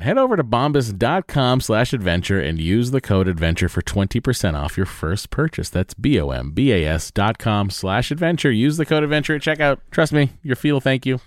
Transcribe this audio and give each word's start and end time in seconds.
Head 0.00 0.16
over 0.16 0.36
to 0.36 0.44
bombas.com 0.44 1.60
slash 1.60 1.92
adventure 1.92 2.40
and 2.40 2.60
use 2.60 2.92
the 2.92 3.00
code 3.00 3.26
adventure 3.26 3.68
for 3.68 3.82
20% 3.82 4.54
off 4.54 4.76
your 4.76 4.86
first 4.86 5.30
purchase. 5.30 5.68
That's 5.70 5.92
B-O-M-B-A-S 5.92 7.10
dot 7.10 7.38
com 7.38 7.68
slash 7.68 8.12
adventure. 8.12 8.52
Use 8.52 8.76
the 8.76 8.86
code 8.86 9.02
adventure 9.02 9.34
at 9.34 9.42
checkout. 9.42 9.80
Trust 9.90 10.12
me, 10.12 10.30
your 10.44 10.54
feel 10.54 10.80
thank 10.80 11.04
you. 11.04 11.18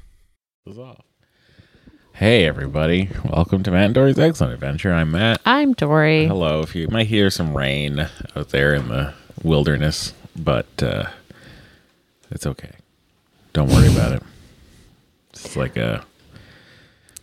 Hey 2.13 2.45
everybody, 2.45 3.09
welcome 3.25 3.61
to 3.63 3.71
Matt 3.71 3.85
and 3.87 3.93
Doree's 3.95 4.15
Eggcellent 4.15 4.53
Adventure. 4.53 4.93
I'm 4.93 5.11
Matt. 5.11 5.41
I'm 5.45 5.73
Doree. 5.73 6.27
Hello. 6.27 6.61
If 6.61 6.73
you 6.73 6.87
might 6.87 7.07
hear 7.07 7.29
some 7.29 7.57
rain 7.57 8.07
out 8.37 8.49
there 8.49 8.73
in 8.73 8.87
the 8.87 9.13
wilderness, 9.43 10.13
but 10.33 10.67
uh, 10.81 11.07
it's 12.29 12.45
okay. 12.45 12.71
Don't 13.51 13.69
worry 13.69 13.91
about 13.91 14.13
it. 14.13 14.23
It's 15.31 15.57
like 15.57 15.75
a 15.75 16.05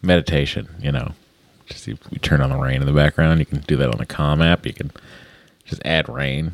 meditation, 0.03 0.69
you 0.81 0.93
know. 0.93 1.13
Just 1.69 1.87
you, 1.87 1.99
you 2.11 2.19
turn 2.19 2.41
on 2.41 2.51
the 2.51 2.57
rain 2.57 2.81
in 2.81 2.87
the 2.87 2.93
background. 2.93 3.41
You 3.41 3.47
can 3.47 3.61
do 3.61 3.77
that 3.77 3.91
on 3.91 3.99
the 3.99 4.07
Calm 4.07 4.41
app. 4.41 4.67
You 4.67 4.73
can 4.73 4.91
just 5.65 5.83
add 5.85 6.09
rain. 6.09 6.53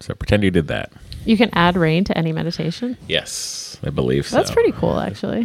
So 0.00 0.14
pretend 0.14 0.42
you 0.44 0.50
did 0.50 0.68
that. 0.68 0.92
You 1.24 1.36
can 1.36 1.50
add 1.52 1.76
rain 1.76 2.04
to 2.04 2.16
any 2.16 2.32
meditation. 2.32 2.96
Yes, 3.08 3.78
I 3.84 3.90
believe 3.90 4.26
so. 4.26 4.36
That's 4.36 4.50
pretty 4.50 4.72
cool, 4.72 4.98
actually. 5.00 5.40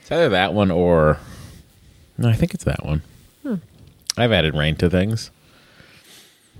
It's 0.00 0.10
either 0.10 0.30
that 0.30 0.54
one 0.54 0.70
or 0.70 1.18
no, 2.18 2.28
I 2.28 2.32
think 2.34 2.52
it's 2.54 2.64
that 2.64 2.84
one. 2.84 3.02
Hmm. 3.42 3.56
I've 4.16 4.32
added 4.32 4.54
rain 4.54 4.74
to 4.76 4.90
things. 4.90 5.30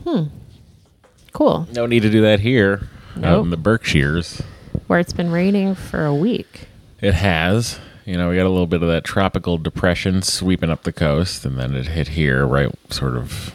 Hmm. 0.05 0.25
Cool. 1.33 1.67
No 1.73 1.87
need 1.87 2.00
to 2.03 2.11
do 2.11 2.23
that 2.23 2.41
here 2.41 2.89
out 3.17 3.23
Nope. 3.23 3.45
in 3.45 3.50
the 3.50 3.56
Berkshires. 3.56 4.43
Where 4.87 4.99
it's 4.99 5.12
been 5.12 5.31
raining 5.31 5.75
for 5.75 6.05
a 6.05 6.15
week. 6.15 6.69
It 7.00 7.15
has. 7.15 7.79
You 8.10 8.16
know, 8.16 8.28
we 8.28 8.34
got 8.34 8.47
a 8.47 8.50
little 8.50 8.66
bit 8.66 8.82
of 8.82 8.88
that 8.88 9.04
tropical 9.04 9.56
depression 9.56 10.22
sweeping 10.22 10.69
up 10.69 10.82
the 10.82 10.93
coast, 10.93 11.44
and 11.44 11.56
then 11.56 11.76
it 11.76 11.87
hit 11.87 12.09
here 12.09 12.44
right 12.44 12.69
sort 12.93 13.16
of. 13.16 13.54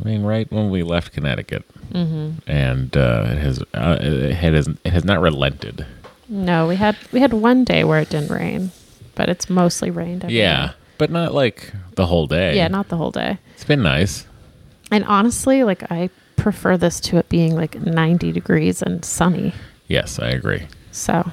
I 0.00 0.08
mean, 0.08 0.22
right 0.22 0.50
when 0.50 0.70
we 0.70 0.82
left 0.82 1.12
Connecticut, 1.12 1.62
mm-hmm. 1.92 2.38
and 2.50 2.96
uh, 2.96 3.26
it 3.26 3.36
has 3.36 3.62
uh, 3.74 3.98
it 4.00 4.32
has 4.32 4.68
it 4.68 4.90
has 4.90 5.04
not 5.04 5.20
relented. 5.20 5.84
No, 6.26 6.66
we 6.68 6.76
had 6.76 6.96
we 7.12 7.20
had 7.20 7.34
one 7.34 7.64
day 7.64 7.84
where 7.84 8.00
it 8.00 8.08
didn't 8.08 8.30
rain, 8.30 8.70
but 9.14 9.28
it's 9.28 9.50
mostly 9.50 9.90
rained. 9.90 10.24
Every 10.24 10.38
Yeah, 10.38 10.72
but 10.96 11.10
not 11.10 11.34
like 11.34 11.70
the 11.96 12.06
whole 12.06 12.26
day. 12.28 12.52
day. 12.52 12.56
Yeah, 12.56 12.68
not 12.68 12.88
the 12.88 12.96
whole 12.96 13.10
day. 13.10 13.36
It's 13.52 13.64
been 13.64 13.82
nice. 13.82 14.26
And 14.90 15.04
honestly, 15.04 15.64
like 15.64 15.82
I 15.92 16.08
prefer 16.36 16.78
this 16.78 16.98
to 17.00 17.18
it 17.18 17.28
being 17.28 17.54
like 17.54 17.78
90 17.78 18.32
degrees 18.32 18.80
and 18.80 19.04
sunny. 19.04 19.52
Yes, 19.86 20.18
I 20.18 20.28
agree. 20.30 20.66
So 20.92 21.30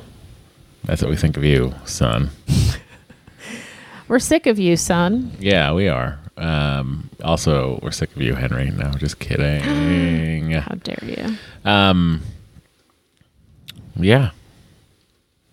That's 0.85 1.01
what 1.01 1.09
we 1.09 1.17
think 1.17 1.35
of 1.35 1.43
you, 1.43 1.73
son. 1.85 2.29
we're 4.07 4.19
sick 4.19 4.45
of 4.45 4.59
you, 4.59 4.77
son. 4.77 5.31
Yeah, 5.39 5.73
we 5.73 5.87
are. 5.87 6.19
Um, 6.37 7.09
also, 7.23 7.79
we're 7.81 7.91
sick 7.91 8.15
of 8.15 8.21
you, 8.21 8.35
Henry. 8.35 8.69
No, 8.69 8.91
just 8.91 9.19
kidding. 9.19 10.51
How 10.51 10.75
dare 10.75 11.03
you? 11.03 11.37
Um, 11.69 12.21
yeah. 13.95 14.31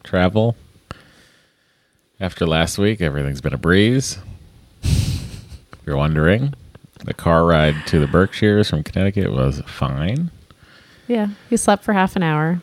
Travel. 0.04 0.56
After 2.20 2.46
last 2.46 2.76
week, 2.78 3.00
everything's 3.00 3.40
been 3.40 3.54
a 3.54 3.58
breeze. 3.58 4.18
if 4.82 5.78
you're 5.86 5.96
wondering, 5.96 6.54
the 7.04 7.14
car 7.14 7.44
ride 7.44 7.74
to 7.86 7.98
the 7.98 8.06
Berkshires 8.06 8.68
from 8.68 8.82
Connecticut 8.82 9.32
was 9.32 9.62
fine. 9.66 10.30
Yeah, 11.08 11.28
he 11.48 11.56
slept 11.56 11.84
for 11.84 11.94
half 11.94 12.16
an 12.16 12.22
hour. 12.22 12.60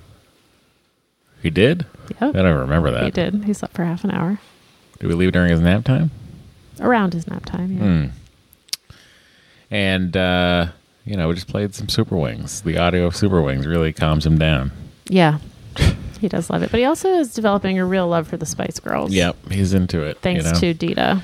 He 1.41 1.49
did? 1.49 1.85
I 2.19 2.31
don't 2.31 2.57
remember 2.59 2.91
that. 2.91 3.03
he 3.03 3.11
did. 3.11 3.43
He 3.45 3.53
slept 3.53 3.75
for 3.75 3.83
half 3.85 4.03
an 4.03 4.11
hour 4.11 4.39
Did 4.99 5.07
we 5.07 5.13
leave 5.13 5.31
during 5.31 5.51
his 5.51 5.59
nap 5.59 5.83
time? 5.83 6.11
around 6.81 7.13
his 7.13 7.27
nap 7.27 7.45
time. 7.45 7.73
Yeah. 7.73 7.83
Hmm. 7.83 8.95
And, 9.71 10.15
uh, 10.17 10.67
you 11.05 11.15
know, 11.17 11.27
we 11.27 11.35
just 11.35 11.47
played 11.47 11.75
some 11.75 11.89
Super 11.89 12.17
Wings. 12.17 12.61
The 12.61 12.77
audio 12.77 13.05
of 13.05 13.15
Super 13.15 13.41
Wings 13.41 13.67
really 13.67 13.93
calms 13.93 14.25
him 14.25 14.37
down. 14.37 14.71
Yeah, 15.07 15.39
he 16.19 16.27
does 16.27 16.49
love 16.49 16.63
it. 16.63 16.71
But 16.71 16.79
he 16.79 16.85
also 16.85 17.09
is 17.09 17.33
developing 17.33 17.79
a 17.79 17.85
real 17.85 18.07
love 18.07 18.27
for 18.27 18.37
the 18.37 18.45
Spice 18.45 18.79
Girls. 18.79 19.11
Yep, 19.11 19.51
he's 19.51 19.73
into 19.73 20.01
it. 20.01 20.19
Thanks 20.19 20.45
you 20.45 20.51
know? 20.51 20.59
to 20.59 20.73
Dita. 20.73 21.21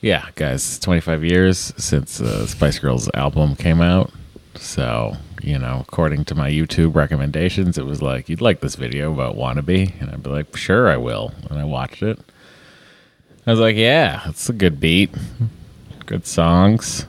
Yeah, 0.00 0.26
guys, 0.34 0.78
25 0.78 1.24
years 1.24 1.72
since 1.76 2.20
uh, 2.20 2.46
Spice 2.46 2.78
Girls 2.78 3.10
album 3.14 3.56
came 3.56 3.80
out. 3.80 4.12
So, 4.58 5.16
you 5.42 5.58
know, 5.58 5.84
according 5.86 6.24
to 6.26 6.34
my 6.34 6.50
YouTube 6.50 6.94
recommendations, 6.94 7.78
it 7.78 7.86
was 7.86 8.02
like, 8.02 8.28
you'd 8.28 8.40
like 8.40 8.60
this 8.60 8.74
video 8.74 9.12
about 9.12 9.36
Wannabe? 9.36 10.00
And 10.00 10.10
I'd 10.10 10.22
be 10.22 10.30
like, 10.30 10.56
sure, 10.56 10.88
I 10.88 10.96
will. 10.96 11.32
And 11.50 11.58
I 11.58 11.64
watched 11.64 12.02
it. 12.02 12.18
I 13.46 13.50
was 13.50 13.60
like, 13.60 13.76
yeah, 13.76 14.28
it's 14.28 14.48
a 14.48 14.52
good 14.52 14.80
beat. 14.80 15.10
good 16.06 16.26
songs. 16.26 17.06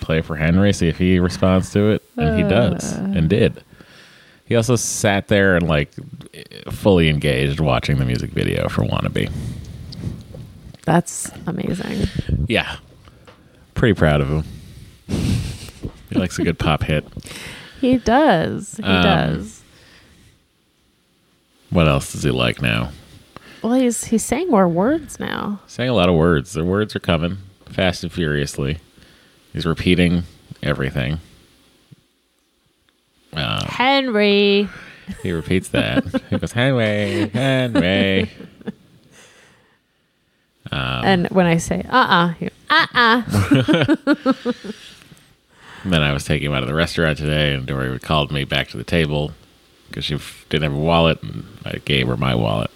Play 0.00 0.20
for 0.20 0.36
Henry, 0.36 0.72
see 0.72 0.88
if 0.88 0.98
he 0.98 1.18
responds 1.18 1.72
to 1.72 1.90
it, 1.90 2.02
and 2.16 2.36
he 2.36 2.44
does, 2.44 2.92
and 2.92 3.16
uh. 3.16 3.20
did. 3.22 3.64
He 4.44 4.54
also 4.54 4.76
sat 4.76 5.26
there 5.26 5.56
and 5.56 5.66
like 5.66 5.92
fully 6.70 7.08
engaged 7.08 7.58
watching 7.58 7.98
the 7.98 8.04
music 8.04 8.30
video 8.30 8.68
for 8.68 8.84
"Wannabe." 8.84 9.32
That's 10.84 11.32
amazing. 11.46 12.06
Yeah, 12.46 12.76
pretty 13.74 13.94
proud 13.94 14.20
of 14.20 14.28
him. 14.28 14.44
He 16.10 16.18
likes 16.18 16.38
a 16.38 16.44
good 16.44 16.58
pop 16.58 16.82
hit. 16.84 17.06
He 17.80 17.98
does. 17.98 18.76
He 18.76 18.82
Um, 18.82 19.02
does. 19.02 19.62
What 21.70 21.88
else 21.88 22.12
does 22.12 22.22
he 22.22 22.30
like 22.30 22.62
now? 22.62 22.90
Well, 23.62 23.74
he's 23.74 24.04
he's 24.04 24.24
saying 24.24 24.48
more 24.50 24.68
words 24.68 25.18
now. 25.18 25.60
Saying 25.66 25.90
a 25.90 25.94
lot 25.94 26.08
of 26.08 26.14
words. 26.14 26.52
The 26.52 26.64
words 26.64 26.94
are 26.94 27.00
coming 27.00 27.38
fast 27.68 28.02
and 28.04 28.12
furiously. 28.12 28.78
He's 29.52 29.66
repeating 29.66 30.22
everything. 30.62 31.18
Uh, 33.32 33.66
Henry. 33.66 34.68
he 35.22 35.32
repeats 35.32 35.68
that. 35.70 36.04
he 36.30 36.38
goes, 36.38 36.52
Henry, 36.52 37.28
Henry. 37.28 38.30
Um, 40.72 41.04
and 41.04 41.28
when 41.28 41.46
I 41.46 41.58
say 41.58 41.84
uh 41.88 42.34
uh 42.40 42.48
uh 42.70 42.86
uh, 42.94 44.52
And 45.86 45.92
then 45.92 46.02
I 46.02 46.12
was 46.12 46.24
taking 46.24 46.48
him 46.48 46.52
out 46.52 46.64
of 46.64 46.68
the 46.68 46.74
restaurant 46.74 47.16
today, 47.16 47.54
and 47.54 47.64
Doree 47.64 47.96
called 48.00 48.32
me 48.32 48.42
back 48.42 48.66
to 48.70 48.76
the 48.76 48.82
table 48.82 49.30
because 49.88 50.04
she 50.04 50.16
f- 50.16 50.44
didn't 50.48 50.64
have 50.64 50.72
a 50.72 50.82
wallet, 50.82 51.22
and 51.22 51.44
I 51.64 51.76
gave 51.84 52.08
her 52.08 52.16
my 52.16 52.34
wallet. 52.34 52.72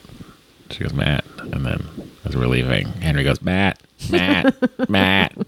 She 0.70 0.84
goes, 0.84 0.92
Matt. 0.92 1.24
And 1.38 1.66
then 1.66 1.88
as 2.24 2.36
we're 2.36 2.46
leaving, 2.46 2.86
Henry 2.86 3.24
goes, 3.24 3.42
Matt, 3.42 3.82
Matt, 4.12 4.54
Matt. 4.88 5.36
And 5.36 5.44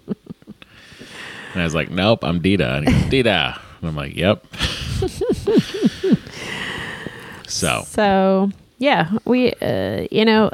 I 1.54 1.62
was 1.62 1.72
like, 1.72 1.88
Nope, 1.88 2.24
I'm 2.24 2.40
Dita. 2.40 2.78
And 2.78 2.88
he 2.88 3.00
goes, 3.00 3.10
Dita. 3.10 3.60
And 3.80 3.88
I'm 3.88 3.94
like, 3.94 4.16
Yep. 4.16 4.44
so, 7.46 7.84
so 7.86 8.50
yeah, 8.78 9.08
we 9.24 9.52
uh, 9.52 10.08
you 10.10 10.24
know, 10.24 10.50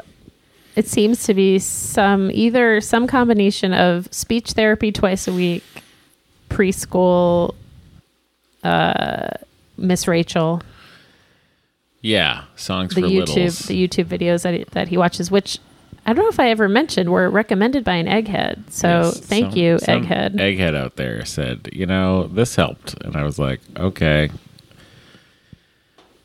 it 0.75 0.87
seems 0.87 1.23
to 1.23 1.33
be 1.33 1.57
some 1.57 2.29
either 2.31 2.81
some 2.81 3.07
combination 3.07 3.73
of 3.73 4.07
speech 4.13 4.51
therapy 4.51 4.91
twice 4.91 5.27
a 5.27 5.33
week, 5.33 5.63
preschool, 6.49 7.55
uh, 8.63 9.29
Miss 9.77 10.07
Rachel, 10.07 10.61
yeah, 12.01 12.45
songs 12.55 12.93
the 12.95 13.01
for 13.01 13.07
YouTube 13.07 13.27
littles. 13.35 13.59
the 13.59 13.87
YouTube 13.87 14.05
videos 14.05 14.43
that 14.43 14.53
he, 14.53 14.63
that 14.71 14.87
he 14.89 14.97
watches, 14.97 15.29
which 15.31 15.59
I 16.05 16.13
don't 16.13 16.23
know 16.25 16.29
if 16.29 16.39
I 16.39 16.49
ever 16.49 16.67
mentioned 16.69 17.11
were 17.11 17.29
recommended 17.29 17.83
by 17.83 17.95
an 17.95 18.07
egghead. 18.07 18.71
So 18.71 18.87
Yes, 19.03 19.19
thank 19.19 19.51
some- 19.51 19.59
you, 19.59 19.79
some 19.79 20.05
egghead. 20.05 20.35
Egghead 20.35 20.75
out 20.75 20.95
there 20.95 21.23
said, 21.25 21.69
you 21.73 21.85
know, 21.85 22.27
this 22.27 22.55
helped, 22.55 22.95
and 23.03 23.15
I 23.15 23.23
was 23.23 23.37
like, 23.37 23.59
okay. 23.77 24.29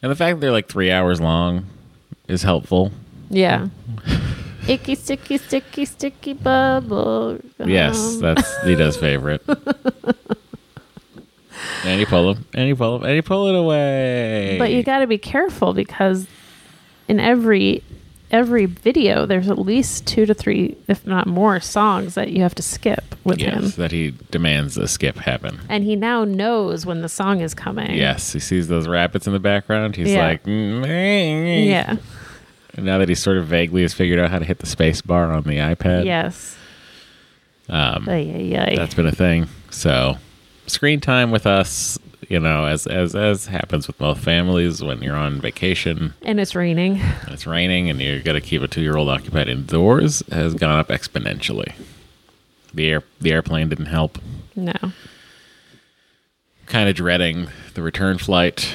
And 0.03 0.11
the 0.11 0.17
fact 0.17 0.37
that 0.37 0.41
they're 0.41 0.53
like 0.53 0.69
three 0.69 0.91
hours 0.91 1.21
long 1.21 1.67
is 2.29 2.43
helpful. 2.43 2.93
yeah. 3.31 3.69
Icky, 4.69 4.95
sticky, 4.95 5.39
sticky, 5.39 5.85
sticky 5.85 6.33
bubble. 6.33 7.39
Yes, 7.59 8.15
um. 8.17 8.21
that's 8.21 8.65
Nita's 8.65 8.97
favorite. 8.97 9.43
and 11.85 12.01
you 12.01 12.07
pull 12.07 12.33
him, 12.33 12.45
and 12.55 12.69
you 12.69 12.77
pull 12.77 12.97
him, 12.97 13.05
and 13.05 13.15
you 13.15 13.23
pull 13.23 13.49
it 13.49 13.55
away. 13.55 14.57
But 14.59 14.73
you 14.73 14.83
got 14.83 15.01
to 15.01 15.07
be 15.07 15.19
careful 15.19 15.75
because 15.75 16.27
in 17.09 17.21
every 17.21 17.83
every 18.31 18.67
video, 18.67 19.27
there's 19.27 19.49
at 19.49 19.59
least 19.59 20.07
two 20.07 20.27
to 20.27 20.35
three, 20.35 20.77
if 20.89 21.07
not 21.07 21.27
more, 21.27 21.61
songs 21.61 22.15
that 22.15 22.31
you 22.31 22.43
have 22.43 22.55
to 22.57 22.63
skip 22.63 23.15
with 23.23 23.39
yes, 23.39 23.55
him. 23.55 23.71
that 23.77 23.93
he 23.93 24.13
demands 24.31 24.77
a 24.77 24.89
skip 24.89 25.17
happen. 25.17 25.61
And 25.69 25.85
he 25.85 25.95
now 25.95 26.25
knows 26.25 26.85
when 26.85 27.01
the 27.01 27.09
song 27.09 27.41
is 27.41 27.55
coming. 27.55 27.95
Yes, 27.95 28.33
he 28.33 28.41
sees 28.41 28.67
those 28.69 28.89
rabbits 28.89 29.27
in 29.27 29.33
the 29.33 29.39
background. 29.39 29.95
He's 29.95 30.11
Yeah. 30.11 30.27
like, 30.27 30.43
mm, 30.45 30.83
mm, 30.83 30.87
mm. 30.87 31.67
Yeah. 31.67 31.97
And 32.77 32.85
now 32.87 32.99
that 32.99 33.09
he 33.09 33.15
sort 33.15 33.37
of 33.39 33.47
vaguely 33.47 33.83
has 33.83 33.95
figured 33.95 34.19
out 34.19 34.31
how 34.31 34.39
to 34.39 34.45
hit 34.45 34.59
the 34.59 34.67
space 34.67 35.01
bar 35.01 35.33
on 35.33 35.45
the 35.45 35.59
iPad, 35.59 36.05
Yes. 36.05 36.57
um, 37.69 38.05
that's 38.07 38.95
been 38.95 39.07
a 39.07 39.13
thing. 39.13 39.47
So, 39.71 40.19
screen 40.67 41.01
time 41.01 41.31
with 41.31 41.47
us, 41.47 41.99
you 42.29 42.41
know, 42.41 42.65
as 42.67 42.87
as 42.87 43.15
as 43.15 43.47
happens 43.47 43.87
with 43.87 44.01
most 44.01 44.21
families 44.21 44.83
when 44.83 45.03
you're 45.03 45.15
on 45.17 45.41
vacation, 45.41 46.15
and 46.23 46.41
it's 46.41 46.55
raining. 46.55 46.99
and 47.01 47.31
it's 47.33 47.47
raining, 47.47 47.91
and 47.91 48.01
you 48.01 48.23
got 48.23 48.33
to 48.33 48.41
keep 48.41 48.63
a 48.63 48.69
two 48.69 48.81
year 48.83 48.97
old 48.97 49.09
occupied 49.09 49.49
indoors, 49.49 50.23
has 50.33 50.55
gone 50.55 50.79
up 50.79 50.89
exponentially. 50.89 51.75
The 52.73 52.91
air 52.91 53.03
the 53.21 53.31
airplane 53.33 53.69
didn't 53.69 53.87
help. 53.87 54.19
No. 54.57 54.73
Kind 56.67 56.89
of 56.89 56.95
dreading 56.97 57.49
the 57.75 57.83
return 57.83 58.17
flight, 58.19 58.73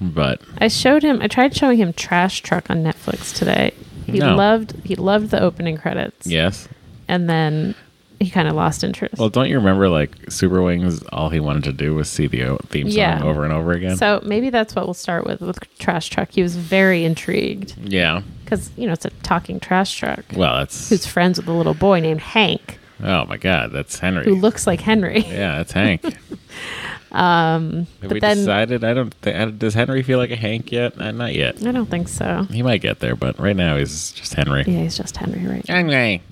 but 0.00 0.40
I 0.58 0.68
showed 0.68 1.02
him. 1.02 1.20
I 1.22 1.28
tried 1.28 1.54
showing 1.56 1.78
him 1.78 1.92
Trash 1.92 2.40
Truck 2.42 2.70
on 2.70 2.82
Netflix 2.82 3.34
today. 3.34 3.72
He 4.06 4.18
No. 4.18 4.34
loved. 4.36 4.74
He 4.84 4.94
loved 4.96 5.30
the 5.30 5.40
opening 5.40 5.76
credits. 5.76 6.26
yes. 6.26 6.68
And 7.08 7.28
then 7.28 7.74
he 8.20 8.30
kind 8.30 8.48
of 8.48 8.54
lost 8.54 8.82
interest. 8.84 9.18
Well, 9.18 9.28
don't 9.28 9.48
you 9.48 9.56
remember 9.58 9.88
like 9.88 10.30
Super 10.30 10.62
Wings? 10.62 11.02
All 11.12 11.28
he 11.30 11.40
wanted 11.40 11.64
to 11.64 11.72
do 11.72 11.94
was 11.94 12.08
see 12.08 12.26
the 12.26 12.56
theme 12.68 12.88
song 12.90 12.98
Yeah. 12.98 13.22
over 13.22 13.44
and 13.44 13.52
over 13.52 13.72
again. 13.72 13.96
so 13.96 14.20
maybe 14.24 14.50
that's 14.50 14.74
what 14.74 14.86
we'll 14.86 14.94
start 14.94 15.26
with 15.26 15.40
with 15.40 15.58
Trash 15.78 16.08
Truck. 16.08 16.30
He 16.30 16.42
was 16.42 16.56
very 16.56 17.04
intrigued 17.04 17.74
yeah. 17.82 18.22
because 18.44 18.70
you 18.76 18.86
know 18.86 18.92
it's 18.92 19.04
a 19.04 19.10
talking 19.22 19.58
trash 19.60 19.94
truck 19.98 20.24
Well, 20.34 20.56
that's 20.58 20.88
who's 20.88 21.06
friends 21.06 21.38
with 21.38 21.48
a 21.48 21.52
little 21.52 21.74
boy 21.74 22.00
named 22.00 22.20
Hank 22.20 22.78
oh 23.02 23.26
my 23.26 23.36
god, 23.36 23.72
that's 23.72 23.98
Henry. 23.98 24.24
who 24.24 24.36
looks 24.36 24.66
like 24.66 24.80
Henry. 24.80 25.20
Yeah, 25.20 25.56
that's 25.56 25.72
Hank. 25.72 26.02
Um, 27.14 27.86
Have 28.00 28.08
but 28.08 28.12
we 28.14 28.20
then 28.20 28.38
decided? 28.38 28.82
I 28.82 28.92
don't. 28.92 29.14
Th- 29.22 29.56
does 29.56 29.74
Henry 29.74 30.02
feel 30.02 30.18
like 30.18 30.32
a 30.32 30.36
Hank 30.36 30.72
yet? 30.72 31.00
Uh, 31.00 31.12
not 31.12 31.32
yet. 31.32 31.64
I 31.64 31.70
don't 31.70 31.86
think 31.86 32.08
so. 32.08 32.42
He 32.50 32.60
might 32.62 32.80
get 32.80 32.98
there, 32.98 33.14
but 33.14 33.38
right 33.38 33.54
now 33.54 33.76
he's 33.76 34.10
just 34.10 34.34
Henry. 34.34 34.64
Yeah, 34.66 34.82
he's 34.82 34.96
just 34.96 35.16
Henry, 35.16 35.46
right? 35.46 35.64
Henry. 35.68 36.22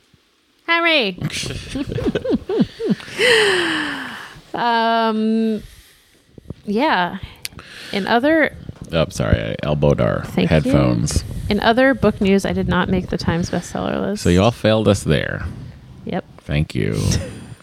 Henry. 0.66 1.18
um, 4.54 5.62
yeah. 6.64 7.18
In 7.92 8.08
other 8.08 8.56
Oh, 8.90 9.06
sorry, 9.08 9.40
I 9.40 9.56
elbowed 9.62 10.00
our 10.00 10.24
Thank 10.24 10.50
headphones. 10.50 11.24
in 11.48 11.60
other 11.60 11.94
book 11.94 12.20
news, 12.20 12.44
I 12.44 12.52
did 12.52 12.68
not 12.68 12.88
make 12.88 13.08
the 13.08 13.16
Times 13.16 13.50
bestseller 13.50 14.00
list. 14.00 14.22
So 14.22 14.28
you 14.30 14.42
all 14.42 14.50
failed 14.50 14.86
us 14.88 15.02
there. 15.04 15.46
Yep. 16.04 16.24
Thank 16.38 16.74
you, 16.74 17.00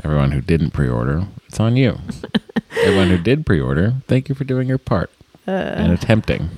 everyone 0.03 0.31
who 0.31 0.41
didn't 0.41 0.71
pre-order. 0.71 1.27
It's 1.49 1.59
on 1.59 1.75
you. 1.75 1.97
everyone 2.83 3.09
who 3.09 3.17
did 3.17 3.45
pre-order, 3.45 3.95
thank 4.07 4.29
you 4.29 4.35
for 4.35 4.43
doing 4.43 4.67
your 4.67 4.77
part 4.77 5.09
Uh. 5.47 5.51
and 5.51 5.91
attempting 5.91 6.49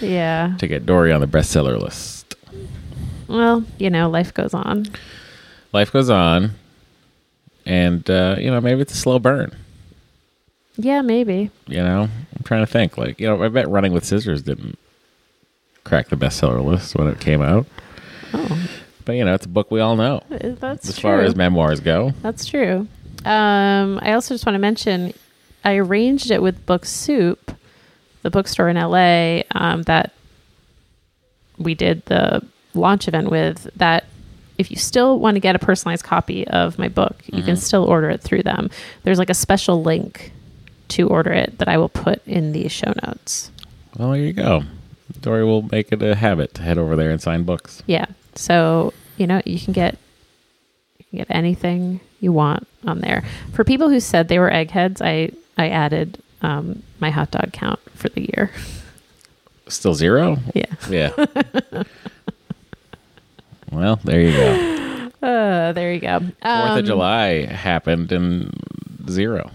Yeah. 0.00 0.54
to 0.58 0.66
get 0.66 0.86
Doree 0.86 1.12
on 1.12 1.20
the 1.20 1.26
bestseller 1.26 1.78
list. 1.78 2.34
Well, 3.28 3.64
you 3.78 3.90
know, 3.90 4.08
life 4.08 4.32
goes 4.34 4.54
on. 4.54 4.86
Life 5.72 5.92
goes 5.92 6.10
on, 6.10 6.52
and 7.64 8.08
uh, 8.10 8.34
you 8.40 8.50
know 8.50 8.60
maybe 8.60 8.80
it's 8.80 8.92
a 8.92 8.96
slow 8.96 9.20
burn. 9.20 9.54
Yeah, 10.76 11.02
maybe. 11.02 11.50
You 11.68 11.82
know, 11.82 12.02
I'm 12.36 12.42
trying 12.44 12.62
to 12.62 12.66
think. 12.72 12.96
Like, 12.98 13.20
you 13.20 13.26
know, 13.28 13.40
I 13.40 13.48
bet 13.48 13.68
Running 13.68 13.92
with 13.92 14.04
Scissors 14.04 14.42
didn't 14.42 14.78
crack 15.84 16.08
the 16.08 16.16
bestseller 16.16 16.64
list 16.64 16.96
when 16.96 17.06
it 17.06 17.20
came 17.20 17.40
out. 17.42 17.66
Oh, 18.32 18.68
But 19.04 19.12
you 19.12 19.24
know, 19.24 19.34
it's 19.34 19.46
a 19.46 19.48
book 19.48 19.70
we 19.70 19.78
all 19.80 19.94
know 19.96 20.22
uh, 20.30 20.54
that's 20.58 20.88
as 20.88 20.94
true. 20.98 21.02
far 21.10 21.20
as 21.20 21.36
memoirs 21.36 21.78
go. 21.80 22.12
That's 22.22 22.46
true. 22.46 22.88
Um, 23.24 23.98
I 24.02 24.12
also 24.12 24.34
just 24.34 24.46
want 24.46 24.54
to 24.54 24.60
mention 24.60 25.12
I 25.64 25.76
arranged 25.76 26.30
it 26.30 26.42
with 26.42 26.64
Book 26.66 26.86
Soup, 26.86 27.54
the 28.22 28.30
bookstore 28.30 28.68
in 28.68 28.76
LA 28.76 29.42
um, 29.52 29.82
that 29.82 30.12
we 31.58 31.74
did 31.74 32.04
the 32.06 32.44
launch 32.74 33.08
event 33.08 33.30
with. 33.30 33.68
That 33.76 34.06
if 34.58 34.70
you 34.70 34.76
still 34.76 35.18
want 35.18 35.36
to 35.36 35.40
get 35.40 35.54
a 35.54 35.58
personalized 35.58 36.04
copy 36.04 36.46
of 36.48 36.78
my 36.78 36.88
book, 36.88 37.22
you 37.26 37.42
can 37.42 37.56
still 37.56 37.84
order 37.84 38.10
it 38.10 38.20
through 38.22 38.42
them. 38.42 38.70
There's 39.02 39.18
like 39.18 39.30
a 39.30 39.34
special 39.34 39.82
link 39.82 40.32
to 40.88 41.08
order 41.08 41.32
it 41.32 41.58
that 41.58 41.68
I 41.68 41.78
will 41.78 41.88
put 41.88 42.26
in 42.26 42.52
the 42.52 42.68
show 42.68 42.92
notes. 43.06 43.50
Well, 43.96 44.10
there 44.10 44.20
you 44.20 44.32
go. 44.32 44.62
Doree 45.20 45.44
will 45.44 45.62
make 45.62 45.92
it 45.92 46.02
a 46.02 46.14
habit 46.14 46.54
to 46.54 46.62
head 46.62 46.78
over 46.78 46.96
there 46.96 47.10
and 47.10 47.20
sign 47.20 47.44
books. 47.44 47.82
Yeah. 47.86 48.06
So, 48.34 48.92
you 49.16 49.26
know, 49.26 49.40
you 49.44 49.58
can 49.58 49.72
get 49.72 49.96
you 50.98 51.04
can 51.10 51.18
get 51.18 51.26
anything 51.30 52.00
you 52.20 52.32
want 52.32 52.66
on 52.86 53.00
there. 53.00 53.24
For 53.52 53.64
people 53.64 53.88
who 53.88 54.00
said 54.00 54.28
they 54.28 54.38
were 54.38 54.52
eggheads, 54.52 55.00
I 55.02 55.30
I 55.58 55.68
added 55.68 56.22
um, 56.42 56.82
my 57.00 57.10
hot 57.10 57.30
dog 57.30 57.52
count 57.52 57.80
for 57.94 58.08
the 58.08 58.22
year. 58.22 58.50
Still 59.68 59.94
zero? 59.94 60.38
Yeah. 60.54 60.64
Yeah. 60.88 61.12
well, 63.72 63.96
there 64.04 64.20
you 64.20 64.32
go. 64.32 65.10
Uh, 65.22 65.72
there 65.72 65.92
you 65.92 66.00
go. 66.00 66.18
Fourth 66.20 66.34
Um, 66.42 66.78
of 66.78 66.84
July 66.86 67.44
happened 67.44 68.10
and 68.10 68.50
zero. 69.08 69.50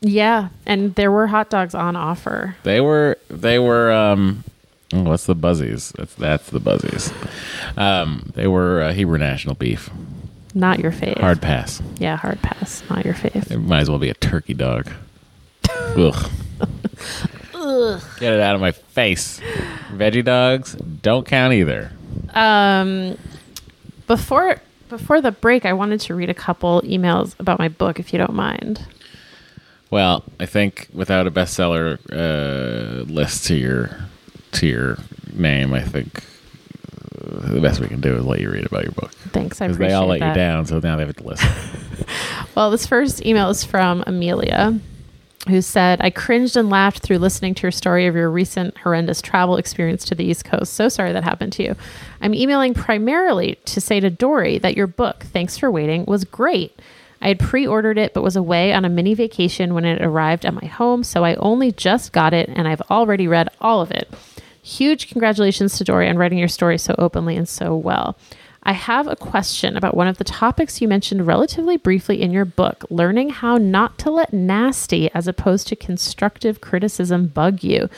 Yeah, 0.00 0.48
and 0.66 0.94
there 0.94 1.10
were 1.12 1.26
hot 1.28 1.48
dogs 1.48 1.74
on 1.74 1.96
offer. 1.96 2.56
They 2.64 2.80
were 2.80 3.18
they 3.30 3.58
were 3.58 3.90
um 3.92 4.44
oh, 4.92 5.04
what's 5.04 5.26
the 5.26 5.34
buzzies? 5.34 5.92
That's 5.96 6.14
that's 6.16 6.50
the 6.50 6.60
buzzies. 6.60 7.12
Um 7.76 8.30
they 8.34 8.46
were 8.46 8.82
uh, 8.82 8.92
Hebrew 8.92 9.18
National 9.18 9.54
beef. 9.54 9.90
Not 10.54 10.78
your 10.78 10.92
fave. 10.92 11.18
Hard 11.18 11.40
pass. 11.40 11.82
Yeah, 11.98 12.16
hard 12.16 12.40
pass. 12.42 12.82
Not 12.90 13.04
your 13.04 13.14
fave. 13.14 13.50
It 13.50 13.58
might 13.58 13.80
as 13.80 13.90
well 13.90 13.98
be 13.98 14.10
a 14.10 14.14
turkey 14.14 14.54
dog. 14.54 14.90
Ugh. 15.96 16.30
Get 18.18 18.32
it 18.32 18.40
out 18.40 18.54
of 18.54 18.60
my 18.60 18.72
face. 18.72 19.40
Veggie 19.92 20.24
dogs 20.24 20.74
don't 20.74 21.26
count 21.26 21.54
either. 21.54 21.90
Um, 22.34 23.16
before 24.06 24.60
before 24.88 25.20
the 25.20 25.32
break, 25.32 25.64
I 25.64 25.72
wanted 25.72 26.00
to 26.00 26.14
read 26.14 26.28
a 26.28 26.34
couple 26.34 26.82
emails 26.82 27.38
about 27.40 27.58
my 27.58 27.68
book, 27.68 27.98
if 27.98 28.12
you 28.12 28.18
don't 28.18 28.34
mind. 28.34 28.84
Well, 29.90 30.24
I 30.38 30.46
think 30.46 30.88
without 30.92 31.26
a 31.26 31.30
bestseller 31.30 31.98
uh, 32.12 33.04
list 33.10 33.46
to 33.46 33.54
your 33.54 33.96
to 34.52 34.66
your 34.66 34.98
name, 35.32 35.72
I 35.72 35.82
think 35.82 36.24
the 37.22 37.60
best 37.60 37.80
we 37.80 37.88
can 37.88 38.00
do 38.00 38.16
is 38.16 38.24
let 38.24 38.40
you 38.40 38.50
read 38.50 38.66
about 38.66 38.82
your 38.84 38.92
book 38.92 39.10
Thanks, 39.30 39.60
I 39.60 39.66
because 39.66 39.76
appreciate 39.76 39.88
they 39.88 39.94
all 39.94 40.06
let 40.06 40.20
that. 40.20 40.28
you 40.30 40.34
down, 40.34 40.66
so 40.66 40.78
now 40.80 40.96
they 40.96 41.06
have 41.06 41.16
to 41.16 41.24
listen. 41.24 41.48
Well, 42.54 42.70
this 42.70 42.86
first 42.86 43.24
email 43.24 43.48
is 43.48 43.64
from 43.64 44.04
Amelia, 44.06 44.78
who 45.48 45.62
said, 45.62 46.00
I 46.02 46.10
cringed 46.10 46.54
and 46.56 46.68
laughed 46.68 47.02
through 47.02 47.16
listening 47.18 47.54
to 47.54 47.62
your 47.62 47.70
story 47.72 48.06
of 48.06 48.14
your 48.14 48.30
recent 48.30 48.76
horrendous 48.78 49.22
travel 49.22 49.56
experience 49.56 50.04
to 50.06 50.14
the 50.14 50.24
East 50.24 50.44
Coast. 50.44 50.74
So 50.74 50.88
sorry 50.90 51.12
that 51.12 51.24
happened 51.24 51.54
to 51.54 51.62
you. 51.62 51.76
I'm 52.20 52.34
emailing 52.34 52.74
primarily 52.74 53.54
to 53.64 53.80
say 53.80 54.00
to 54.00 54.10
Doree 54.10 54.58
that 54.58 54.76
your 54.76 54.86
book, 54.86 55.24
Thanks 55.24 55.56
for 55.56 55.70
Waiting, 55.70 56.04
was 56.04 56.24
great. 56.24 56.78
I 57.22 57.28
had 57.28 57.38
pre 57.38 57.66
ordered 57.66 57.96
it, 57.98 58.12
but 58.12 58.22
was 58.22 58.36
away 58.36 58.72
on 58.74 58.84
a 58.84 58.88
mini 58.90 59.14
vacation 59.14 59.72
when 59.74 59.84
it 59.84 60.02
arrived 60.02 60.44
at 60.44 60.52
my 60.54 60.66
home, 60.66 61.04
so 61.04 61.24
I 61.24 61.36
only 61.36 61.72
just 61.72 62.12
got 62.12 62.34
it 62.34 62.48
and 62.50 62.68
I've 62.68 62.82
already 62.82 63.26
read 63.26 63.48
all 63.60 63.80
of 63.80 63.90
it. 63.92 64.12
Huge 64.62 65.08
congratulations 65.08 65.76
to 65.76 65.84
Doree 65.84 66.08
on 66.08 66.16
writing 66.16 66.38
your 66.38 66.48
story 66.48 66.78
so 66.78 66.94
openly 66.96 67.36
and 67.36 67.48
so 67.48 67.74
well. 67.74 68.16
I 68.62 68.74
have 68.74 69.08
a 69.08 69.16
question 69.16 69.76
about 69.76 69.96
one 69.96 70.06
of 70.06 70.18
the 70.18 70.24
topics 70.24 70.80
you 70.80 70.86
mentioned 70.86 71.26
relatively 71.26 71.76
briefly 71.76 72.22
in 72.22 72.30
your 72.30 72.44
book 72.44 72.84
learning 72.88 73.30
how 73.30 73.56
not 73.56 73.98
to 73.98 74.10
let 74.10 74.32
nasty 74.32 75.10
as 75.14 75.26
opposed 75.26 75.66
to 75.66 75.76
constructive 75.76 76.60
criticism 76.60 77.26
bug 77.26 77.64
you, 77.64 77.90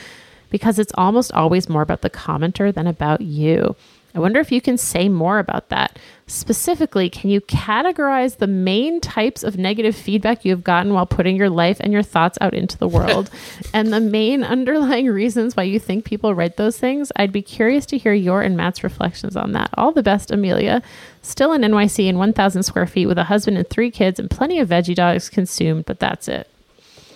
because 0.49 0.79
it's 0.79 0.93
almost 0.95 1.31
always 1.33 1.69
more 1.69 1.83
about 1.83 2.01
the 2.01 2.09
commenter 2.09 2.73
than 2.73 2.87
about 2.87 3.21
you. 3.21 3.75
I 4.15 4.19
wonder 4.19 4.39
if 4.39 4.49
you 4.49 4.61
can 4.61 4.77
say 4.77 5.09
more 5.09 5.39
about 5.39 5.67
that. 5.69 5.99
Specifically, 6.25 7.09
can 7.09 7.29
you 7.29 7.41
categorize 7.41 8.37
the 8.37 8.47
main 8.47 9.01
types 9.01 9.43
of 9.43 9.57
negative 9.57 9.93
feedback 9.93 10.45
you 10.45 10.51
have 10.51 10.63
gotten 10.63 10.93
while 10.93 11.05
putting 11.05 11.35
your 11.35 11.49
life 11.49 11.77
and 11.81 11.91
your 11.91 12.01
thoughts 12.01 12.37
out 12.39 12.53
into 12.53 12.77
the 12.77 12.87
world 12.87 13.29
and 13.73 13.91
the 13.91 13.99
main 13.99 14.41
underlying 14.43 15.07
reasons 15.07 15.57
why 15.57 15.63
you 15.63 15.79
think 15.79 16.05
people 16.05 16.33
write 16.33 16.55
those 16.55 16.77
things? 16.77 17.11
I'd 17.17 17.33
be 17.33 17.41
curious 17.41 17.85
to 17.87 17.97
hear 17.97 18.13
your 18.13 18.41
and 18.41 18.55
Matt's 18.55 18.85
reflections 18.85 19.35
on 19.35 19.51
that. 19.51 19.69
All 19.73 19.91
the 19.91 20.01
best, 20.01 20.31
Amelia. 20.31 20.81
Still 21.21 21.51
in 21.51 21.61
NYC 21.61 22.07
in 22.07 22.17
1,000 22.17 22.63
square 22.63 22.87
feet 22.87 23.07
with 23.07 23.17
a 23.17 23.25
husband 23.25 23.57
and 23.57 23.69
three 23.69 23.91
kids 23.91 24.17
and 24.17 24.31
plenty 24.31 24.59
of 24.59 24.69
veggie 24.69 24.95
dogs 24.95 25.29
consumed, 25.29 25.85
but 25.85 25.99
that's 25.99 26.29
it. 26.29 26.49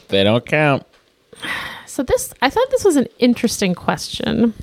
they 0.10 0.26
don't 0.26 0.46
count. 0.46 0.86
So 1.86 2.04
this, 2.04 2.34
I 2.42 2.50
thought 2.50 2.70
this 2.72 2.84
was 2.84 2.98
an 2.98 3.08
interesting 3.20 3.74
question. 3.74 4.54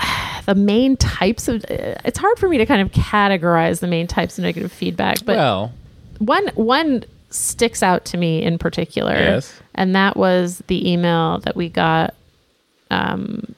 The 0.46 0.54
main 0.56 0.96
types 0.96 1.46
of 1.46 1.64
it's 1.68 2.18
hard 2.18 2.38
for 2.38 2.48
me 2.48 2.58
to 2.58 2.66
kind 2.66 2.80
of 2.82 2.90
categorize 2.90 3.78
the 3.80 3.86
main 3.86 4.08
types 4.08 4.36
of 4.36 4.42
negative 4.42 4.72
feedback, 4.72 5.18
but 5.24 5.36
well, 5.36 5.72
one 6.18 6.48
one 6.54 7.04
sticks 7.28 7.82
out 7.84 8.04
to 8.06 8.16
me 8.16 8.42
in 8.42 8.58
particular, 8.58 9.12
Yes. 9.12 9.60
and 9.76 9.94
that 9.94 10.16
was 10.16 10.60
the 10.66 10.90
email 10.90 11.38
that 11.40 11.54
we 11.54 11.68
got 11.68 12.14
um, 12.90 13.54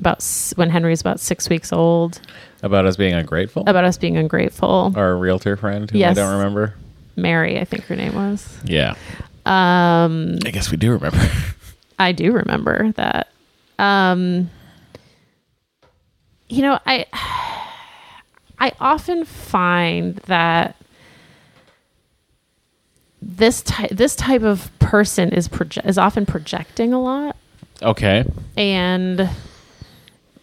about 0.00 0.18
s- 0.18 0.52
when 0.56 0.68
Henry 0.68 0.90
was 0.90 1.00
about 1.00 1.18
six 1.20 1.48
weeks 1.48 1.72
old 1.72 2.20
about 2.62 2.84
us 2.84 2.96
being 2.96 3.14
ungrateful. 3.14 3.62
about 3.66 3.84
us 3.84 3.96
being 3.96 4.18
ungrateful. 4.18 4.92
Our 4.94 5.16
realtor 5.16 5.56
friend, 5.56 5.90
who 5.90 5.96
Yes. 5.98 6.18
I 6.18 6.20
don't 6.22 6.36
remember. 6.36 6.74
Mary, 7.16 7.58
I 7.58 7.64
think 7.64 7.84
her 7.84 7.96
name 7.96 8.14
was. 8.14 8.46
Yeah, 8.64 8.96
Um, 9.46 10.38
I 10.44 10.50
guess 10.50 10.70
we 10.70 10.76
do 10.76 10.92
remember. 10.92 11.20
I 11.98 12.12
do 12.12 12.32
remember 12.32 12.92
that. 12.92 13.28
Um, 13.78 14.50
you 16.52 16.60
know, 16.60 16.78
I 16.84 17.06
I 18.58 18.72
often 18.78 19.24
find 19.24 20.16
that 20.26 20.76
this 23.22 23.62
type 23.62 23.88
this 23.90 24.14
type 24.14 24.42
of 24.42 24.70
person 24.78 25.30
is 25.30 25.48
proje- 25.48 25.84
is 25.86 25.96
often 25.96 26.26
projecting 26.26 26.92
a 26.92 27.00
lot, 27.00 27.36
okay, 27.80 28.24
and 28.54 29.22
oh, 29.22 29.30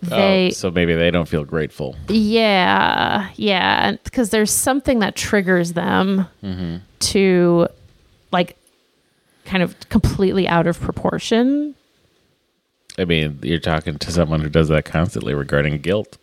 they 0.02 0.48
oh, 0.48 0.50
so 0.50 0.72
maybe 0.72 0.96
they 0.96 1.12
don't 1.12 1.28
feel 1.28 1.46
grateful. 1.46 1.96
yeah 2.08 3.30
yeah 3.36 3.92
because 4.04 4.32
there's 4.32 4.52
something 4.52 5.00
that 5.00 5.16
triggers 5.16 5.74
them 5.74 6.28
mm-hmm. 6.42 6.78
to 7.00 7.68
like 8.32 8.58
kind 9.46 9.62
of 9.62 9.78
completely 9.90 10.48
out 10.48 10.66
of 10.66 10.80
proportion 10.80 11.76
I 13.00 13.06
mean, 13.06 13.40
you're 13.42 13.60
talking 13.60 13.98
to 13.98 14.12
someone 14.12 14.42
who 14.42 14.50
does 14.50 14.68
that 14.70 14.86
constantly 14.86 15.34
regarding 15.34 15.80
guilt. 15.82 16.18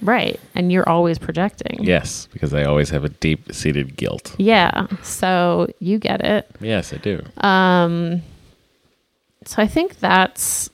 Right. 0.00 0.38
And 0.54 0.70
you're 0.70 0.88
always 0.88 1.18
projecting. 1.18 1.82
Yes, 1.82 2.28
because 2.32 2.54
I 2.54 2.64
always 2.64 2.90
have 2.90 3.04
a 3.04 3.08
deep 3.08 3.52
seated 3.52 3.96
guilt. 3.96 4.34
Yeah. 4.38 4.86
So 5.02 5.68
you 5.80 5.98
get 5.98 6.24
it. 6.24 6.48
Yes, 6.60 6.92
I 6.92 6.96
do. 6.98 7.22
Um 7.38 8.22
so 9.44 9.62
I 9.62 9.66
think 9.66 9.98
that's 9.98 10.70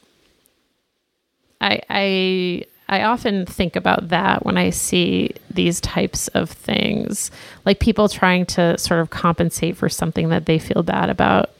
I 1.60 1.80
I 1.88 2.64
I 2.86 3.02
often 3.04 3.46
think 3.46 3.76
about 3.76 4.08
that 4.08 4.44
when 4.44 4.58
I 4.58 4.68
see 4.70 5.30
these 5.50 5.80
types 5.80 6.28
of 6.28 6.50
things, 6.50 7.30
like 7.64 7.80
people 7.80 8.08
trying 8.08 8.44
to 8.46 8.76
sort 8.76 9.00
of 9.00 9.08
compensate 9.08 9.76
for 9.76 9.88
something 9.88 10.28
that 10.28 10.44
they 10.44 10.58
feel 10.58 10.82
bad 10.82 11.08
about 11.08 11.50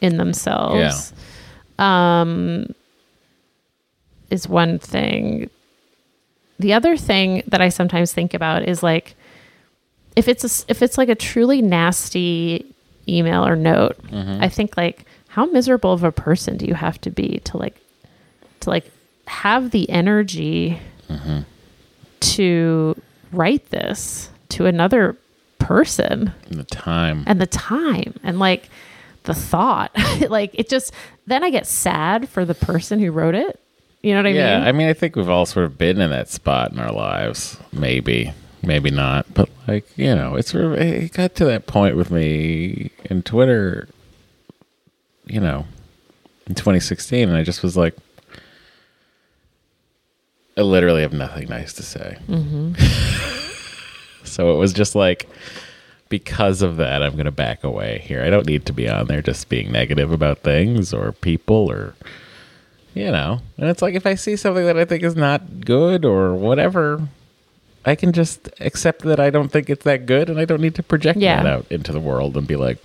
in 0.00 0.18
themselves. 0.18 1.12
Um 1.78 2.74
is 4.30 4.48
one 4.48 4.78
thing. 4.78 5.50
The 6.58 6.72
other 6.72 6.96
thing 6.96 7.42
that 7.46 7.60
I 7.60 7.68
sometimes 7.68 8.12
think 8.12 8.34
about 8.34 8.62
is 8.62 8.82
like 8.82 9.14
if 10.16 10.26
it's 10.28 10.44
a, 10.44 10.70
if 10.70 10.82
it's 10.82 10.96
like 10.98 11.08
a 11.10 11.14
truly 11.14 11.60
nasty 11.62 12.64
email 13.08 13.46
or 13.46 13.54
note, 13.56 13.96
I 14.12 14.48
think 14.48 14.76
like 14.76 15.04
how 15.28 15.44
miserable 15.46 15.92
of 15.92 16.02
a 16.02 16.10
person 16.10 16.56
do 16.56 16.66
you 16.66 16.74
have 16.74 16.98
to 17.02 17.10
be 17.10 17.40
to 17.44 17.56
like 17.58 17.76
to 18.60 18.70
like 18.70 18.90
have 19.26 19.70
the 19.70 19.88
energy 19.90 20.78
to 22.20 23.00
write 23.32 23.70
this 23.70 24.30
to 24.50 24.66
another 24.66 25.16
person 25.58 26.32
And 26.48 26.58
the 26.58 26.64
time. 26.64 27.24
and 27.26 27.40
the 27.40 27.46
time 27.46 28.14
and 28.22 28.38
like 28.38 28.68
the 29.26 29.34
thought 29.34 29.90
like 30.30 30.50
it 30.54 30.68
just 30.68 30.92
then 31.26 31.44
I 31.44 31.50
get 31.50 31.66
sad 31.66 32.28
for 32.28 32.44
the 32.44 32.54
person 32.54 32.98
who 32.98 33.10
wrote 33.12 33.34
it. 33.34 33.60
You 34.02 34.12
know 34.12 34.20
what 34.20 34.26
I 34.26 34.30
yeah, 34.30 34.54
mean? 34.54 34.62
Yeah, 34.62 34.68
I 34.68 34.72
mean, 34.72 34.88
I 34.88 34.92
think 34.92 35.16
we've 35.16 35.28
all 35.28 35.46
sort 35.46 35.66
of 35.66 35.76
been 35.76 36.00
in 36.00 36.10
that 36.10 36.28
spot 36.28 36.70
in 36.70 36.78
our 36.78 36.92
lives. 36.92 37.58
Maybe, 37.72 38.32
maybe 38.62 38.90
not. 38.90 39.26
But 39.34 39.48
like, 39.66 39.86
you 39.98 40.14
know, 40.14 40.36
it's 40.36 40.52
sort 40.52 40.64
of 40.64 40.74
it 40.74 41.12
got 41.12 41.34
to 41.36 41.44
that 41.46 41.66
point 41.66 41.96
with 41.96 42.10
me 42.10 42.92
in 43.04 43.22
Twitter. 43.22 43.88
You 45.24 45.40
know, 45.40 45.66
in 46.46 46.54
2016, 46.54 47.28
and 47.28 47.36
I 47.36 47.42
just 47.42 47.64
was 47.64 47.76
like, 47.76 47.96
I 50.56 50.60
literally 50.60 51.02
have 51.02 51.12
nothing 51.12 51.48
nice 51.48 51.72
to 51.74 51.82
say. 51.82 52.18
Mm-hmm. 52.28 52.74
so 54.24 54.54
it 54.54 54.56
was 54.56 54.72
just 54.72 54.94
like, 54.94 55.28
because 56.08 56.62
of 56.62 56.76
that, 56.76 57.02
I'm 57.02 57.12
going 57.14 57.24
to 57.26 57.30
back 57.30 57.64
away 57.64 57.98
here. 58.04 58.22
I 58.22 58.30
don't 58.30 58.46
need 58.46 58.64
to 58.66 58.72
be 58.72 58.88
on 58.88 59.06
there 59.06 59.22
just 59.22 59.48
being 59.48 59.72
negative 59.72 60.12
about 60.12 60.38
things 60.38 60.94
or 60.94 61.12
people 61.12 61.70
or 61.70 61.94
you 62.94 63.10
know 63.10 63.40
and 63.58 63.68
it's 63.68 63.82
like 63.82 63.94
if 63.94 64.06
i 64.06 64.14
see 64.14 64.36
something 64.36 64.64
that 64.64 64.78
i 64.78 64.84
think 64.86 65.02
is 65.02 65.14
not 65.14 65.60
good 65.60 66.02
or 66.02 66.34
whatever 66.34 67.06
i 67.84 67.94
can 67.94 68.10
just 68.10 68.48
accept 68.60 69.02
that 69.02 69.20
i 69.20 69.28
don't 69.28 69.52
think 69.52 69.68
it's 69.68 69.84
that 69.84 70.06
good 70.06 70.30
and 70.30 70.38
i 70.40 70.46
don't 70.46 70.62
need 70.62 70.74
to 70.74 70.82
project 70.82 71.18
Yeah. 71.18 71.42
that 71.42 71.46
out 71.46 71.66
into 71.70 71.92
the 71.92 72.00
world 72.00 72.38
and 72.38 72.46
be 72.46 72.56
like 72.56 72.78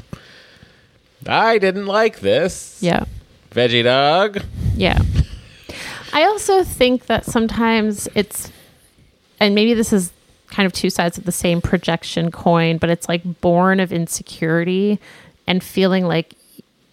i 1.25 1.57
didn't 1.57 1.85
like 1.85 2.19
this 2.19 2.77
yeah. 2.81 3.05
veggie 3.51 3.85
dog 3.85 4.43
Yeah. 4.75 4.99
I 6.11 6.23
also 6.25 6.65
think 6.65 7.05
that 7.05 7.23
sometimes 7.23 8.09
it's, 8.13 8.51
and 9.39 9.55
maybe 9.55 9.73
this 9.73 9.93
is 9.93 10.11
kind 10.51 10.67
of 10.67 10.73
two 10.73 10.89
sides 10.89 11.17
of 11.17 11.23
the 11.23 11.31
same 11.31 11.61
projection 11.61 12.31
coin, 12.31 12.77
but 12.77 12.89
it's 12.89 13.09
like 13.09 13.41
born 13.41 13.79
of 13.79 13.91
insecurity 13.91 14.99
and 15.47 15.63
feeling 15.63 16.05
like 16.05 16.35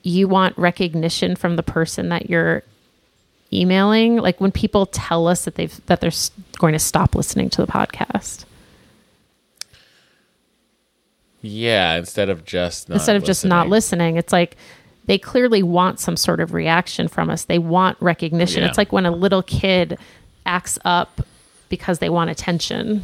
you 0.02 0.26
want 0.28 0.56
recognition 0.56 1.36
from 1.36 1.56
the 1.56 1.62
person 1.62 2.08
that 2.08 2.30
you're 2.30 2.62
emailing. 3.52 4.16
Like 4.16 4.40
when 4.40 4.52
people 4.52 4.86
tell 4.86 5.26
us 5.26 5.44
that 5.44 5.56
they've, 5.56 5.84
that 5.86 6.00
they're 6.00 6.12
going 6.58 6.72
to 6.72 6.78
stop 6.78 7.14
listening 7.14 7.50
to 7.50 7.60
the 7.60 7.70
podcast 7.70 8.44
yeah 11.40 11.96
instead 11.96 12.28
of 12.28 12.44
just 12.44 12.88
not 12.88 12.96
instead 12.96 13.16
of 13.16 13.24
just 13.24 13.44
not 13.44 13.68
listening. 13.68 14.16
It's 14.16 14.32
like 14.32 14.56
they 15.06 15.18
clearly 15.18 15.62
want 15.62 16.00
some 16.00 16.16
sort 16.16 16.40
of 16.40 16.52
reaction 16.52 17.08
from 17.08 17.30
us. 17.30 17.44
They 17.44 17.58
want 17.58 17.96
recognition. 18.00 18.62
Yeah. 18.62 18.68
It's 18.68 18.78
like 18.78 18.92
when 18.92 19.06
a 19.06 19.10
little 19.10 19.42
kid 19.42 19.98
acts 20.44 20.78
up 20.84 21.20
because 21.68 21.98
they 21.98 22.08
want 22.08 22.30
attention. 22.30 23.02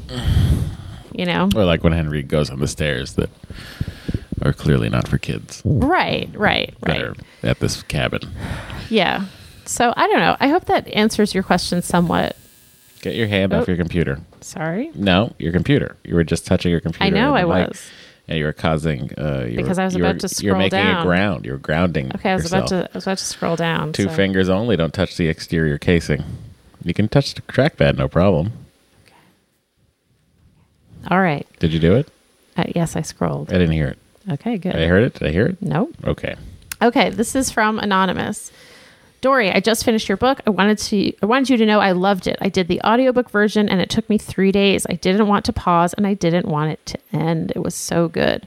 You 1.12 1.26
know? 1.26 1.49
Or 1.54 1.64
like 1.64 1.85
when 1.85 1.92
Henry 1.92 2.23
goes 2.23 2.50
on 2.50 2.59
the 2.59 2.66
stairs 2.68 3.14
that 3.14 3.30
are 4.42 4.52
clearly 4.52 4.88
not 4.88 5.06
for 5.09 5.16
kids 5.16 5.62
Right, 5.64 6.28
right, 6.35 6.75
that 6.80 6.88
right. 6.90 7.02
are 7.04 7.14
at 7.42 7.61
this 7.61 7.83
cabin. 7.85 8.21
Yeah. 8.90 9.26
So 9.64 9.94
I 9.97 10.06
don't 10.09 10.18
know. 10.18 10.37
I 10.40 10.49
hope 10.49 10.64
that 10.66 10.88
answers 10.88 11.33
your 11.33 11.42
question 11.42 11.83
somewhat. 11.83 12.37
Get 13.00 13.14
your 13.14 13.28
hand 13.28 13.52
off 13.52 13.64
Oh. 13.68 13.71
your 13.71 13.76
computer. 13.76 14.21
Sorry. 14.40 14.90
No, 14.94 15.33
your 15.38 15.52
computer. 15.52 15.97
You 16.04 16.14
were 16.16 16.25
just 16.25 16.47
touching 16.47 16.71
your 16.71 16.80
computer. 16.80 17.04
I 17.04 17.11
know 17.11 17.35
I 17.37 17.42
mic, 17.44 17.68
was. 17.68 17.83
And 18.26 18.38
you 18.38 18.44
were 18.47 18.52
causing. 18.52 19.11
Uh, 19.18 19.47
you 19.49 19.56
Because 19.56 19.76
were, 19.76 19.83
I 19.83 19.85
was 19.87 19.94
were- 19.97 20.00
about 20.06 20.21
to 20.21 20.44
You're 20.44 20.56
making 20.56 20.78
down. 20.80 21.00
a 21.02 21.04
ground. 21.04 21.44
You're 21.47 21.59
grounding. 21.59 22.11
Okay, 22.14 22.30
I 22.30 22.35
was 22.35 22.44
yourself. 22.44 22.71
about 22.73 22.87
to 22.87 22.90
I 22.92 22.97
was 22.97 23.04
about 23.04 23.18
to 23.18 23.25
scroll 23.25 23.56
down. 23.56 23.92
Two 23.92 24.04
so- 24.04 24.11
fingers 24.11 24.49
only. 24.49 24.76
Don't 24.76 24.92
touch 24.92 25.16
the 25.16 25.28
exterior 25.28 25.78
casing. 25.78 26.25
You 26.84 26.94
can 26.94 27.08
touch 27.08 27.34
the 27.34 27.42
trackpad, 27.42 27.96
no 27.96 28.08
problem. 28.08 28.52
Okay. 29.06 29.14
All 31.10 31.20
right. 31.20 31.46
Did 31.58 31.72
you 31.72 31.80
do 31.80 31.94
it? 31.96 32.08
Uh, 32.56 32.64
yes, 32.74 32.94
I 32.94 33.02
scrolled. 33.02 33.50
I 33.50 33.54
didn't 33.54 33.72
hear 33.72 33.88
it. 33.88 33.98
Okay, 34.30 34.58
good. 34.58 34.76
I 34.76 34.86
heard 34.86 35.02
it. 35.02 35.14
Did 35.14 35.28
I 35.28 35.32
hear 35.32 35.46
it? 35.46 35.60
Nope. 35.60 35.94
Okay. 36.04 36.36
Okay, 36.80 37.10
this 37.10 37.34
is 37.34 37.50
from 37.50 37.78
Anonymous. 37.78 38.52
Doree, 39.20 39.50
I 39.50 39.60
just 39.60 39.84
finished 39.84 40.06
your 40.08 40.18
book. 40.18 40.40
I 40.46 40.50
wanted 40.50 40.76
to 40.78 41.12
I 41.22 41.26
wanted 41.26 41.48
you 41.48 41.56
to 41.56 41.64
know 41.66 41.80
I 41.80 41.92
loved 41.92 42.26
it. 42.26 42.36
I 42.42 42.50
did 42.50 42.68
the 42.68 42.80
audiobook 42.82 43.30
version 43.30 43.70
and 43.70 43.80
it 43.80 43.88
took 43.88 44.08
me 44.10 44.18
3 44.18 44.52
days. 44.52 44.86
I 44.90 44.94
didn't 44.94 45.26
want 45.26 45.46
to 45.46 45.52
pause 45.52 45.94
and 45.94 46.06
I 46.06 46.12
didn't 46.12 46.46
want 46.46 46.72
it 46.72 46.84
to 46.86 46.98
end. 47.10 47.50
It 47.56 47.60
was 47.60 47.74
so 47.74 48.08
good. 48.08 48.46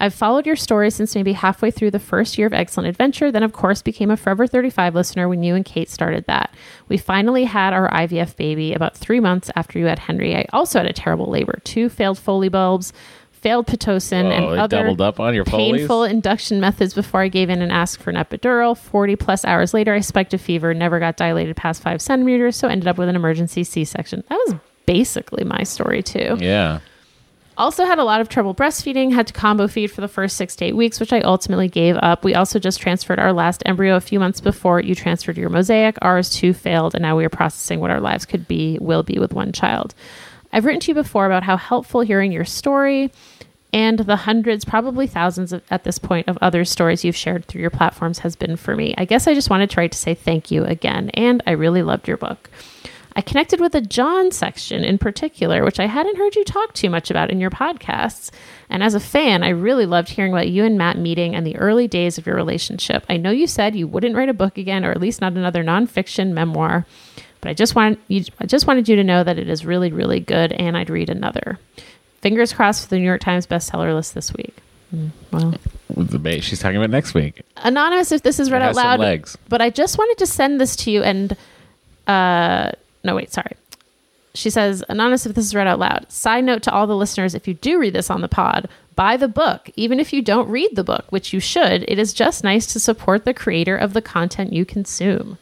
I've 0.00 0.14
followed 0.14 0.46
your 0.46 0.56
story 0.56 0.90
since 0.90 1.14
maybe 1.14 1.34
halfway 1.34 1.70
through 1.70 1.90
the 1.90 1.98
first 1.98 2.38
year 2.38 2.46
of 2.46 2.52
Eggcellent 2.54 2.88
Adventure, 2.88 3.30
then 3.30 3.42
of 3.42 3.52
course 3.52 3.82
became 3.82 4.10
a 4.10 4.16
Forever 4.16 4.46
35 4.46 4.94
listener 4.94 5.28
when 5.28 5.42
you 5.42 5.54
and 5.54 5.64
Kate 5.64 5.90
started 5.90 6.24
that. 6.26 6.54
We 6.88 6.96
finally 6.96 7.44
had 7.44 7.74
our 7.74 7.90
IVF 7.90 8.34
baby 8.36 8.72
about 8.72 8.96
3 8.96 9.20
months 9.20 9.50
after 9.54 9.78
you 9.78 9.84
had 9.86 9.98
Henry. 9.98 10.34
I 10.34 10.46
also 10.52 10.78
had 10.78 10.86
a 10.86 10.92
terrible 10.92 11.26
labor, 11.26 11.60
two 11.64 11.90
failed 11.90 12.18
Foley 12.18 12.48
bulbs, 12.48 12.94
failed 13.30 13.66
pitocin 13.66 14.24
Whoa, 14.24 14.30
and 14.30 14.60
other 14.60 14.78
doubled 14.78 15.00
up 15.00 15.20
on 15.20 15.34
your 15.34 15.44
Foleys? 15.44 15.80
painful 15.80 16.04
induction 16.04 16.60
methods 16.60 16.94
before 16.94 17.22
I 17.22 17.28
gave 17.28 17.50
in 17.50 17.62
and 17.62 17.72
asked 17.72 18.02
for 18.02 18.10
an 18.10 18.16
epidural. 18.16 18.76
40 18.76 19.16
plus 19.16 19.44
hours 19.44 19.72
later, 19.74 19.94
I 19.94 20.00
spiked 20.00 20.34
a 20.34 20.38
fever, 20.38 20.74
never 20.74 20.98
got 20.98 21.16
dilated 21.16 21.56
past 21.56 21.82
five 21.82 22.02
centimeters, 22.02 22.56
so 22.56 22.68
ended 22.68 22.88
up 22.88 22.98
with 22.98 23.08
an 23.08 23.16
emergency 23.16 23.64
C 23.64 23.84
section. 23.84 24.24
That 24.28 24.40
was 24.46 24.56
basically 24.86 25.44
my 25.44 25.62
story, 25.62 26.02
too. 26.02 26.36
Yeah. 26.38 26.80
Also 27.60 27.84
had 27.84 27.98
a 27.98 28.04
lot 28.04 28.22
of 28.22 28.30
trouble 28.30 28.54
breastfeeding, 28.54 29.12
had 29.12 29.26
to 29.26 29.34
combo 29.34 29.68
feed 29.68 29.90
for 29.90 30.00
the 30.00 30.08
first 30.08 30.38
six 30.38 30.56
to 30.56 30.64
eight 30.64 30.74
weeks, 30.74 30.98
which 30.98 31.12
I 31.12 31.20
ultimately 31.20 31.68
gave 31.68 31.94
up. 31.96 32.24
We 32.24 32.34
also 32.34 32.58
just 32.58 32.80
transferred 32.80 33.18
our 33.18 33.34
last 33.34 33.62
embryo 33.66 33.96
a 33.96 34.00
few 34.00 34.18
months 34.18 34.40
before 34.40 34.80
you 34.80 34.94
transferred 34.94 35.36
your 35.36 35.50
mosaic. 35.50 35.98
Ours 36.00 36.30
too 36.30 36.54
failed, 36.54 36.94
and 36.94 37.02
now 37.02 37.18
we 37.18 37.24
are 37.26 37.28
processing 37.28 37.78
what 37.78 37.90
our 37.90 38.00
lives 38.00 38.24
could 38.24 38.48
be, 38.48 38.78
will 38.80 39.02
be 39.02 39.18
with 39.18 39.34
one 39.34 39.52
child. 39.52 39.94
I've 40.54 40.64
written 40.64 40.80
to 40.80 40.90
you 40.92 40.94
before 40.94 41.26
about 41.26 41.42
how 41.42 41.58
helpful 41.58 42.00
hearing 42.00 42.32
your 42.32 42.46
story 42.46 43.12
and 43.74 43.98
the 43.98 44.16
hundreds, 44.16 44.64
probably 44.64 45.06
thousands 45.06 45.52
of, 45.52 45.62
at 45.70 45.84
this 45.84 45.98
point, 45.98 46.28
of 46.28 46.38
other 46.40 46.64
stories 46.64 47.04
you've 47.04 47.14
shared 47.14 47.44
through 47.44 47.60
your 47.60 47.68
platforms 47.68 48.20
has 48.20 48.36
been 48.36 48.56
for 48.56 48.74
me. 48.74 48.94
I 48.96 49.04
guess 49.04 49.28
I 49.28 49.34
just 49.34 49.50
wanted 49.50 49.68
to 49.68 49.76
write 49.76 49.92
to 49.92 49.98
say 49.98 50.14
thank 50.14 50.50
you 50.50 50.64
again, 50.64 51.10
and 51.10 51.42
I 51.46 51.50
really 51.50 51.82
loved 51.82 52.08
your 52.08 52.16
book. 52.16 52.48
I 53.20 53.22
connected 53.22 53.60
with 53.60 53.72
the 53.72 53.82
John 53.82 54.30
section 54.30 54.82
in 54.82 54.96
particular, 54.96 55.62
which 55.62 55.78
I 55.78 55.84
hadn't 55.84 56.16
heard 56.16 56.34
you 56.36 56.42
talk 56.42 56.72
too 56.72 56.88
much 56.88 57.10
about 57.10 57.30
in 57.30 57.38
your 57.38 57.50
podcasts. 57.50 58.30
And 58.70 58.82
as 58.82 58.94
a 58.94 58.98
fan, 58.98 59.42
I 59.42 59.50
really 59.50 59.84
loved 59.84 60.08
hearing 60.08 60.32
about 60.32 60.48
you 60.48 60.64
and 60.64 60.78
Matt 60.78 60.96
meeting 60.96 61.34
and 61.34 61.46
the 61.46 61.54
early 61.58 61.86
days 61.86 62.16
of 62.16 62.24
your 62.24 62.34
relationship. 62.34 63.04
I 63.10 63.18
know 63.18 63.30
you 63.30 63.46
said 63.46 63.76
you 63.76 63.86
wouldn't 63.86 64.16
write 64.16 64.30
a 64.30 64.32
book 64.32 64.56
again, 64.56 64.86
or 64.86 64.90
at 64.90 65.02
least 65.02 65.20
not 65.20 65.34
another 65.34 65.62
nonfiction 65.62 66.32
memoir, 66.32 66.86
but 67.42 67.50
I 67.50 67.52
just 67.52 67.74
wanted 67.74 67.98
you, 68.08 68.24
I 68.40 68.46
just 68.46 68.66
wanted 68.66 68.88
you 68.88 68.96
to 68.96 69.04
know 69.04 69.22
that 69.22 69.38
it 69.38 69.50
is 69.50 69.66
really, 69.66 69.92
really 69.92 70.20
good, 70.20 70.52
and 70.52 70.74
I'd 70.74 70.88
read 70.88 71.10
another. 71.10 71.58
Fingers 72.22 72.54
crossed 72.54 72.84
for 72.84 72.88
the 72.88 72.96
New 72.98 73.04
York 73.04 73.20
Times 73.20 73.46
bestseller 73.46 73.94
list 73.94 74.14
this 74.14 74.32
week. 74.32 74.56
Mm, 74.96 75.10
well, 75.30 75.54
With 75.94 76.08
the 76.08 76.40
she's 76.40 76.58
talking 76.58 76.78
about 76.78 76.88
next 76.88 77.12
week. 77.12 77.42
anonymous, 77.58 78.12
if 78.12 78.22
this 78.22 78.40
is 78.40 78.50
read 78.50 78.62
out 78.62 78.76
loud, 78.76 78.98
legs. 78.98 79.36
but 79.50 79.60
I 79.60 79.68
just 79.68 79.98
wanted 79.98 80.16
to 80.20 80.26
send 80.26 80.58
this 80.58 80.74
to 80.76 80.90
you 80.90 81.02
and 81.02 81.36
uh 82.06 82.72
no 83.04 83.14
wait, 83.14 83.32
sorry. 83.32 83.56
She 84.34 84.48
says, 84.50 84.84
Anonymous, 84.88 85.26
if 85.26 85.34
this 85.34 85.44
is 85.44 85.54
read 85.56 85.66
out 85.66 85.80
loud. 85.80 86.10
Side 86.10 86.44
note 86.44 86.62
to 86.62 86.72
all 86.72 86.86
the 86.86 86.96
listeners, 86.96 87.34
if 87.34 87.48
you 87.48 87.54
do 87.54 87.80
read 87.80 87.94
this 87.94 88.10
on 88.10 88.20
the 88.20 88.28
pod, 88.28 88.68
buy 88.94 89.16
the 89.16 89.26
book. 89.26 89.68
Even 89.74 89.98
if 89.98 90.12
you 90.12 90.22
don't 90.22 90.48
read 90.48 90.76
the 90.76 90.84
book, 90.84 91.06
which 91.10 91.32
you 91.32 91.40
should, 91.40 91.84
it 91.88 91.98
is 91.98 92.12
just 92.12 92.44
nice 92.44 92.66
to 92.72 92.78
support 92.78 93.24
the 93.24 93.34
creator 93.34 93.76
of 93.76 93.92
the 93.92 94.00
content 94.02 94.52
you 94.52 94.64
consume. 94.64 95.38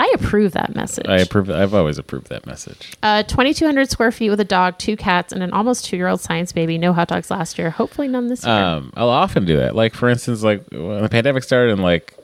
I 0.00 0.12
approve 0.14 0.52
that 0.52 0.76
message. 0.76 1.06
I 1.08 1.18
approve. 1.18 1.50
I've 1.50 1.74
always 1.74 1.98
approved 1.98 2.28
that 2.28 2.46
message. 2.46 2.92
uh, 3.02 3.24
2,200 3.24 3.90
square 3.90 4.12
feet 4.12 4.30
with 4.30 4.38
a 4.38 4.44
dog, 4.44 4.78
two 4.78 4.96
cats, 4.96 5.32
and 5.32 5.42
an 5.42 5.52
almost 5.52 5.86
two 5.86 5.96
year 5.96 6.06
old 6.06 6.20
science 6.20 6.52
baby. 6.52 6.78
No 6.78 6.92
hot 6.92 7.08
dogs 7.08 7.32
last 7.32 7.58
year. 7.58 7.70
Hopefully 7.70 8.06
none 8.06 8.28
this 8.28 8.44
year. 8.44 8.54
Um, 8.54 8.92
I'll 8.96 9.08
often 9.08 9.44
do 9.44 9.56
that. 9.56 9.74
Like 9.74 9.94
for 9.94 10.08
instance, 10.08 10.44
like 10.44 10.64
when 10.70 11.02
the 11.02 11.08
pandemic 11.08 11.42
started, 11.42 11.72
and 11.72 11.82
like 11.82 12.14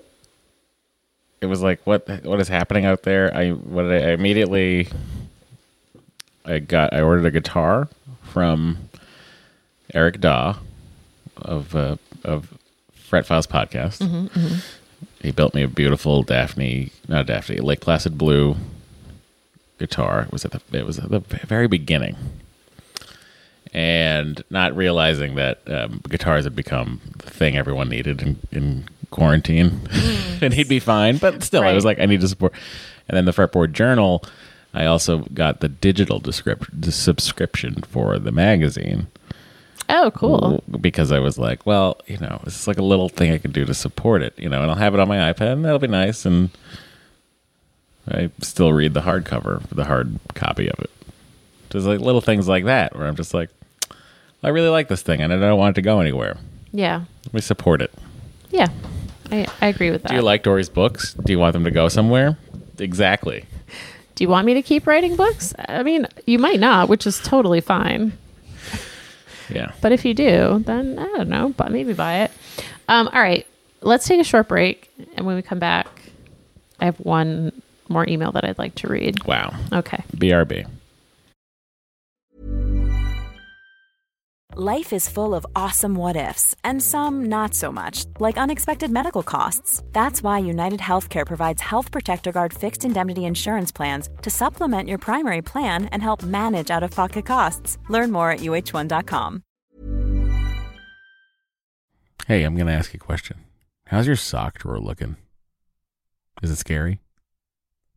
it 1.45 1.49
was 1.49 1.63
like, 1.63 1.87
what 1.87 2.09
what 2.25 2.41
is 2.41 2.49
happening 2.49 2.87
out 2.87 3.03
there? 3.03 3.35
I 3.37 3.51
what 3.51 3.83
did 3.83 4.03
I, 4.03 4.09
I 4.09 4.13
immediately 4.13 4.89
I 6.47 6.59
got 6.59 6.95
I 6.95 7.03
ordered 7.03 7.27
a 7.27 7.31
guitar 7.31 7.89
from 8.23 8.89
Eric 9.93 10.21
Daw 10.21 10.57
of 11.37 11.77
uh, 11.77 11.97
of 12.25 12.55
Fret 12.95 13.27
Files 13.27 13.47
podcast. 13.47 14.01
He 15.21 15.31
built 15.33 15.55
me 15.55 15.63
a 15.63 15.69
beautiful 15.69 16.23
Daphne, 16.23 16.91
not 17.09 17.27
Daphne, 17.27 17.59
Lake 17.59 17.81
Placid 17.81 18.17
blue 18.17 18.57
guitar. 19.79 20.23
It 20.23 20.33
was 20.33 20.45
at 20.47 20.53
the 20.53 20.79
it 20.79 20.87
was 20.87 20.99
at 20.99 21.11
the 21.11 21.21
very 21.21 21.69
beginning 21.69 22.17
and 23.75 24.43
not 24.51 24.75
realizing 24.75 25.35
that 25.35 25.61
um, 25.67 26.01
guitars 26.09 26.45
had 26.45 26.55
become 26.55 27.01
the 27.19 27.29
thing 27.29 27.57
everyone 27.57 27.89
needed 27.89 28.23
in, 28.23 28.39
in 28.53 28.85
quarantine, 29.15 29.71
mm. 29.71 30.39
and 30.43 30.53
he'd 30.53 30.69
be 30.69 30.81
fine. 30.81 31.17
But 31.17 31.43
still, 31.43 31.63
I 31.63 31.73
was 31.73 31.85
like, 31.85 31.99
I 31.99 32.07
need 32.07 32.21
to 32.21 32.29
support. 32.29 32.53
And 33.09 33.17
then 33.17 33.25
the 33.25 33.33
Fretboard 33.33 33.73
Journal, 33.73 34.23
I 34.75 34.85
also 34.85 35.19
got 35.33 35.61
the 35.61 35.69
digital 35.69 36.19
descript- 36.19 36.69
the 36.79 36.93
subscription 36.93 37.83
for 37.83 38.19
the 38.19 38.33
magazine 38.33 39.07
oh, 39.89 40.11
cool. 40.15 40.63
because 40.81 41.13
I 41.13 41.19
was 41.19 41.39
like, 41.39 41.67
well, 41.67 42.01
you 42.07 42.19
know, 42.19 42.41
this 42.45 42.59
is 42.59 42.67
like 42.67 42.79
a 42.79 42.85
little 42.85 43.09
thing 43.09 43.33
I 43.33 43.39
can 43.39 43.53
do 43.53 43.65
to 43.65 43.75
support 43.75 44.23
it, 44.23 44.35
you 44.39 44.49
know, 44.49 44.63
and 44.63 44.71
I'll 44.71 44.77
have 44.77 44.95
it 44.95 45.01
on 45.01 45.09
my 45.09 45.33
iPad, 45.33 45.53
and 45.53 45.65
that'll 45.65 45.79
be 45.79 45.87
nice. 45.87 46.25
And 46.25 46.51
I 48.09 48.31
still 48.41 48.73
read 48.73 48.95
the 48.95 49.03
hardcover, 49.03 49.63
the 49.71 49.85
hard 49.85 50.19
copy 50.35 50.69
of 50.69 50.79
it. 50.81 50.91
Just 51.71 51.87
like 51.87 52.01
little 52.01 52.21
things 52.21 52.49
like 52.49 52.65
that, 52.65 52.97
where 52.97 53.07
I'm 53.07 53.17
just 53.17 53.35
like, 53.35 53.51
I 54.43 54.49
really 54.49 54.69
like 54.69 54.89
this 54.89 55.03
thing, 55.03 55.21
and 55.21 55.33
I 55.33 55.39
don't 55.39 55.59
want 55.59 55.77
it 55.77 55.81
to 55.81 55.83
go 55.83 56.01
anywhere. 56.01 56.37
Yeah. 56.73 57.05
Let 57.27 57.35
me 57.35 57.41
support 57.41 57.81
it. 57.81 57.93
Yeah. 58.51 58.69
I, 59.31 59.47
I 59.61 59.67
agree 59.69 59.91
with 59.91 60.03
that. 60.03 60.09
Do 60.09 60.15
you 60.15 60.23
like 60.23 60.43
Doree's 60.43 60.69
books? 60.69 61.15
Do 61.15 61.33
you 61.33 61.39
want 61.39 61.53
them 61.53 61.65
to 61.65 61.71
go 61.71 61.89
somewhere? 61.89 62.37
Exactly. 62.79 63.45
Do 64.15 64.25
you 64.25 64.29
want 64.29 64.47
me 64.47 64.55
to 64.55 64.63
keep 64.63 64.87
writing 64.87 65.17
books? 65.17 65.55
I 65.69 65.83
mean, 65.83 66.07
you 66.27 66.39
might 66.39 66.61
not, 66.61 66.89
which 66.89 67.07
is 67.07 67.19
totally 67.21 67.61
fine. 67.61 68.13
Yeah. 69.51 69.73
But 69.81 69.93
if 69.93 70.05
you 70.05 70.15
do, 70.15 70.63
then 70.65 70.99
I 70.99 71.05
don't 71.07 71.29
know, 71.29 71.53
but 71.57 71.71
maybe 71.71 71.93
buy 71.93 72.23
it. 72.23 72.31
Um, 72.89 73.09
all 73.13 73.21
right, 73.21 73.47
let's 73.81 74.07
take 74.07 74.21
a 74.21 74.25
short 74.25 74.49
break, 74.49 74.91
and 75.17 75.27
when 75.27 75.37
we 75.37 75.43
come 75.43 75.59
back, 75.59 75.89
I 76.81 76.87
have 76.87 76.99
one 77.01 77.53
more 77.89 78.09
email 78.09 78.33
that 78.33 78.45
I'd 78.45 78.59
like 78.59 78.75
to 78.77 78.89
read. 78.89 79.25
Wow. 79.25 79.55
Okay. 79.73 80.03
BRB. 80.17 80.67
Life 84.57 84.93
is 84.93 85.09
full 85.09 85.35
of 85.35 85.45
awesome 85.57 85.97
what 85.97 86.15
ifs, 86.15 86.55
and 86.63 86.81
some 86.81 87.25
not 87.25 87.55
so 87.55 87.73
much, 87.73 88.05
like 88.21 88.39
unexpected 88.39 88.89
medical 88.89 89.25
costs. 89.25 89.83
That's 89.91 90.23
why 90.23 90.39
United 90.39 90.79
Healthcare 90.79 91.27
provides 91.27 91.61
Health 91.61 91.91
Protector 91.91 92.31
Guard 92.31 92.55
fixed 92.55 92.85
indemnity 92.85 93.25
insurance 93.25 93.73
plans 93.73 94.09
to 94.23 94.31
supplement 94.31 94.89
your 94.89 94.99
primary 94.99 95.43
plan 95.43 95.87
and 95.87 96.01
help 96.01 96.23
manage 96.23 96.71
out 96.71 96.85
of 96.85 96.93
pocket 96.93 97.27
costs. 97.27 97.79
Learn 97.89 98.13
more 98.13 98.31
at 98.31 98.41
uhone.com. 98.41 99.43
Hey, 102.29 102.45
I'm 102.45 102.55
going 102.55 102.69
to 102.69 102.73
ask 102.73 102.95
you 102.95 103.01
a 103.03 103.05
question. 103.05 103.39
How's 103.87 104.07
your 104.07 104.15
sock 104.15 104.61
drawer 104.61 104.79
looking? 104.79 105.17
Is 106.45 106.51
it 106.53 106.59
scary? 106.59 107.01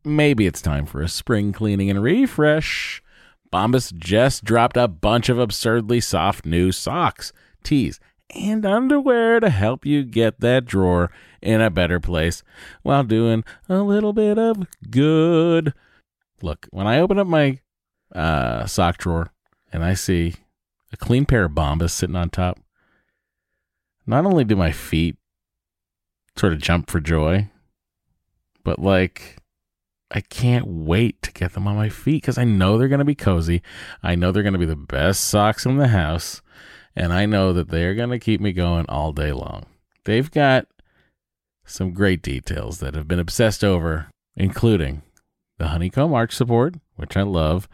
Maybe 0.04 0.48
it's 0.48 0.60
time 0.60 0.86
for 0.86 1.02
a 1.02 1.08
spring 1.08 1.52
cleaning 1.52 1.88
and 1.88 2.02
refresh. 2.02 3.00
Bombas 3.52 3.96
just 3.96 4.44
dropped 4.44 4.76
a 4.76 4.88
bunch 4.88 5.28
of 5.28 5.38
absurdly 5.38 6.00
soft 6.00 6.44
new 6.44 6.70
socks, 6.72 7.32
tees, 7.62 7.98
and 8.34 8.66
underwear 8.66 9.40
to 9.40 9.48
help 9.48 9.86
you 9.86 10.04
get 10.04 10.40
that 10.40 10.66
drawer 10.66 11.10
in 11.40 11.60
a 11.60 11.70
better 11.70 11.98
place 12.00 12.42
while 12.82 13.04
doing 13.04 13.44
a 13.68 13.78
little 13.78 14.12
bit 14.12 14.38
of 14.38 14.66
good. 14.90 15.72
Look, 16.42 16.66
when 16.70 16.86
I 16.86 17.00
open 17.00 17.18
up 17.18 17.26
my 17.26 17.60
uh, 18.14 18.66
sock 18.66 18.98
drawer 18.98 19.30
and 19.72 19.84
I 19.84 19.94
see 19.94 20.34
a 20.92 20.96
clean 20.96 21.26
pair 21.26 21.44
of 21.44 21.52
Bombas 21.52 21.90
sitting 21.90 22.16
on 22.16 22.30
top, 22.30 22.58
not 24.06 24.24
only 24.24 24.44
do 24.44 24.56
my 24.56 24.72
feet 24.72 25.16
sort 26.36 26.52
of 26.52 26.60
jump 26.60 26.90
for 26.90 27.00
joy, 27.00 27.50
but 28.62 28.78
like 28.78 29.36
I 30.10 30.20
can't 30.22 30.66
wait 30.66 31.20
to 31.22 31.32
get 31.32 31.52
them 31.52 31.66
on 31.68 31.76
my 31.76 31.90
feet 31.90 32.22
because 32.22 32.38
I 32.38 32.44
know 32.44 32.78
they're 32.78 32.88
going 32.88 33.00
to 33.00 33.04
be 33.04 33.14
cozy. 33.14 33.62
I 34.02 34.14
know 34.14 34.32
they're 34.32 34.42
going 34.42 34.54
to 34.54 34.58
be 34.58 34.64
the 34.64 34.76
best 34.76 35.24
socks 35.24 35.66
in 35.66 35.76
the 35.76 35.88
house. 35.88 36.40
And 36.96 37.12
I 37.12 37.26
know 37.26 37.52
that 37.52 37.68
they're 37.68 37.94
going 37.94 38.10
to 38.10 38.18
keep 38.18 38.40
me 38.40 38.52
going 38.52 38.86
all 38.88 39.12
day 39.12 39.32
long. 39.32 39.66
They've 40.04 40.30
got 40.30 40.66
some 41.64 41.92
great 41.92 42.22
details 42.22 42.80
that 42.80 42.94
have 42.94 43.06
been 43.06 43.18
obsessed 43.18 43.62
over, 43.62 44.08
including 44.36 45.02
the 45.58 45.68
honeycomb 45.68 46.14
arch 46.14 46.34
support, 46.34 46.76
which 46.96 47.16
I 47.16 47.22
love, 47.22 47.68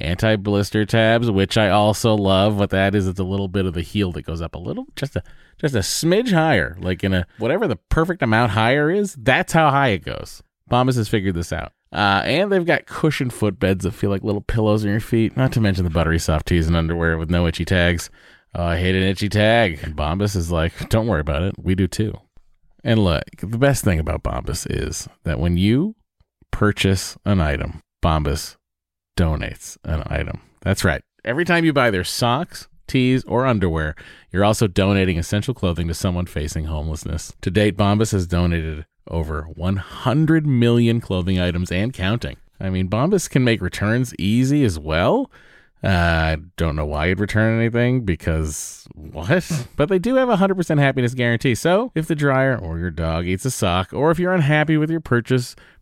anti 0.00 0.36
blister 0.36 0.84
tabs, 0.84 1.30
which 1.30 1.56
I 1.56 1.70
also 1.70 2.14
love. 2.14 2.56
What 2.56 2.70
that 2.70 2.94
is, 2.94 3.08
it's 3.08 3.18
a 3.18 3.24
little 3.24 3.48
bit 3.48 3.66
of 3.66 3.74
the 3.74 3.82
heel 3.82 4.12
that 4.12 4.26
goes 4.26 4.42
up 4.42 4.54
a 4.54 4.58
little, 4.58 4.86
just 4.94 5.16
a 5.16 5.22
just 5.58 5.74
a 5.74 5.78
smidge 5.78 6.32
higher, 6.32 6.76
like 6.80 7.02
in 7.02 7.14
a 7.14 7.26
whatever 7.38 7.66
the 7.66 7.76
perfect 7.76 8.22
amount 8.22 8.52
higher 8.52 8.90
is. 8.90 9.14
That's 9.14 9.52
how 9.52 9.70
high 9.70 9.88
it 9.88 10.04
goes. 10.04 10.42
Bombas 10.70 10.96
has 10.96 11.08
figured 11.08 11.34
this 11.34 11.52
out. 11.52 11.72
Uh, 11.92 12.22
and 12.24 12.52
they've 12.52 12.66
got 12.66 12.86
cushioned 12.86 13.32
footbeds 13.32 13.82
that 13.82 13.92
feel 13.92 14.10
like 14.10 14.22
little 14.22 14.42
pillows 14.42 14.84
on 14.84 14.90
your 14.90 15.00
feet. 15.00 15.36
Not 15.36 15.52
to 15.52 15.60
mention 15.60 15.84
the 15.84 15.90
buttery 15.90 16.18
soft 16.18 16.46
tees 16.46 16.66
and 16.66 16.76
underwear 16.76 17.16
with 17.16 17.30
no 17.30 17.46
itchy 17.46 17.64
tags. 17.64 18.10
Oh, 18.54 18.64
I 18.64 18.78
hate 18.78 18.94
an 18.94 19.02
itchy 19.02 19.28
tag. 19.28 19.80
And 19.82 19.96
Bombas 19.96 20.36
is 20.36 20.50
like, 20.50 20.88
don't 20.90 21.06
worry 21.06 21.20
about 21.20 21.42
it. 21.42 21.54
We 21.58 21.74
do 21.74 21.86
too. 21.86 22.18
And 22.84 23.04
look, 23.04 23.24
the 23.40 23.58
best 23.58 23.84
thing 23.84 23.98
about 23.98 24.22
Bombas 24.22 24.66
is 24.70 25.08
that 25.24 25.40
when 25.40 25.56
you 25.56 25.96
purchase 26.50 27.16
an 27.24 27.40
item, 27.40 27.82
Bombas 28.02 28.56
donates 29.16 29.76
an 29.84 30.02
item. 30.06 30.40
That's 30.60 30.84
right. 30.84 31.02
Every 31.24 31.44
time 31.44 31.64
you 31.64 31.72
buy 31.72 31.90
their 31.90 32.04
socks, 32.04 32.68
tees, 32.86 33.24
or 33.24 33.46
underwear, 33.46 33.94
you're 34.30 34.44
also 34.44 34.66
donating 34.66 35.18
essential 35.18 35.54
clothing 35.54 35.88
to 35.88 35.94
someone 35.94 36.26
facing 36.26 36.66
homelessness. 36.66 37.34
To 37.42 37.50
date, 37.50 37.76
Bombas 37.76 38.12
has 38.12 38.26
donated 38.26 38.86
over 39.08 39.42
100 39.54 40.46
million 40.46 41.00
clothing 41.00 41.40
items 41.40 41.72
and 41.72 41.92
counting. 41.92 42.36
I 42.60 42.70
mean, 42.70 42.88
Bombas 42.88 43.28
can 43.30 43.44
make 43.44 43.60
returns 43.60 44.14
easy 44.18 44.64
as 44.64 44.78
well. 44.78 45.30
Uh, 45.82 45.88
I 45.88 46.36
don't 46.56 46.74
know 46.74 46.86
why 46.86 47.06
you'd 47.06 47.20
return 47.20 47.58
anything 47.58 48.04
because 48.04 48.88
what? 48.94 49.68
But 49.76 49.88
they 49.88 50.00
do 50.00 50.16
have 50.16 50.28
a 50.28 50.36
100% 50.36 50.78
happiness 50.78 51.14
guarantee. 51.14 51.54
So 51.54 51.92
if 51.94 52.08
the 52.08 52.16
dryer 52.16 52.58
or 52.58 52.78
your 52.78 52.90
dog 52.90 53.26
eats 53.26 53.44
a 53.44 53.50
sock, 53.50 53.92
or 53.92 54.10
if 54.10 54.18
you're 54.18 54.32
unhappy 54.32 54.76
with 54.76 54.90
your 54.90 55.00
purchase 55.00 55.54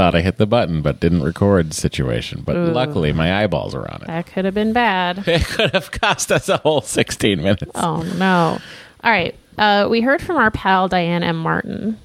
Thought 0.00 0.14
I 0.14 0.22
hit 0.22 0.38
the 0.38 0.46
button 0.46 0.80
but 0.80 0.98
didn't 0.98 1.22
record 1.22 1.74
situation. 1.74 2.40
But 2.40 2.56
Ooh. 2.56 2.72
luckily 2.72 3.12
my 3.12 3.42
eyeballs 3.42 3.74
are 3.74 3.86
on 3.86 4.00
it. 4.00 4.06
That 4.06 4.24
could 4.28 4.46
have 4.46 4.54
been 4.54 4.72
bad. 4.72 5.24
It 5.28 5.44
could 5.44 5.72
have 5.72 5.90
cost 5.90 6.32
us 6.32 6.48
a 6.48 6.56
whole 6.56 6.80
16 6.80 7.36
minutes. 7.42 7.70
Oh 7.74 8.00
no! 8.16 8.58
All 9.04 9.10
right, 9.10 9.34
uh, 9.58 9.88
we 9.90 10.00
heard 10.00 10.22
from 10.22 10.38
our 10.38 10.50
pal 10.50 10.88
Diane 10.88 11.22
M. 11.22 11.36
Martin. 11.36 11.98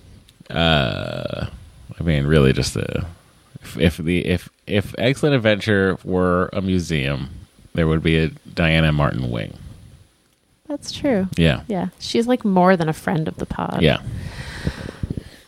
Uh, 0.49 1.47
I 1.97 2.03
mean, 2.03 2.25
really, 2.25 2.51
just 2.51 2.75
a, 2.75 3.07
if, 3.61 3.77
if 3.77 3.95
the 3.95 4.25
if 4.25 4.49
if 4.67 4.91
Eggcellent 4.97 5.33
Adventure 5.33 5.97
were 6.03 6.49
a 6.51 6.61
museum, 6.61 7.29
there 7.75 7.87
would 7.87 8.03
be 8.03 8.17
a 8.17 8.27
Diana 8.53 8.91
Martin 8.91 9.31
wing. 9.31 9.57
That's 10.67 10.91
true. 10.91 11.29
Yeah, 11.37 11.61
Yeah, 11.69 11.87
she's 11.99 12.27
like 12.27 12.43
more 12.43 12.75
than 12.75 12.89
a 12.89 12.93
friend 12.93 13.29
of 13.29 13.37
the 13.37 13.45
pod. 13.45 13.81
yeah. 13.81 14.01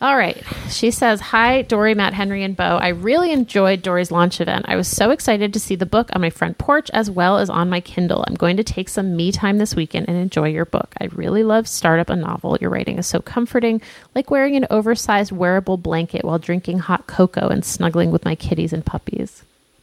All 0.00 0.16
right. 0.16 0.40
She 0.70 0.92
says, 0.92 1.20
Hi, 1.20 1.62
Doree, 1.62 1.94
Matt, 1.94 2.14
Henry, 2.14 2.44
and 2.44 2.56
Bo. 2.56 2.62
I 2.76 2.88
really 2.88 3.32
enjoyed 3.32 3.82
Doree's 3.82 4.12
launch 4.12 4.40
event. 4.40 4.66
I 4.68 4.76
was 4.76 4.86
so 4.86 5.10
excited 5.10 5.52
to 5.52 5.58
see 5.58 5.74
the 5.74 5.86
book 5.86 6.08
on 6.12 6.20
my 6.20 6.30
front 6.30 6.56
porch 6.56 6.88
as 6.90 7.10
well 7.10 7.38
as 7.38 7.50
on 7.50 7.68
my 7.68 7.80
Kindle. 7.80 8.24
I'm 8.28 8.34
going 8.36 8.56
to 8.58 8.64
take 8.64 8.88
some 8.88 9.16
me 9.16 9.32
time 9.32 9.58
this 9.58 9.74
weekend 9.74 10.08
and 10.08 10.16
enjoy 10.16 10.50
your 10.50 10.66
book. 10.66 10.94
I 11.00 11.06
really 11.06 11.42
love 11.42 11.66
Startup 11.66 12.08
a 12.10 12.14
Novel. 12.14 12.56
Your 12.60 12.70
writing 12.70 12.98
is 12.98 13.08
so 13.08 13.20
comforting, 13.20 13.82
like 14.14 14.30
wearing 14.30 14.54
an 14.54 14.66
oversized 14.70 15.32
wearable 15.32 15.78
blanket 15.78 16.24
while 16.24 16.38
drinking 16.38 16.78
hot 16.78 17.08
cocoa 17.08 17.48
and 17.48 17.64
snuggling 17.64 18.12
with 18.12 18.24
my 18.24 18.36
kitties 18.36 18.72
and 18.72 18.86
puppies. 18.86 19.42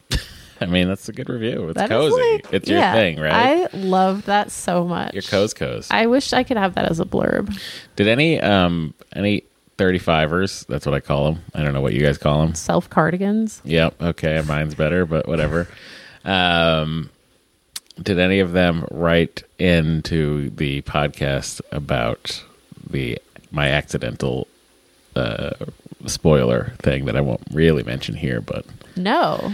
I 0.61 0.65
mean, 0.67 0.87
that's 0.87 1.09
a 1.09 1.13
good 1.13 1.27
review. 1.27 1.67
It's 1.67 1.77
That 1.77 1.89
cozy. 1.89 2.15
like- 2.15 2.53
it's 2.53 2.69
your 2.69 2.79
yeah, 2.79 2.93
thing, 2.93 3.19
right? 3.19 3.67
I 3.73 3.75
love 3.77 4.23
that 4.27 4.49
so 4.49 4.85
much. 4.85 5.13
your 5.13 5.23
coz 5.23 5.53
coz. 5.53 5.89
I 5.91 6.05
wish 6.05 6.31
I 6.31 6.43
could 6.43 6.55
have 6.55 6.75
that 6.75 6.85
as 6.89 7.01
a 7.01 7.05
blurb. 7.05 7.53
Did 7.97 8.07
any 8.07 8.39
um 8.39 8.93
any 9.13 9.43
35ers? 9.77 10.65
That's 10.67 10.85
what 10.85 10.95
I 10.95 10.99
call 10.99 11.31
them. 11.33 11.43
I 11.53 11.63
don't 11.63 11.73
know 11.73 11.81
what 11.81 11.93
you 11.93 12.01
guys 12.01 12.17
call 12.17 12.41
them. 12.45 12.55
Self 12.55 12.89
cardigans. 12.89 13.61
Yep. 13.65 14.01
Okay. 14.01 14.41
Mine's 14.47 14.75
better, 14.75 15.05
but 15.05 15.27
whatever. 15.27 15.67
Um, 16.23 17.09
did 18.01 18.19
any 18.19 18.39
of 18.39 18.51
them 18.51 18.85
write 18.91 19.43
into 19.59 20.49
the 20.51 20.81
podcast 20.83 21.61
about 21.71 22.43
the 22.89 23.19
my 23.51 23.69
accidental 23.69 24.47
uh, 25.15 25.51
spoiler 26.05 26.73
thing 26.79 27.05
that 27.05 27.15
I 27.15 27.21
won't 27.21 27.43
really 27.51 27.83
mention 27.83 28.15
here? 28.15 28.41
But 28.41 28.65
No. 28.97 29.53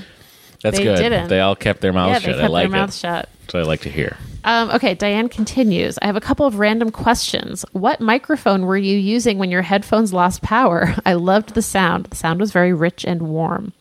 that's 0.61 0.77
They 0.77 0.83
good. 0.83 0.97
didn't. 0.97 1.27
They 1.29 1.39
all 1.39 1.55
kept 1.55 1.81
their 1.81 1.93
mouths 1.93 2.23
yeah, 2.23 2.29
shut. 2.31 2.37
they 2.37 2.43
I 2.45 2.47
like 2.47 2.69
their 2.71 2.79
mouths 2.79 2.95
it. 2.95 2.99
shut. 2.99 3.29
So 3.49 3.59
I 3.59 3.63
like 3.63 3.81
to 3.81 3.89
hear. 3.89 4.17
Um, 4.43 4.71
okay, 4.71 4.95
Diane 4.95 5.29
continues. 5.29 5.97
I 6.01 6.05
have 6.07 6.15
a 6.15 6.21
couple 6.21 6.45
of 6.45 6.59
random 6.59 6.91
questions. 6.91 7.63
What 7.73 8.01
microphone 8.01 8.65
were 8.65 8.77
you 8.77 8.97
using 8.97 9.37
when 9.37 9.51
your 9.51 9.61
headphones 9.61 10.13
lost 10.13 10.41
power? 10.41 10.95
I 11.05 11.13
loved 11.13 11.53
the 11.53 11.61
sound. 11.61 12.05
The 12.05 12.15
sound 12.15 12.39
was 12.39 12.51
very 12.51 12.73
rich 12.73 13.05
and 13.05 13.21
warm. 13.23 13.73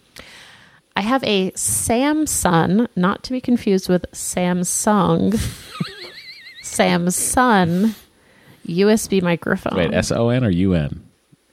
I 0.96 1.02
have 1.02 1.24
a 1.24 1.50
Samsung, 1.52 2.88
not 2.94 3.22
to 3.24 3.32
be 3.32 3.40
confused 3.40 3.88
with 3.88 4.04
Samsung, 4.12 5.32
Samsung 6.62 7.94
USB 8.66 9.22
microphone. 9.22 9.76
Wait, 9.76 9.94
S 9.94 10.12
O 10.12 10.28
N 10.28 10.44
or 10.44 10.50
U 10.50 10.74
N? 10.74 11.09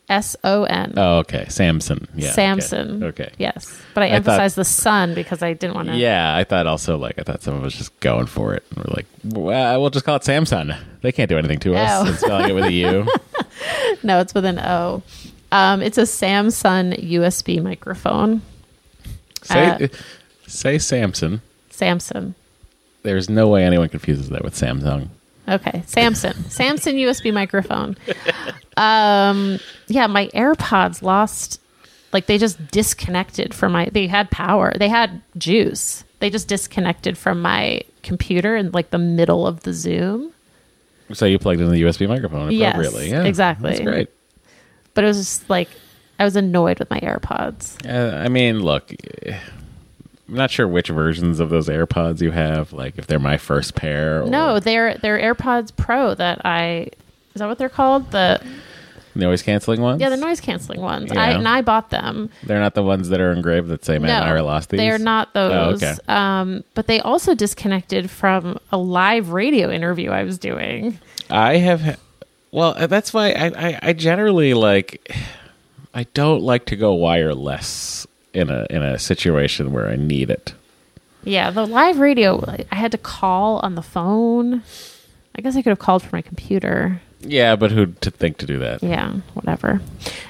S 0.10 0.36
O 0.44 0.64
N. 0.64 0.94
Oh, 0.96 1.18
okay. 1.20 1.46
Samson. 1.50 2.08
Yeah. 2.16 2.32
Samson. 2.32 3.04
Okay. 3.04 3.32
Yes. 3.38 3.78
But 3.94 4.04
I, 4.04 4.06
I 4.06 4.10
thought- 4.10 4.16
emphasized 4.16 4.56
the 4.56 4.64
sun 4.66 5.14
because 5.14 5.42
I 5.44 5.54
didn't 5.54 5.76
want 5.76 5.90
to. 5.90 5.96
Yeah, 5.98 6.36
I 6.36 6.44
thought 6.46 6.66
also 6.66 6.98
like 6.98 7.20
I 7.20 7.24
thought 7.24 7.42
someone 7.44 7.64
was 7.64 7.76
just 7.76 7.98
going 8.00 8.26
for 8.28 8.54
it. 8.54 8.64
And 8.70 8.78
we're 8.86 8.94
like, 8.96 9.06
well, 9.26 9.82
we'll 9.82 9.90
just 9.90 10.06
call 10.06 10.16
it 10.16 10.22
Samsung. 10.22 10.78
They 11.02 11.12
can't 11.12 11.28
do 11.30 11.38
anything 11.38 11.60
to 11.60 11.76
us. 11.76 12.08
Oh. 12.08 12.14
Spelling 12.14 12.50
it 12.50 12.54
with 12.54 12.66
a 12.66 12.72
U. 12.74 13.08
No, 14.04 14.20
it's 14.20 14.34
with 14.36 14.46
an 14.46 14.60
O. 14.60 15.02
Um, 15.52 15.82
it's 15.82 15.98
a 15.98 16.04
Samsung 16.04 16.94
USB 17.10 17.62
microphone. 17.62 18.42
Say 19.42 19.66
Uh, 19.70 19.88
say 20.46 20.78
Samson. 20.78 21.42
Samsung. 21.72 22.36
There's 23.02 23.30
no 23.30 23.48
way 23.48 23.64
anyone 23.66 23.90
confuses 23.90 24.30
that 24.30 24.44
with 24.44 24.54
Samsung. 24.54 25.10
Okay, 25.48 25.84
Samson. 25.86 26.50
Samson 26.50 26.96
USB 26.98 27.34
microphone. 27.34 27.96
Um, 28.76 29.60
yeah, 29.88 30.08
my 30.08 30.28
AirPods 30.34 31.02
lost. 31.02 31.62
Like 32.14 32.26
they 32.26 32.38
just 32.38 32.72
disconnected 32.72 33.54
from 33.54 33.72
my. 33.74 33.90
They 33.92 34.08
had 34.08 34.30
power. 34.32 34.74
They 34.78 34.90
had 34.90 35.22
juice. 35.38 36.04
They 36.20 36.30
just 36.30 36.48
disconnected 36.48 37.18
from 37.18 37.42
my 37.42 37.82
computer 38.04 38.56
in 38.56 38.72
like 38.72 38.90
the 38.92 38.98
middle 38.98 39.46
of 39.46 39.62
the 39.64 39.74
Zoom. 39.74 40.32
So 41.14 41.26
you 41.26 41.38
plugged 41.40 41.62
in 41.62 41.70
the 41.70 41.82
USB 41.84 42.08
microphone 42.08 42.52
Yes, 42.52 42.76
appropriately. 42.76 43.10
yeah, 43.12 43.24
exactly. 43.24 43.70
That's 43.70 43.82
great. 43.82 44.10
But 44.94 45.04
it 45.04 45.08
was 45.08 45.18
just 45.18 45.50
like 45.50 45.70
I 46.20 46.24
was 46.26 46.36
annoyed 46.36 46.80
with 46.80 46.90
my 46.90 47.00
AirPods. 47.00 47.78
Uh, 47.88 48.18
I 48.18 48.28
mean, 48.30 48.60
look, 48.62 48.92
I'm 50.30 50.36
not 50.36 50.52
sure 50.52 50.68
which 50.68 50.90
versions 50.90 51.40
of 51.40 51.50
those 51.50 51.70
AirPods 51.70 52.22
you 52.22 52.32
have. 52.32 52.74
Like 52.74 52.98
if 52.98 53.08
they're 53.08 53.20
my 53.20 53.38
first 53.38 53.76
pair. 53.76 54.24
Or 54.24 54.30
No, 54.30 54.60
they're 54.60 54.98
they're 54.98 55.20
AirPods 55.20 55.76
Pro 55.76 56.14
that 56.16 56.42
I. 56.46 56.90
Is 57.34 57.40
that 57.40 57.48
what 57.48 57.58
they're 57.58 57.70
called? 57.70 58.12
The 58.12 58.42
Noise 59.18 59.42
canceling 59.42 59.82
ones? 59.82 60.00
Yeah, 60.00 60.10
the 60.10 60.18
noise 60.18 60.40
canceling 60.40 60.80
ones. 60.80 61.12
Yeah. 61.12 61.22
I 61.22 61.30
and 61.32 61.48
I 61.48 61.62
bought 61.62 61.90
them. 61.90 62.30
They're 62.44 62.60
not 62.60 62.76
the 62.76 62.84
ones 62.84 63.10
that 63.10 63.20
are 63.20 63.32
engraved 63.32 63.68
that 63.70 63.84
say 63.84 63.98
"Man, 63.98 64.12
and 64.12 64.24
Ira 64.24 64.44
lost 64.44 64.70
these? 64.70 64.78
They're 64.78 65.00
not 65.00 65.34
those. 65.34 65.82
Oh, 65.82 65.88
okay. 65.88 65.96
um, 66.08 66.64
but 66.76 66.88
they 66.88 67.00
also 67.00 67.34
disconnected 67.34 68.12
from 68.12 68.60
a 68.72 68.78
live 68.78 69.32
radio 69.32 69.72
interview 69.72 70.12
I 70.12 70.24
was 70.24 70.38
doing. 70.38 71.00
I 71.30 71.58
have. 71.58 72.00
Well, 72.52 72.76
uh, 72.78 72.88
that's 72.88 73.14
why 73.14 73.32
I, 73.32 73.46
I, 73.48 73.80
I 73.82 73.94
generally 73.94 74.54
like. 74.54 75.12
I 75.94 76.04
don't 76.14 76.44
like 76.44 76.66
to 76.68 76.76
go 76.76 76.94
wireless 76.94 78.06
in 78.34 78.50
a 78.50 78.66
in 78.70 78.84
a 78.84 79.00
situation 79.00 79.72
where 79.72 79.88
I 79.88 79.96
need 79.96 80.30
it. 80.30 80.54
Yeah, 81.24 81.52
the 81.52 81.66
live 81.66 82.00
radio, 82.00 82.44
I 82.72 82.76
had 82.76 82.92
to 82.94 82.98
call 82.98 83.60
on 83.60 83.76
the 83.76 83.82
phone. 83.82 84.64
I 85.36 85.42
guess 85.42 85.56
I 85.56 85.62
could 85.62 85.72
have 85.72 85.80
called 85.80 86.02
from 86.02 86.12
my 86.14 86.22
computer. 86.22 87.02
Yeah, 87.20 87.56
but 87.56 87.72
who'd 87.72 88.00
to 88.02 88.12
think 88.12 88.38
to 88.38 88.46
do 88.46 88.60
that? 88.60 88.84
Yeah, 88.84 89.12
whatever. 89.34 89.82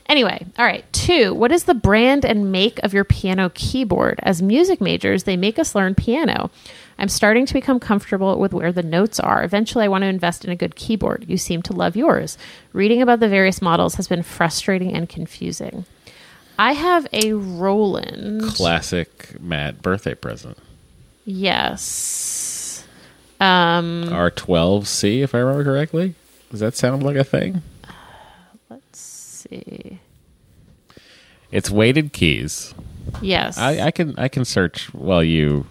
Anyway, 0.07 0.45
all 0.57 0.65
right. 0.65 0.85
Two, 0.93 1.33
what 1.33 1.51
is 1.51 1.65
the 1.65 1.73
brand 1.73 2.25
and 2.25 2.51
make 2.51 2.79
of 2.79 2.93
your 2.93 3.03
piano 3.03 3.51
keyboard? 3.53 4.19
As 4.23 4.41
music 4.41 4.79
majors, 4.79 5.23
they 5.23 5.37
make 5.37 5.59
us 5.59 5.75
learn 5.75 5.95
piano. 5.95 6.49
I'm 6.97 7.09
starting 7.09 7.45
to 7.45 7.53
become 7.53 7.79
comfortable 7.79 8.39
with 8.39 8.53
where 8.53 8.71
the 8.71 8.83
notes 8.83 9.19
are. 9.19 9.43
Eventually, 9.43 9.85
I 9.85 9.89
want 9.89 10.03
to 10.03 10.07
invest 10.07 10.45
in 10.45 10.51
a 10.51 10.55
good 10.55 10.75
keyboard. 10.75 11.25
You 11.27 11.37
seem 11.37 11.61
to 11.63 11.73
love 11.73 11.95
yours. 11.95 12.37
Reading 12.73 13.01
about 13.01 13.19
the 13.19 13.29
various 13.29 13.61
models 13.61 13.95
has 13.95 14.07
been 14.07 14.23
frustrating 14.23 14.93
and 14.93 15.07
confusing. 15.07 15.85
I 16.59 16.73
have 16.73 17.07
a 17.13 17.33
Roland. 17.33 18.41
Classic 18.43 19.39
Matt 19.39 19.81
birthday 19.81 20.15
present. 20.15 20.57
Yes. 21.25 22.83
Um, 23.39 24.05
R12C, 24.09 25.21
if 25.23 25.35
I 25.35 25.39
remember 25.39 25.63
correctly. 25.63 26.15
Does 26.49 26.59
that 26.61 26.75
sound 26.75 27.03
like 27.03 27.15
a 27.17 27.23
thing? 27.23 27.61
let's 28.69 28.99
see. 28.99 29.99
It's 31.51 31.69
weighted 31.69 32.13
keys. 32.13 32.73
Yes. 33.21 33.57
I, 33.57 33.87
I 33.87 33.91
can 33.91 34.15
I 34.17 34.27
can 34.27 34.43
search 34.43 34.93
while 34.93 35.23
you 35.23 35.65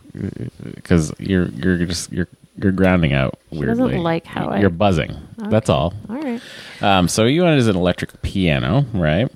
because 0.64 1.12
you're 1.18 1.49
you're 1.49 1.79
just 1.85 2.11
you're 2.12 2.29
you're 2.57 2.72
grounding 2.72 3.12
out 3.12 3.38
weirdly. 3.51 3.75
doesn't 3.90 4.03
like 4.03 4.25
how 4.25 4.49
I- 4.49 4.61
you're 4.61 4.70
buzzing. 4.70 5.14
That's 5.37 5.68
all. 5.68 5.92
all 6.09 6.16
right. 6.16 6.40
Um, 6.81 7.09
so 7.09 7.25
you 7.25 7.42
wanted 7.42 7.66
an 7.68 7.77
electric 7.77 8.22
piano, 8.22 8.87
right? 8.94 9.31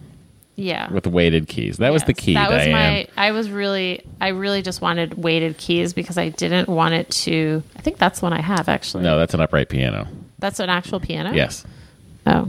Yeah. 0.57 0.93
With 0.93 1.07
weighted 1.07 1.49
keys. 1.49 1.79
That 1.79 1.93
was 1.93 2.05
the 2.05 2.13
key, 2.13 2.35
That 2.35 2.51
was 2.51 2.65
Diane. 2.65 2.73
my. 2.73 3.07
I 3.17 3.31
was 3.33 3.51
really. 3.51 4.05
I 4.21 4.29
really 4.29 4.61
just 4.63 4.83
wanted 4.83 5.15
weighted 5.15 5.57
keys 5.57 5.93
because 5.95 6.19
I 6.19 6.29
didn't 6.29 6.69
want 6.69 6.95
it 6.95 7.09
to. 7.11 7.63
I 7.77 7.83
think 7.83 7.97
that's 7.99 8.21
one 8.21 8.33
I 8.35 8.43
have 8.43 8.69
actually. 8.69 9.05
No, 9.05 9.19
that's 9.19 9.33
an 9.33 9.41
upright 9.41 9.69
piano. 9.71 10.07
That's 10.39 10.61
an 10.61 10.69
actual 10.69 11.01
piano. 11.01 11.33
Yes. 11.33 11.65
Oh. 12.27 12.47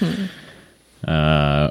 Uh. 1.06 1.68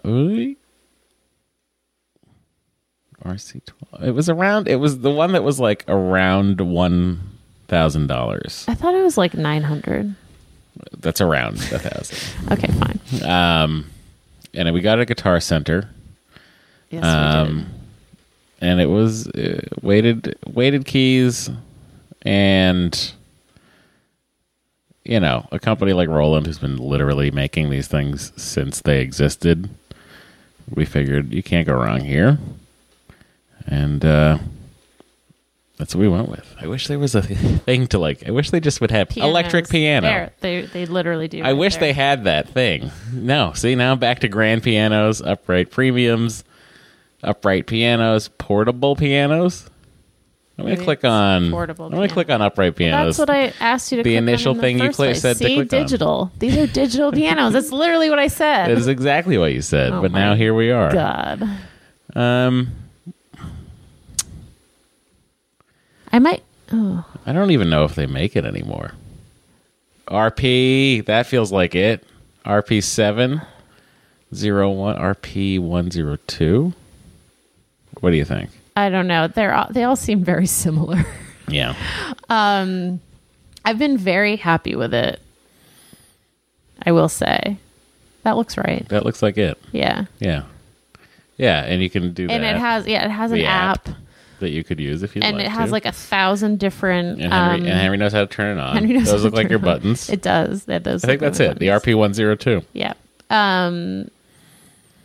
RC12. 3.25 3.71
It 4.03 4.11
was 4.11 4.29
around. 4.29 4.67
It 4.67 4.75
was 4.75 4.99
the 4.99 5.09
one 5.09 5.31
that 5.31 5.43
was 5.43 5.59
like 5.59 5.83
around 5.87 6.61
one 6.61 7.19
thousand 7.67 8.07
dollars. 8.07 8.65
I 8.67 8.75
thought 8.75 8.93
it 8.93 9.01
was 9.03 9.17
like 9.17 9.33
nine 9.33 9.63
hundred. 9.63 10.13
That's 10.99 11.21
around 11.21 11.55
a 11.71 11.79
thousand. 11.79 12.17
Okay, 12.51 12.67
fine. 12.73 12.99
Um, 13.29 13.85
and 14.53 14.71
we 14.73 14.81
got 14.81 14.99
a 14.99 15.05
Guitar 15.05 15.39
Center. 15.39 15.89
Yes, 16.89 17.03
Um, 17.03 17.65
and 18.61 18.79
it 18.79 18.85
was 18.85 19.27
uh, 19.29 19.61
weighted 19.81 20.35
weighted 20.47 20.85
keys, 20.85 21.49
and 22.21 23.11
you 25.03 25.19
know 25.19 25.47
a 25.51 25.59
company 25.59 25.93
like 25.93 26.07
Roland 26.09 26.45
who's 26.45 26.59
been 26.59 26.77
literally 26.77 27.31
making 27.31 27.69
these 27.69 27.87
things 27.87 28.31
since 28.41 28.81
they 28.81 29.01
existed. 29.01 29.69
We 30.73 30.85
figured 30.85 31.33
you 31.33 31.43
can't 31.43 31.67
go 31.67 31.73
wrong 31.73 32.01
here, 32.01 32.37
and 33.65 34.05
uh, 34.05 34.37
that's 35.83 35.93
what 35.93 35.99
we 35.99 36.07
went 36.07 36.29
with. 36.29 36.45
I 36.61 36.67
wish 36.67 36.87
there 36.87 36.97
was 36.97 37.13
a 37.13 37.21
thing 37.67 37.87
to 37.87 37.99
like. 37.99 38.25
I 38.25 38.31
wish 38.31 38.51
they 38.51 38.61
just 38.61 38.79
would 38.79 38.89
have 38.91 39.09
did. 39.09 39.21
electric 39.21 39.67
piano. 39.67 40.07
There, 40.07 40.31
they 40.39 40.61
they 40.61 40.85
literally 40.85 41.27
do. 41.27 41.39
I 41.39 41.47
right 41.47 41.53
wish 41.53 41.73
there. 41.73 41.81
they 41.81 41.93
had 41.93 42.23
that 42.23 42.47
thing. 42.47 42.89
No, 43.11 43.51
see 43.53 43.75
now 43.75 43.95
back 43.95 44.19
to 44.19 44.29
grand 44.29 44.63
pianos, 44.63 45.21
upright 45.21 45.71
premiums, 45.71 46.45
upright 47.21 47.67
pianos, 47.67 48.29
portable 48.29 48.95
pianos. 48.95 49.69
I'm 50.57 50.63
gonna 50.65 50.75
Maybe 50.75 50.85
click 50.85 51.03
on. 51.03 51.51
portable 51.51 51.85
I'm 51.87 51.91
gonna 51.91 52.03
piano. 52.03 52.13
click 52.13 52.29
on 52.29 52.41
upright 52.41 52.75
pianos. 52.77 53.17
That's 53.17 53.27
what 53.27 53.35
I 53.35 53.51
asked 53.59 53.91
you 53.91 53.97
to. 53.97 54.03
The 54.03 54.11
click 54.11 54.17
on 54.21 54.29
initial 54.29 54.51
in 54.51 54.57
the 54.57 54.61
thing 54.63 54.77
you 54.79 54.85
first 54.85 54.95
cli- 54.95 55.07
place. 55.07 55.21
said 55.21 55.37
to 55.37 55.43
See, 55.43 55.55
click 55.55 55.73
on. 55.73 55.79
digital. 55.81 56.31
These 56.39 56.57
are 56.57 56.67
digital 56.67 57.11
pianos. 57.19 57.51
That's 57.51 57.71
literally 57.73 58.09
what 58.09 58.19
I 58.19 58.27
said. 58.27 58.67
That 58.67 58.77
is 58.77 58.87
exactly 58.87 59.37
what 59.37 59.51
you 59.51 59.61
said, 59.61 59.91
Oh 59.91 60.01
but 60.01 60.13
now 60.13 60.33
here 60.35 60.53
we 60.53 60.71
are. 60.71 60.93
God. 60.93 61.43
Um, 62.15 62.71
I 66.13 66.19
might. 66.19 66.43
Oh, 66.71 67.03
I 67.25 67.33
don't 67.33 67.51
even 67.51 67.69
know 67.69 67.83
if 67.83 67.95
they 67.95 68.05
make 68.05 68.35
it 68.35 68.45
anymore. 68.45 68.91
RP, 70.07 71.03
that 71.05 71.25
feels 71.25 71.51
like 71.51 71.75
it. 71.75 72.05
RP 72.45 72.83
seven 72.83 73.41
zero 74.33 74.69
one 74.69 74.95
RP 74.97 75.59
one 75.59 75.89
zero 75.91 76.17
two. 76.27 76.73
What 77.99 78.11
do 78.11 78.17
you 78.17 78.25
think? 78.25 78.49
I 78.75 78.89
don't 78.89 79.07
know. 79.07 79.27
They're 79.27 79.53
all, 79.53 79.67
they 79.69 79.83
all 79.83 79.95
seem 79.95 80.23
very 80.23 80.47
similar. 80.47 81.03
Yeah. 81.49 81.75
Um, 82.29 83.01
I've 83.65 83.77
been 83.77 83.97
very 83.97 84.37
happy 84.37 84.77
with 84.77 84.93
it. 84.93 85.21
I 86.85 86.93
will 86.93 87.09
say, 87.09 87.57
that 88.23 88.37
looks 88.37 88.57
right. 88.57 88.87
That 88.87 89.05
looks 89.05 89.21
like 89.21 89.37
it. 89.37 89.61
Yeah, 89.73 90.05
Yeah. 90.19 90.43
Yeah, 91.35 91.65
and 91.65 91.83
you 91.83 91.89
can 91.89 92.13
do 92.13 92.27
and 92.29 92.43
that. 92.43 92.55
it 92.55 92.59
has 92.59 92.87
yeah, 92.87 93.03
it 93.05 93.11
has 93.11 93.33
an 93.33 93.41
app, 93.41 93.89
app 93.89 93.95
that 94.43 94.51
you 94.51 94.63
could 94.63 94.79
use 94.79 95.01
if 95.03 95.15
you 95.15 95.21
wanted. 95.21 95.29
and 95.29 95.37
like 95.39 95.45
it 95.47 95.51
has 95.51 95.69
to. 95.69 95.71
like 95.73 95.85
a 95.85 95.91
thousand 95.91 96.59
different. 96.59 97.19
and 97.21 97.33
Henry, 97.33 97.55
um, 97.55 97.65
and 97.65 97.79
Henry 97.79 97.97
knows 97.97 98.13
how 98.13 98.21
to 98.21 98.27
turn 98.27 98.57
it 98.57 98.61
on. 98.61 98.75
Henry 98.75 98.93
knows 98.93 99.05
Those 99.05 99.21
how 99.21 99.23
look 99.25 99.33
to 99.33 99.37
like 99.37 99.43
turn 99.45 99.51
your 99.51 99.59
on. 99.59 99.65
buttons. 99.65 100.09
It 100.09 100.21
does. 100.21 100.65
That 100.65 100.83
does. 100.83 101.03
I 101.03 101.07
think 101.07 101.19
that's 101.21 101.39
it. 101.39 101.59
The. 101.59 101.67
RP 101.67 101.95
one 101.97 102.13
zero 102.13 102.35
two 102.35 102.61
Yeah. 102.73 102.93
Um, 103.29 104.09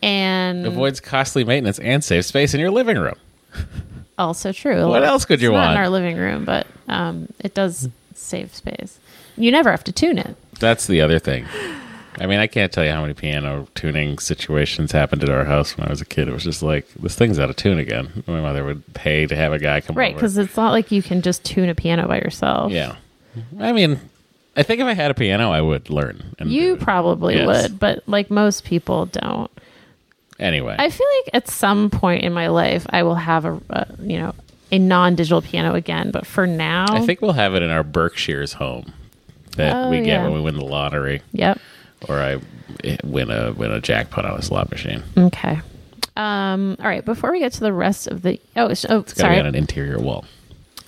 and 0.01 0.65
avoids 0.65 0.99
costly 0.99 1.43
maintenance 1.43 1.79
and 1.79 2.03
saves 2.03 2.27
space 2.27 2.53
in 2.53 2.59
your 2.59 2.71
living 2.71 2.97
room. 2.97 3.15
also 4.17 4.51
true. 4.51 4.87
What 4.87 5.03
else 5.03 5.25
could 5.25 5.41
you 5.41 5.49
It's 5.49 5.55
not 5.55 5.59
want? 5.67 5.71
in 5.71 5.77
our 5.77 5.89
living 5.89 6.17
room? 6.17 6.45
But 6.45 6.67
um, 6.87 7.27
it 7.39 7.53
does 7.53 7.89
save 8.13 8.53
space. 8.55 8.99
You 9.35 9.51
never 9.51 9.71
have 9.71 9.83
to 9.85 9.91
tune 9.91 10.17
it. 10.17 10.35
That's 10.59 10.87
the 10.87 11.01
other 11.01 11.19
thing. 11.19 11.45
I 12.19 12.25
mean, 12.25 12.39
I 12.39 12.47
can't 12.47 12.71
tell 12.71 12.83
you 12.83 12.91
how 12.91 13.01
many 13.01 13.13
piano 13.13 13.67
tuning 13.75 14.19
situations 14.19 14.91
happened 14.91 15.23
at 15.23 15.29
our 15.29 15.45
house 15.45 15.77
when 15.77 15.87
I 15.87 15.89
was 15.89 16.01
a 16.01 16.05
kid. 16.05 16.27
It 16.27 16.33
was 16.33 16.43
just 16.43 16.61
like 16.61 16.87
this 16.95 17.15
thing's 17.15 17.39
out 17.39 17.49
of 17.49 17.55
tune 17.55 17.79
again. 17.79 18.23
My 18.27 18.41
mother 18.41 18.65
would 18.65 18.83
pay 18.93 19.25
to 19.25 19.35
have 19.35 19.53
a 19.53 19.59
guy 19.59 19.79
come 19.81 19.95
Right, 19.95 20.13
because 20.13 20.37
it's 20.37 20.57
not 20.57 20.71
like 20.71 20.91
you 20.91 21.01
can 21.01 21.21
just 21.21 21.45
tune 21.45 21.69
a 21.69 21.75
piano 21.75 22.07
by 22.07 22.17
yourself. 22.17 22.71
yeah, 22.71 22.95
I 23.59 23.71
mean, 23.71 23.99
I 24.57 24.63
think 24.63 24.81
if 24.81 24.87
I 24.87 24.93
had 24.93 25.11
a 25.11 25.13
piano, 25.13 25.51
I 25.51 25.61
would 25.61 25.89
learn. 25.89 26.35
And 26.39 26.51
You 26.51 26.75
do 26.75 26.83
probably 26.83 27.35
Yes. 27.35 27.47
would, 27.69 27.79
but 27.79 28.03
like 28.07 28.29
most 28.29 28.65
people 28.65 29.05
don't. 29.05 29.49
anyway. 30.39 30.75
I 30.77 30.89
feel 30.89 31.07
like 31.23 31.29
at 31.33 31.47
some 31.47 31.89
point 31.89 32.23
in 32.23 32.33
my 32.33 32.47
life, 32.47 32.85
I 32.89 33.03
will 33.03 33.15
have 33.15 33.45
a, 33.45 33.61
a 33.69 33.87
you 34.01 34.17
know, 34.19 34.33
a 34.71 34.77
non-digital 34.79 35.41
piano 35.41 35.73
again. 35.73 36.11
But 36.11 36.25
for 36.27 36.45
now, 36.45 36.85
I 36.89 37.05
think 37.05 37.21
we'll 37.21 37.31
have 37.33 37.55
it 37.55 37.63
in 37.63 37.69
our 37.69 37.83
Berkshire's 37.83 38.53
home 38.53 38.91
that 39.55 39.73
Oh, 39.75 39.89
we 39.89 39.97
get 39.97 40.05
yeah. 40.07 40.23
when 40.23 40.33
we 40.33 40.41
win 40.41 40.55
the 40.55 40.65
lottery, 40.65 41.21
yep. 41.31 41.59
Or 42.07 42.19
I 42.19 42.39
win 43.03 43.29
a 43.29 43.51
win 43.53 43.71
a 43.71 43.81
jackpot 43.81 44.25
on 44.25 44.37
a 44.39 44.41
slot 44.41 44.71
machine. 44.71 45.03
Okay. 45.17 45.59
Um, 46.15 46.75
all 46.79 46.85
right. 46.87 47.03
Before 47.03 47.31
we 47.31 47.39
get 47.39 47.53
to 47.53 47.59
the 47.61 47.73
rest 47.73 48.07
of 48.07 48.21
the 48.21 48.39
oh, 48.55 48.67
oh 48.67 48.69
It's 48.69 48.81
sorry. 49.15 49.35
be 49.35 49.39
on 49.39 49.45
an 49.45 49.55
interior 49.55 49.99
wall. 49.99 50.25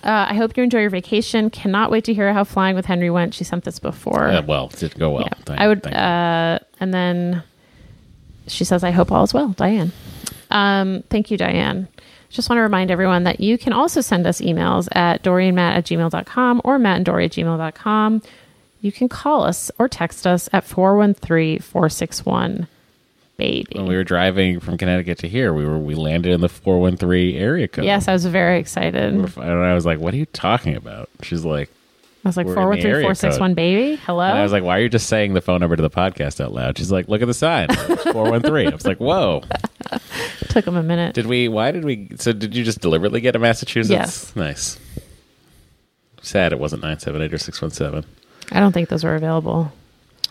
Uh, 0.04 0.26
I 0.30 0.34
hope 0.34 0.56
you 0.56 0.62
enjoy 0.64 0.80
your 0.80 0.90
vacation. 0.90 1.48
Cannot 1.48 1.90
wait 1.90 2.04
to 2.04 2.14
hear 2.14 2.32
how 2.32 2.42
flying 2.44 2.74
with 2.74 2.86
Henry 2.86 3.08
went. 3.08 3.34
She 3.34 3.44
sent 3.44 3.64
this 3.64 3.78
before. 3.78 4.28
Uh, 4.28 4.42
well, 4.42 4.66
it 4.72 4.76
did 4.78 4.98
go 4.98 5.10
well. 5.10 5.22
Yeah. 5.24 5.38
Thank- 5.44 5.60
I 5.60 5.68
would, 5.68 5.86
uh, 5.86 6.58
and 6.80 6.92
then 6.92 7.42
she 8.48 8.64
says, 8.64 8.82
I 8.82 8.90
hope 8.90 9.12
all 9.12 9.22
is 9.22 9.32
well, 9.32 9.48
Diane. 9.50 9.92
Um, 10.50 11.04
thank 11.08 11.30
you, 11.30 11.36
Diane. 11.36 11.86
Just 12.30 12.48
want 12.48 12.58
to 12.58 12.62
remind 12.62 12.90
everyone 12.90 13.24
that 13.24 13.40
you 13.40 13.56
can 13.58 13.72
also 13.72 14.00
send 14.00 14.26
us 14.26 14.40
emails 14.40 14.88
at 14.92 15.22
dorianmatt 15.22 15.76
at 15.76 15.84
gmail.com 15.84 16.60
or 16.64 16.78
matt 16.78 16.96
and 16.96 17.06
doree 17.06 17.26
at 17.26 17.32
gmail.com. 17.32 18.22
You 18.82 18.92
can 18.92 19.08
call 19.08 19.44
us 19.44 19.70
or 19.78 19.88
text 19.88 20.26
us 20.26 20.48
at 20.52 20.64
413 20.64 21.60
461 21.60 22.66
baby. 23.36 23.66
when 23.76 23.86
we 23.86 23.94
were 23.96 24.04
driving 24.04 24.60
from 24.60 24.76
Connecticut 24.76 25.18
to 25.18 25.28
here, 25.28 25.54
we 25.54 25.64
were 25.64 25.78
we 25.78 25.94
landed 25.94 26.32
in 26.32 26.40
the 26.40 26.48
four 26.48 26.80
one 26.80 26.96
three 26.96 27.36
area 27.38 27.68
code. 27.68 27.84
Yes, 27.84 28.08
I 28.08 28.12
was 28.12 28.26
very 28.26 28.58
excited. 28.58 29.14
and 29.14 29.38
I 29.38 29.72
was 29.74 29.86
like, 29.86 29.98
"What 30.00 30.12
are 30.14 30.16
you 30.16 30.26
talking 30.26 30.74
about?" 30.76 31.08
She's 31.22 31.44
like, 31.44 31.70
I 32.24 32.28
was 32.28 32.36
like, 32.36 32.46
We're 32.46 32.54
413-461 32.56 33.54
baby. 33.54 33.96
Hello? 33.96 34.22
and 34.22 34.38
I 34.38 34.42
was 34.42 34.52
like, 34.52 34.62
"Why 34.64 34.78
are 34.78 34.82
you 34.82 34.88
just 34.88 35.06
saying 35.08 35.34
the 35.34 35.40
phone 35.40 35.60
number 35.60 35.76
to 35.76 35.82
the 35.82 35.90
podcast 35.90 36.40
out 36.40 36.52
loud?" 36.52 36.76
She's 36.76 36.90
like, 36.92 37.08
"Look 37.08 37.22
at 37.22 37.26
the 37.26 37.34
sign, 37.34 37.68
four 38.12 38.30
one 38.30 38.42
three. 38.42 38.66
I 38.66 38.70
was 38.70 38.84
like, 38.86 38.98
"Whoa!" 38.98 39.42
Took 40.48 40.66
him 40.66 40.76
a 40.76 40.82
minute. 40.82 41.14
Did 41.14 41.26
we? 41.26 41.48
Why 41.48 41.70
did 41.70 41.84
we? 41.84 42.08
So 42.16 42.32
did 42.32 42.54
you 42.54 42.64
just 42.64 42.80
deliberately 42.80 43.20
get 43.20 43.34
a 43.36 43.38
Massachusetts? 43.38 43.90
Yes. 43.90 44.34
Nice. 44.36 44.78
Sad 46.20 46.52
it 46.52 46.58
wasn't 46.58 46.82
nine 46.82 46.98
seven 46.98 47.22
eight 47.22 47.32
or 47.32 47.38
six 47.38 47.60
one 47.62 47.70
seven. 47.70 48.04
I 48.52 48.60
don't 48.60 48.72
think 48.72 48.88
those 48.88 49.02
were 49.04 49.14
available. 49.14 49.72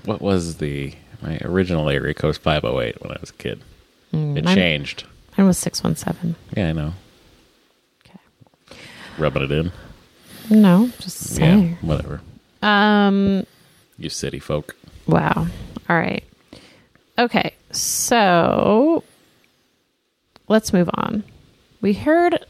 What 0.06 0.22
was 0.22 0.58
the 0.58 0.94
My 1.22 1.38
original 1.44 1.90
area 1.90 2.14
code 2.16 2.30
was 2.30 2.38
508 2.40 3.02
when 3.02 3.12
I 3.12 3.18
was 3.22 3.30
a 3.30 3.34
kid. 3.34 3.62
it 4.12 4.16
Mm, 4.16 4.44
mine- 4.44 4.56
changed. 4.56 5.04
Mine 5.38 5.48
was 5.48 5.58
617. 5.60 6.36
Yeah, 6.58 6.70
I 6.70 6.72
know. 6.72 6.94
Okay. 8.06 8.20
Rubbing 9.18 9.44
it 9.44 9.52
in. 9.52 9.72
No, 10.50 10.90
just 11.00 11.18
saying. 11.18 11.78
Yeah, 11.82 11.88
whatever. 11.88 12.22
Um, 12.64 13.46
You 13.98 14.10
city 14.10 14.40
folk. 14.40 14.76
wow. 15.08 15.48
All 15.90 15.96
right. 15.96 16.24
Okay. 17.20 17.54
So 17.72 19.04
let's 20.48 20.74
move 20.74 20.90
on. 20.96 21.24
We 21.82 21.94
heard 21.94 22.46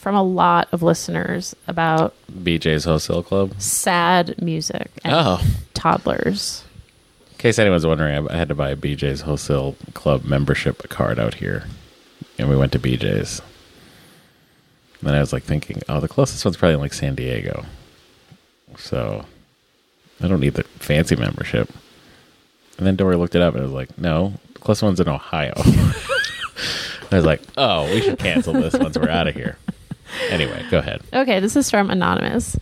from 0.00 0.14
a 0.14 0.22
lot 0.22 0.66
of 0.72 0.82
listeners 0.82 1.54
about 1.68 2.14
BJ's 2.32 2.84
Wholesale 2.84 3.22
Club. 3.22 3.52
sad 3.60 4.40
music 4.40 4.90
and 5.04 5.12
Oh. 5.14 5.42
toddlers. 5.74 6.64
In 7.32 7.38
case 7.38 7.58
anyone's 7.58 7.86
wondering, 7.86 8.28
I 8.28 8.36
had 8.36 8.48
to 8.48 8.54
buy 8.54 8.70
a 8.70 8.76
BJ's 8.76 9.20
Wholesale 9.22 9.76
Club 9.94 10.24
membership 10.24 10.88
card 10.88 11.18
out 11.18 11.34
here. 11.34 11.64
And 12.38 12.48
we 12.48 12.56
went 12.56 12.72
to 12.72 12.78
BJ's. 12.78 13.40
And 15.00 15.08
then 15.08 15.14
I 15.14 15.20
was 15.20 15.32
like 15.32 15.42
thinking, 15.44 15.82
oh, 15.88 16.00
the 16.00 16.08
closest 16.08 16.44
one's 16.44 16.56
probably 16.56 16.74
in 16.74 16.80
like 16.80 16.92
San 16.94 17.14
Diego. 17.14 17.64
So 18.78 19.24
I 20.22 20.28
don't 20.28 20.40
need 20.40 20.54
the 20.54 20.64
fancy 20.64 21.16
membership. 21.16 21.70
And 22.78 22.86
then 22.86 22.96
Doree 22.96 23.16
looked 23.16 23.34
it 23.34 23.42
up 23.42 23.54
and 23.54 23.62
was 23.62 23.72
like, 23.72 23.98
no, 23.98 24.34
the 24.54 24.58
closest 24.60 24.82
one's 24.82 25.00
in 25.00 25.08
Ohio. 25.08 25.52
I 27.12 27.16
was 27.16 27.24
like, 27.24 27.42
oh, 27.58 27.84
we 27.92 28.00
should 28.02 28.18
cancel 28.18 28.52
this 28.54 28.74
once 28.78 28.96
we're 28.96 29.08
out 29.10 29.26
of 29.28 29.34
here. 29.34 29.56
Anyway, 30.28 30.64
go 30.70 30.78
ahead. 30.78 31.02
Okay, 31.12 31.40
this 31.40 31.56
is 31.56 31.70
from 31.70 31.90
Anonymous. 31.90 32.56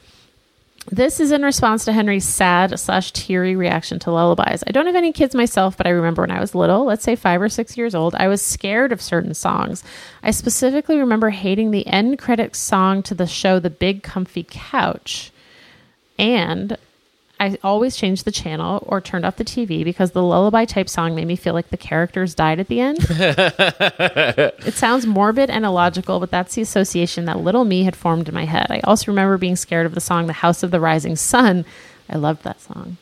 This 0.90 1.20
is 1.20 1.32
in 1.32 1.42
response 1.42 1.84
to 1.84 1.92
Henry's 1.92 2.26
sad 2.26 2.78
slash 2.80 3.12
teary 3.12 3.56
reaction 3.56 3.98
to 4.00 4.10
lullabies. 4.10 4.64
I 4.66 4.70
don't 4.70 4.86
have 4.86 4.94
any 4.94 5.12
kids 5.12 5.34
myself, 5.34 5.76
but 5.76 5.86
I 5.86 5.90
remember 5.90 6.22
when 6.22 6.30
I 6.30 6.40
was 6.40 6.54
little, 6.54 6.84
let's 6.84 7.04
say 7.04 7.14
five 7.14 7.42
or 7.42 7.50
six 7.50 7.76
years 7.76 7.94
old, 7.94 8.14
I 8.14 8.28
was 8.28 8.40
scared 8.40 8.90
of 8.90 9.02
certain 9.02 9.34
songs. 9.34 9.84
I 10.22 10.30
specifically 10.30 10.98
remember 10.98 11.28
hating 11.28 11.72
the 11.72 11.86
end 11.86 12.18
credits 12.18 12.58
song 12.58 13.02
to 13.02 13.14
the 13.14 13.26
show 13.26 13.58
The 13.58 13.68
Big 13.68 14.02
Comfy 14.02 14.46
Couch. 14.48 15.30
And 16.18 16.78
I 17.40 17.56
always 17.62 17.96
changed 17.96 18.24
the 18.24 18.32
channel 18.32 18.82
or 18.86 19.00
turned 19.00 19.24
off 19.24 19.36
the 19.36 19.44
TV 19.44 19.84
because 19.84 20.10
the 20.10 20.22
lullaby 20.22 20.64
type 20.64 20.88
song 20.88 21.14
made 21.14 21.26
me 21.26 21.36
feel 21.36 21.54
like 21.54 21.70
the 21.70 21.76
characters 21.76 22.34
died 22.34 22.58
at 22.60 22.68
the 22.68 22.80
end. 22.80 22.98
It 24.68 24.74
sounds 24.74 25.06
morbid 25.06 25.48
and 25.50 25.64
illogical, 25.64 26.20
but 26.20 26.30
that's 26.30 26.54
the 26.54 26.62
association 26.62 27.24
that 27.24 27.38
little 27.40 27.64
me 27.64 27.84
had 27.84 27.96
formed 27.96 28.28
in 28.28 28.34
my 28.34 28.44
head. 28.44 28.66
I 28.70 28.80
also 28.80 29.10
remember 29.10 29.38
being 29.38 29.56
scared 29.56 29.86
of 29.86 29.94
the 29.94 30.00
song 30.00 30.26
The 30.26 30.32
House 30.34 30.62
of 30.62 30.70
the 30.70 30.80
Rising 30.80 31.16
Sun. 31.16 31.64
I 32.08 32.16
loved 32.16 32.42
that 32.44 32.60
song. 32.60 32.96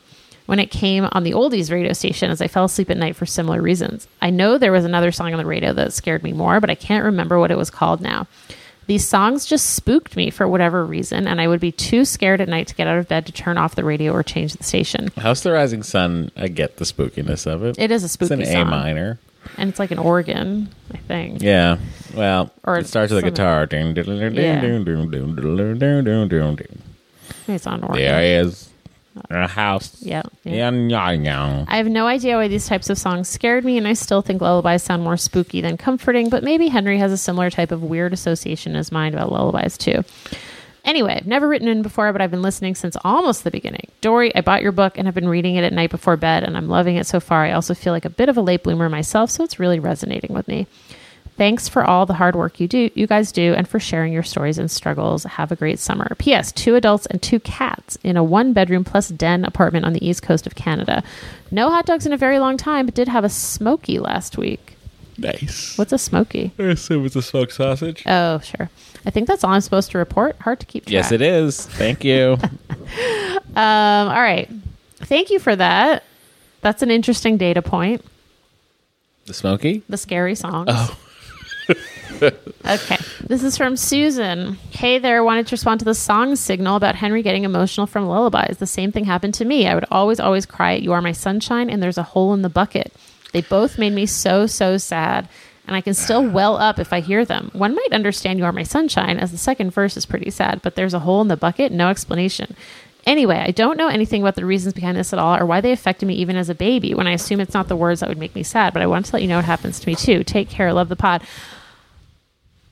When 0.45 0.59
it 0.59 0.71
came 0.71 1.07
on 1.11 1.23
the 1.23 1.31
oldies 1.33 1.71
radio 1.71 1.93
station, 1.93 2.31
as 2.31 2.41
I 2.41 2.47
fell 2.47 2.65
asleep 2.65 2.89
at 2.89 2.97
night 2.97 3.15
for 3.15 3.25
similar 3.25 3.61
reasons. 3.61 4.07
I 4.21 4.29
know 4.29 4.57
there 4.57 4.71
was 4.71 4.85
another 4.85 5.11
song 5.11 5.33
on 5.33 5.39
the 5.39 5.45
radio 5.45 5.73
that 5.73 5.93
scared 5.93 6.23
me 6.23 6.31
more, 6.31 6.61
but 6.61 6.69
I 6.69 6.75
can't 6.75 7.05
remember 7.05 7.37
what 7.37 7.51
it 7.51 7.57
was 7.57 7.69
called 7.69 7.99
now. 8.01 8.27
These 8.87 9.05
songs 9.07 9.45
just 9.45 9.71
spooked 9.75 10.15
me 10.15 10.29
for 10.29 10.47
whatever 10.47 10.85
reason, 10.85 11.27
and 11.27 11.39
I 11.41 11.47
would 11.47 11.59
be 11.59 11.71
too 11.73 12.05
scared 12.05 12.39
at 12.41 12.47
night 12.47 12.67
to 12.67 12.75
get 12.75 12.87
out 12.87 12.97
of 12.97 13.07
bed 13.07 13.25
to 13.25 13.31
turn 13.33 13.57
off 13.57 13.75
the 13.75 13.83
radio 13.83 14.13
or 14.13 14.23
change 14.23 14.53
the 14.53 14.63
station. 14.63 15.09
House 15.17 15.39
of 15.39 15.43
the 15.43 15.51
Rising 15.51 15.83
Sun, 15.83 16.31
I 16.37 16.47
get 16.47 16.77
the 16.77 16.85
spookiness 16.85 17.45
of 17.45 17.63
it. 17.63 17.77
It 17.77 17.91
is 17.91 18.03
a 18.03 18.07
spooky 18.09 18.35
It's 18.41 18.49
an 18.51 18.61
A 18.61 18.65
minor. 18.65 19.19
and 19.57 19.69
it's 19.69 19.77
like 19.79 19.91
an 19.91 19.99
organ, 19.99 20.69
I 20.93 20.97
think. 20.97 21.41
Yeah. 21.41 21.77
Well, 22.15 22.51
Or 22.63 22.77
it 22.77 22.87
starts 22.87 23.11
with 23.11 23.23
a 23.23 23.29
guitar. 23.29 23.67
Yeah. 23.71 24.61
It's 27.47 27.67
on 27.67 27.75
an 27.79 27.83
organ. 27.83 28.01
There 28.05 28.41
is 28.43 28.69
a 29.29 29.47
house. 29.47 30.01
Yeah, 30.01 30.23
yeah. 30.43 30.69
Yeah, 30.69 30.71
yeah, 30.71 31.11
yeah. 31.11 31.65
I 31.67 31.77
have 31.77 31.87
no 31.87 32.07
idea 32.07 32.37
why 32.37 32.47
these 32.47 32.67
types 32.67 32.89
of 32.89 32.97
songs 32.97 33.27
scared 33.27 33.65
me, 33.65 33.77
and 33.77 33.87
I 33.87 33.93
still 33.93 34.21
think 34.21 34.41
lullabies 34.41 34.83
sound 34.83 35.03
more 35.03 35.17
spooky 35.17 35.61
than 35.61 35.77
comforting, 35.77 36.29
but 36.29 36.43
maybe 36.43 36.67
Henry 36.67 36.97
has 36.97 37.11
a 37.11 37.17
similar 37.17 37.49
type 37.49 37.71
of 37.71 37.83
weird 37.83 38.13
association 38.13 38.73
in 38.73 38.77
his 38.77 38.91
mind 38.91 39.15
about 39.15 39.31
lullabies, 39.31 39.77
too. 39.77 40.03
Anyway, 40.85 41.15
I've 41.17 41.27
never 41.27 41.49
written 41.49 41.67
in 41.67 41.81
before, 41.81 42.13
but 42.13 42.21
I've 42.21 42.31
been 42.31 42.41
listening 42.41 42.73
since 42.73 42.95
almost 43.03 43.43
the 43.43 43.51
beginning. 43.51 43.89
Doree, 43.99 44.31
I 44.33 44.39
bought 44.39 44.61
your 44.61 44.71
book 44.71 44.97
and 44.97 45.05
have 45.05 45.15
been 45.15 45.27
reading 45.27 45.55
it 45.55 45.65
at 45.65 45.73
night 45.73 45.91
before 45.91 46.15
bed, 46.15 46.43
and 46.43 46.55
I'm 46.55 46.69
loving 46.69 46.95
it 46.95 47.05
so 47.05 47.19
far. 47.19 47.43
I 47.43 47.51
also 47.51 47.73
feel 47.73 47.91
like 47.91 48.05
a 48.05 48.09
bit 48.09 48.29
of 48.29 48.37
a 48.37 48.41
late 48.41 48.63
bloomer 48.63 48.87
myself, 48.87 49.29
so 49.29 49.43
it's 49.43 49.59
really 49.59 49.79
resonating 49.79 50.33
with 50.33 50.47
me. 50.47 50.65
Thanks 51.37 51.69
for 51.69 51.83
all 51.83 52.07
the 52.07 52.15
hard 52.15 52.35
work 52.35 52.59
you 52.59 52.67
do, 52.67 52.89
you 52.95 53.05
guys 53.05 53.31
do, 53.31 53.53
and 53.53 53.67
for 53.67 53.79
sharing 53.79 54.11
your 54.11 54.23
stories 54.23 54.57
and 54.57 54.71
struggles. 54.71 55.23
Have 55.23 55.51
a 55.51 55.55
great 55.55 55.77
summer. 55.77 56.15
P.S. 56.17 56.51
Two 56.51 56.73
adults 56.75 57.05
and 57.05 57.21
two 57.21 57.39
cats 57.39 57.95
in 58.03 58.17
a 58.17 58.23
one 58.23 58.53
bedroom 58.53 58.83
plus 58.83 59.09
den 59.09 59.45
apartment 59.45 59.85
on 59.85 59.93
the 59.93 60.03
east 60.05 60.23
coast 60.23 60.47
of 60.47 60.55
Canada. 60.55 61.03
No 61.51 61.69
hot 61.69 61.85
dogs 61.85 62.07
in 62.07 62.11
a 62.13 62.17
very 62.17 62.39
long 62.39 62.57
time, 62.57 62.85
but 62.87 62.95
did 62.95 63.07
have 63.07 63.23
a 63.23 63.29
smoky 63.29 63.99
last 63.99 64.35
week. 64.37 64.75
Nice. 65.19 65.77
What's 65.77 65.93
a 65.93 65.97
smoky? 65.99 66.53
I 66.57 66.63
assume 66.63 67.05
it's 67.05 67.15
a 67.15 67.21
smoked 67.21 67.53
sausage. 67.53 68.03
Oh, 68.07 68.39
sure. 68.39 68.69
I 69.05 69.09
think 69.11 69.27
that's 69.27 69.43
all 69.43 69.51
I'm 69.51 69.61
supposed 69.61 69.91
to 69.91 69.97
report. 69.99 70.35
Hard 70.41 70.59
to 70.59 70.65
keep 70.65 70.85
track. 70.85 70.93
Yes, 70.93 71.11
it 71.11 71.21
is. 71.21 71.65
Thank 71.65 72.03
you. 72.03 72.37
Um, 73.57 74.09
all 74.09 74.21
right. 74.21 74.47
Thank 74.97 75.31
you 75.31 75.39
for 75.39 75.55
that. 75.55 76.03
That's 76.61 76.83
an 76.83 76.91
interesting 76.91 77.37
data 77.37 77.63
point. 77.63 78.05
the 79.25 79.33
Smoky? 79.33 79.81
the 79.89 79.97
scary 79.97 80.35
songs. 80.35 80.69
okay. 82.65 82.97
This 83.21 83.43
is 83.43 83.57
from 83.57 83.77
Susan. 83.77 84.53
Hey 84.71 84.97
there, 84.99 85.23
wanted 85.23 85.47
to 85.47 85.53
respond 85.53 85.79
to 85.79 85.85
the 85.85 85.93
song 85.93 86.35
signal 86.35 86.75
about 86.75 86.95
Henry 86.95 87.21
getting 87.21 87.43
emotional 87.43 87.87
from 87.87 88.07
lullabies. 88.07 88.57
The 88.57 88.65
same 88.65 88.91
thing 88.91 89.05
happened 89.05 89.33
to 89.35 89.45
me. 89.45 89.67
I 89.67 89.75
would 89.75 89.85
always, 89.91 90.19
always 90.19 90.45
cry 90.45 90.75
at 90.75 90.81
You 90.81 90.93
Are 90.93 91.01
My 91.01 91.11
Sunshine 91.11 91.69
and 91.69 91.81
There's 91.81 91.97
a 91.97 92.03
Hole 92.03 92.33
in 92.33 92.41
the 92.41 92.49
Bucket. 92.49 92.93
They 93.33 93.41
both 93.41 93.77
made 93.77 93.93
me 93.93 94.05
so, 94.05 94.47
so 94.47 94.77
sad. 94.77 95.29
And 95.67 95.75
I 95.75 95.81
can 95.81 95.93
still 95.93 96.27
well 96.31 96.57
up 96.57 96.79
if 96.79 96.91
I 96.91 97.01
hear 97.01 97.25
them. 97.25 97.51
One 97.53 97.75
might 97.75 97.93
understand 97.93 98.39
You 98.39 98.45
Are 98.45 98.51
My 98.51 98.63
Sunshine, 98.63 99.19
as 99.19 99.31
the 99.31 99.37
second 99.37 99.71
verse 99.71 99.97
is 99.97 100.05
pretty 100.05 100.31
sad, 100.31 100.61
but 100.61 100.75
there's 100.75 100.93
a 100.93 100.99
hole 100.99 101.21
in 101.21 101.27
the 101.27 101.37
bucket, 101.37 101.71
no 101.71 101.89
explanation. 101.89 102.55
Anyway, 103.05 103.37
I 103.37 103.51
don't 103.51 103.77
know 103.77 103.87
anything 103.87 104.21
about 104.21 104.35
the 104.35 104.45
reasons 104.45 104.73
behind 104.73 104.97
this 104.97 105.13
at 105.13 105.19
all 105.19 105.37
or 105.37 105.45
why 105.45 105.61
they 105.61 105.71
affected 105.71 106.07
me 106.07 106.15
even 106.15 106.35
as 106.35 106.49
a 106.49 106.55
baby 106.55 106.93
when 106.93 107.07
I 107.07 107.13
assume 107.13 107.39
it's 107.39 107.53
not 107.53 107.69
the 107.69 107.75
words 107.75 108.01
that 108.01 108.09
would 108.09 108.17
make 108.17 108.35
me 108.35 108.43
sad, 108.43 108.73
but 108.73 108.81
I 108.81 108.87
want 108.87 109.05
to 109.05 109.13
let 109.13 109.21
you 109.21 109.29
know 109.29 109.37
what 109.37 109.45
happens 109.45 109.79
to 109.79 109.87
me 109.87 109.95
too. 109.95 110.25
Take 110.25 110.49
care. 110.49 110.73
Love 110.73 110.89
the 110.89 110.97
pod. 110.97 111.23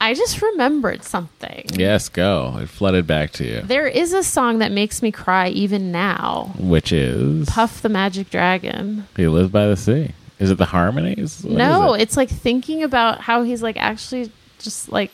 I 0.05 0.13
just 0.13 0.39
remembered 0.39 1.03
something. 1.03 1.65
Yes, 1.73 2.09
go. 2.09 2.59
It 2.61 2.69
flooded 2.69 3.07
back 3.07 3.31
to 3.33 3.43
you. 3.43 3.61
There 3.61 3.87
is 3.87 4.13
a 4.13 4.21
song 4.21 4.59
that 4.59 4.71
makes 4.71 5.01
me 5.01 5.11
cry 5.11 5.49
even 5.49 5.91
now. 5.91 6.53
Which 6.59 6.91
is 6.91 7.49
Puff 7.49 7.81
the 7.81 7.89
Magic 7.89 8.29
Dragon. 8.29 9.07
He 9.17 9.27
Lives 9.27 9.49
by 9.49 9.65
the 9.65 9.75
Sea. 9.75 10.11
Is 10.37 10.51
it 10.51 10.59
the 10.59 10.65
harmonies? 10.65 11.43
What 11.43 11.53
no, 11.53 11.95
it? 11.95 12.01
it's 12.03 12.15
like 12.15 12.29
thinking 12.29 12.83
about 12.83 13.21
how 13.21 13.41
he's 13.41 13.63
like 13.63 13.77
actually 13.77 14.31
just 14.59 14.91
like 14.91 15.09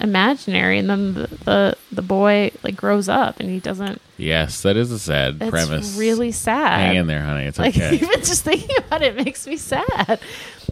imaginary 0.00 0.78
and 0.78 0.90
then 0.90 1.14
the, 1.14 1.26
the 1.44 1.78
the 1.90 2.02
boy 2.02 2.50
like 2.62 2.76
grows 2.76 3.08
up 3.08 3.40
and 3.40 3.48
he 3.48 3.58
doesn't 3.58 4.02
yes, 4.18 4.60
that 4.60 4.76
is 4.76 4.92
a 4.92 4.98
sad 4.98 5.38
it's 5.40 5.48
premise. 5.50 5.96
really 5.96 6.30
sad. 6.30 6.78
Hang 6.78 6.96
in 6.96 7.06
there, 7.06 7.22
honey. 7.22 7.44
It's 7.44 7.58
Like 7.58 7.74
okay. 7.74 7.94
even 8.02 8.20
just 8.20 8.44
thinking 8.44 8.76
about 8.76 9.00
it 9.00 9.16
makes 9.16 9.46
me 9.46 9.56
sad. 9.56 10.20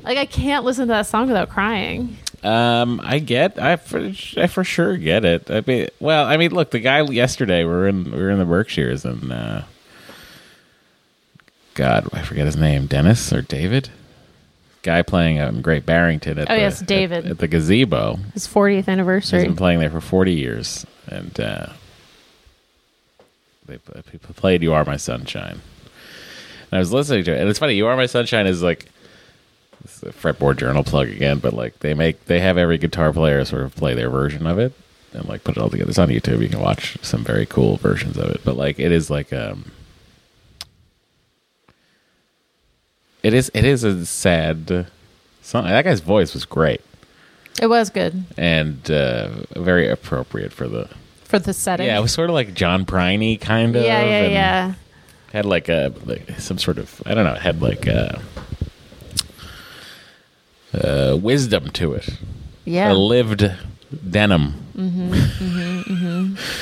Like 0.03 0.19
I 0.19 0.27
can't 0.27 0.67
listen 0.67 0.89
to 0.89 0.93
that 0.93 1.07
song 1.07 1.29
without 1.29 1.49
crying. 1.49 2.19
Um, 2.45 3.01
I 3.03 3.21
get, 3.21 3.59
I 3.59 3.77
for, 3.77 4.13
I 4.37 4.47
for 4.49 4.63
sure 4.65 4.97
get 4.99 5.25
it. 5.25 5.51
I 5.51 5.63
mean, 5.67 5.89
well, 5.99 6.27
I 6.27 6.37
mean, 6.37 6.51
look, 6.53 6.71
the 6.73 6.79
guy 6.79 7.01
yesterday 7.01 7.65
we 7.65 7.71
were 7.71 7.89
in 7.89 8.05
we 8.05 8.19
were 8.19 8.29
in 8.31 8.39
the 8.39 8.45
Berkshires 8.45 9.05
and 9.07 9.33
uh, 9.33 9.63
God, 11.75 12.09
I 12.13 12.23
forget 12.23 12.47
his 12.47 12.57
name, 12.57 12.87
Dennis 12.87 13.33
or 13.33 13.43
David, 13.43 13.89
guy 14.83 15.03
playing 15.03 15.37
in 15.39 15.61
Great 15.63 15.85
Barrington 15.87 16.39
at 16.39 16.51
Oh, 16.51 16.55
the, 16.55 16.61
yes, 16.61 16.81
David. 16.81 17.27
at, 17.27 17.39
the 17.39 17.49
gazebo. 17.49 18.17
His 18.35 18.47
40th 18.47 18.77
He's 18.77 18.89
anniversary. 18.89 19.45
been 19.45 19.57
playing 19.57 19.81
there 19.81 19.91
for 19.91 20.01
forty 20.03 20.35
years, 20.35 20.87
and 21.09 21.39
uh, 21.41 21.67
they 23.67 23.79
people 24.13 24.35
played 24.35 24.63
"You 24.63 24.75
Are 24.75 24.85
My 24.85 24.97
Sunshine." 24.99 25.61
And 26.71 26.73
I 26.73 26.79
was 26.79 26.93
listening 26.93 27.25
to 27.25 27.35
it, 27.35 27.41
and 27.41 27.49
it's 27.49 27.59
funny. 27.59 27.75
"You 27.75 27.87
Are 27.87 27.97
My 27.97 28.07
Sunshine" 28.07 28.47
is 28.47 28.63
like 28.63 28.87
it's 29.85 30.03
a 30.03 30.07
fretboard 30.13 30.57
journal 30.57 30.83
plug 30.83 31.09
again, 31.09 31.39
but 31.39 31.53
like 31.53 31.79
they 31.81 31.95
make 31.95 32.25
they 32.27 32.41
have 32.41 32.57
every 32.59 32.79
guitar 32.79 33.13
player 33.13 33.45
sort 33.45 33.63
of 33.63 33.75
play 33.77 33.95
their 33.95 34.11
version 34.11 34.47
of 34.47 34.59
it 34.59 34.73
and 35.13 35.27
like 35.29 35.45
put 35.45 35.57
it 35.57 35.61
all 35.61 35.71
together. 35.71 35.91
It's 35.91 35.99
on 35.99 36.09
YouTube. 36.09 36.41
You 36.41 36.49
can 36.49 36.61
watch 36.61 36.97
some 37.03 37.23
very 37.25 37.47
cool 37.47 37.77
versions 37.77 38.17
of 38.17 38.31
it, 38.31 38.41
but 38.45 38.57
like 38.57 38.79
it 38.79 38.91
is 38.93 39.11
like 39.11 39.33
um. 39.33 39.71
It 43.23 43.33
is. 43.33 43.51
It 43.55 43.65
is 43.65 43.85
a 43.85 44.05
sad 44.05 44.87
song. 45.43 45.65
That 45.65 45.85
guy's 45.85 46.01
voice 46.01 46.35
was 46.35 46.45
great 46.45 46.83
It 47.61 47.69
was 47.69 47.89
good 47.89 48.25
and 48.37 48.91
uh, 48.91 49.29
very 49.57 49.89
appropriate 49.89 50.53
for 50.53 50.69
the. 50.69 50.91
for 51.23 51.39
the 51.39 51.55
setting. 51.55 51.87
Yeah, 51.87 51.99
it 51.99 52.03
was 52.03 52.13
sort 52.13 52.29
of 52.29 52.35
like 52.35 52.53
John 52.55 52.85
Priney 52.85 53.41
kind 53.41 53.77
of. 53.77 53.83
yeah, 53.83 54.05
yeah, 54.05 54.27
yeah. 54.27 54.75
Had 55.33 55.47
like 55.47 55.69
a 55.71 55.93
like 56.05 56.39
some 56.39 56.59
sort 56.59 56.77
of 56.79 57.03
I 57.07 57.15
don't 57.15 57.25
know. 57.25 57.35
Had 57.35 57.63
like 57.63 57.87
a, 57.87 58.21
uh, 60.83 61.17
wisdom 61.17 61.71
to 61.71 61.93
it. 61.95 62.09
Yeah. 62.65 62.93
A 62.93 62.95
lived 62.95 63.45
denim. 64.11 64.55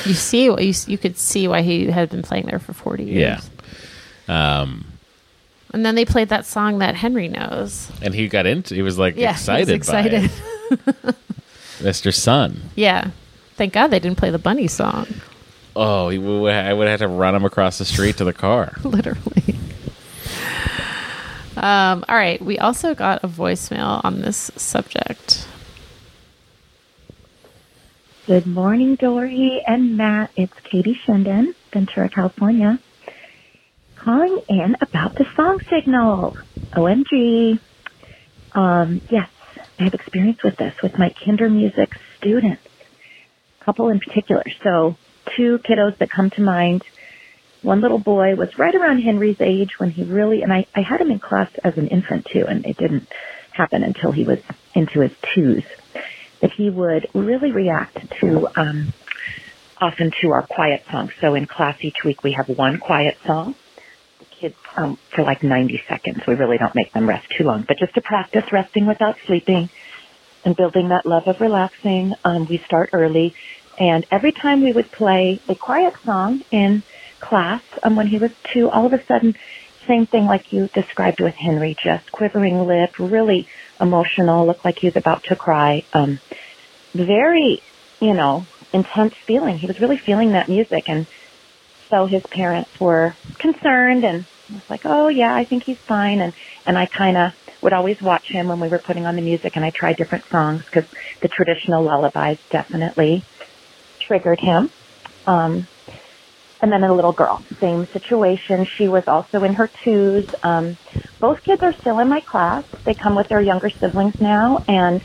You 0.05 0.13
see, 0.13 0.45
you 0.45 0.73
you 0.87 0.97
could 0.97 1.17
see 1.17 1.47
why 1.47 1.61
he 1.61 1.87
had 1.87 2.09
been 2.09 2.21
playing 2.21 2.45
there 2.45 2.59
for 2.59 2.73
40 2.73 3.03
years. 3.05 3.49
Yeah. 4.27 4.59
Um, 4.61 4.85
And 5.73 5.85
then 5.85 5.95
they 5.95 6.05
played 6.05 6.29
that 6.29 6.45
song 6.45 6.79
that 6.79 6.95
Henry 6.95 7.27
knows. 7.27 7.89
And 8.01 8.13
he 8.13 8.27
got 8.27 8.45
into. 8.45 8.75
He 8.75 8.81
was 8.81 8.99
like 8.99 9.15
Yeah, 9.15 9.31
excited, 9.31 9.67
he 9.67 9.73
was 9.73 9.77
excited. 9.87 10.31
by 10.69 10.75
it. 11.09 11.15
Mr. 11.79 12.13
Sun. 12.13 12.61
yeah. 12.75 13.09
Thank 13.55 13.73
God 13.73 13.87
they 13.87 13.99
didn't 13.99 14.17
play 14.17 14.31
the 14.31 14.39
bunny 14.39 14.67
song. 14.67 15.07
Oh, 15.75 16.09
I 16.09 16.73
would 16.73 16.87
have 16.87 16.99
to 16.99 17.07
run 17.07 17.35
him 17.35 17.45
across 17.45 17.77
the 17.79 17.85
street 17.85 18.17
to 18.17 18.23
the 18.23 18.33
car. 18.33 18.73
Literally. 18.83 19.55
Um, 21.55 22.03
all 22.09 22.15
right. 22.15 22.41
We 22.41 22.57
also 22.57 22.95
got 22.95 23.23
a 23.23 23.27
voicemail 23.27 24.03
on 24.03 24.21
this 24.21 24.51
subject. 24.55 25.47
Good 28.25 28.47
morning, 28.47 28.95
Doree 28.95 29.61
and 29.67 29.97
Matt. 29.97 30.31
It's 30.35 30.53
Katie 30.63 30.97
Shinden, 31.05 31.53
Ventura, 31.71 32.09
California. 32.09 32.79
Calling 33.97 34.41
in 34.49 34.75
about 34.81 35.15
the 35.15 35.25
song 35.35 35.59
signal. 35.69 36.37
OMG. 36.71 37.59
Um, 38.53 39.01
yes, 39.09 39.29
I 39.77 39.83
have 39.83 39.93
experience 39.93 40.41
with 40.43 40.57
this 40.57 40.73
with 40.81 40.97
my 40.97 41.13
kinder 41.23 41.49
music 41.49 41.91
students. 42.17 42.63
A 43.59 43.63
couple 43.65 43.89
in 43.89 43.99
particular. 43.99 44.43
So 44.63 44.95
two 45.35 45.59
kiddos 45.59 45.97
that 45.97 46.09
come 46.09 46.29
to 46.31 46.41
mind. 46.41 46.83
One 47.63 47.81
little 47.81 47.99
boy 47.99 48.35
was 48.35 48.49
right 48.57 48.75
around 48.75 48.99
Henry's 49.01 49.39
age 49.39 49.79
when 49.79 49.89
he 49.89 50.03
really, 50.03 50.41
and 50.43 50.51
I, 50.51 50.67
I 50.75 50.81
had 50.81 50.99
him 50.99 51.11
in 51.11 51.19
class 51.19 51.49
as 51.63 51.77
an 51.77 51.87
infant 51.87 52.27
too, 52.31 52.45
and 52.47 52.65
it 52.65 52.77
didn't 52.77 53.07
happen 53.51 53.83
until 53.83 54.11
he 54.11 54.25
was 54.25 54.39
into 54.75 54.99
his 54.99 55.11
twos 55.33 55.63
that 56.41 56.51
he 56.51 56.69
would 56.69 57.07
really 57.13 57.51
react 57.51 57.97
to 58.19 58.47
um, 58.57 58.93
often 59.79 60.11
to 60.21 60.31
our 60.31 60.45
quiet 60.45 60.83
songs. 60.91 61.11
So 61.21 61.35
in 61.35 61.45
class 61.45 61.77
each 61.81 62.03
week 62.03 62.21
we 62.21 62.33
have 62.33 62.49
one 62.49 62.79
quiet 62.79 63.17
song. 63.25 63.55
The 64.19 64.25
kids 64.25 64.55
um, 64.75 64.97
for 65.15 65.23
like 65.23 65.41
90 65.41 65.81
seconds. 65.87 66.19
We 66.27 66.33
really 66.33 66.57
don't 66.57 66.75
make 66.75 66.91
them 66.91 67.07
rest 67.07 67.27
too 67.37 67.45
long, 67.45 67.63
but 67.65 67.77
just 67.77 67.93
to 67.95 68.01
practice 68.01 68.43
resting 68.51 68.87
without 68.87 69.15
sleeping 69.25 69.69
and 70.43 70.53
building 70.55 70.89
that 70.89 71.05
love 71.05 71.23
of 71.27 71.39
relaxing. 71.39 72.13
Um, 72.25 72.45
we 72.49 72.61
start 72.65 72.89
early, 72.91 73.33
and 73.79 74.05
every 74.11 74.33
time 74.33 74.63
we 74.63 74.73
would 74.73 74.91
play 74.91 75.41
a 75.47 75.55
quiet 75.55 75.93
song 76.05 76.43
in 76.51 76.83
class, 77.23 77.63
um, 77.83 77.95
when 77.95 78.07
he 78.07 78.17
was 78.17 78.31
two, 78.53 78.69
all 78.69 78.85
of 78.85 78.93
a 78.93 79.03
sudden, 79.05 79.35
same 79.87 80.05
thing 80.05 80.25
like 80.25 80.51
you 80.51 80.69
described 80.73 81.19
with 81.19 81.35
Henry, 81.35 81.75
just 81.83 82.11
quivering 82.11 82.65
lip, 82.67 82.91
really 82.99 83.47
emotional, 83.79 84.45
looked 84.45 84.63
like 84.63 84.77
he 84.79 84.87
was 84.87 84.95
about 84.95 85.23
to 85.25 85.35
cry. 85.35 85.85
Um, 85.93 86.19
very, 86.93 87.61
you 87.99 88.13
know, 88.13 88.45
intense 88.71 89.13
feeling. 89.25 89.57
He 89.57 89.67
was 89.67 89.79
really 89.79 89.97
feeling 89.97 90.33
that 90.33 90.47
music, 90.49 90.83
and 90.87 91.07
so 91.89 92.05
his 92.05 92.23
parents 92.23 92.69
were 92.79 93.15
concerned, 93.39 94.03
and 94.03 94.25
was 94.49 94.69
like, 94.69 94.81
"Oh 94.85 95.07
yeah, 95.09 95.33
I 95.33 95.45
think 95.45 95.63
he's 95.63 95.77
fine." 95.77 96.19
And 96.21 96.33
and 96.65 96.77
I 96.77 96.85
kind 96.85 97.17
of 97.17 97.31
would 97.61 97.73
always 97.73 98.01
watch 98.01 98.27
him 98.27 98.47
when 98.47 98.59
we 98.59 98.67
were 98.67 98.79
putting 98.79 99.05
on 99.05 99.15
the 99.15 99.21
music, 99.21 99.55
and 99.55 99.65
I 99.65 99.71
tried 99.71 99.97
different 99.97 100.25
songs 100.29 100.63
because 100.65 100.89
the 101.21 101.29
traditional 101.29 101.83
lullabies 101.83 102.39
definitely 102.51 103.23
triggered 103.99 104.39
him. 104.39 104.69
Um, 105.25 105.67
and 106.63 106.71
then 106.71 106.81
a 106.81 106.95
little 106.95 107.11
girl, 107.11 107.43
same 107.59 107.85
situation. 107.91 108.65
She 108.79 108.87
was 108.87 109.03
also 109.05 109.43
in 109.43 109.53
her 109.53 109.69
twos. 109.83 110.23
Um, 110.43 110.77
both 111.19 111.37
kids 111.43 111.59
are 111.61 111.75
still 111.81 111.99
in 111.99 112.07
my 112.07 112.21
class. 112.31 112.63
They 112.85 112.95
come 112.95 113.17
with 113.17 113.27
their 113.27 113.41
younger 113.41 113.67
siblings 113.83 114.15
now, 114.21 114.63
and 114.65 115.01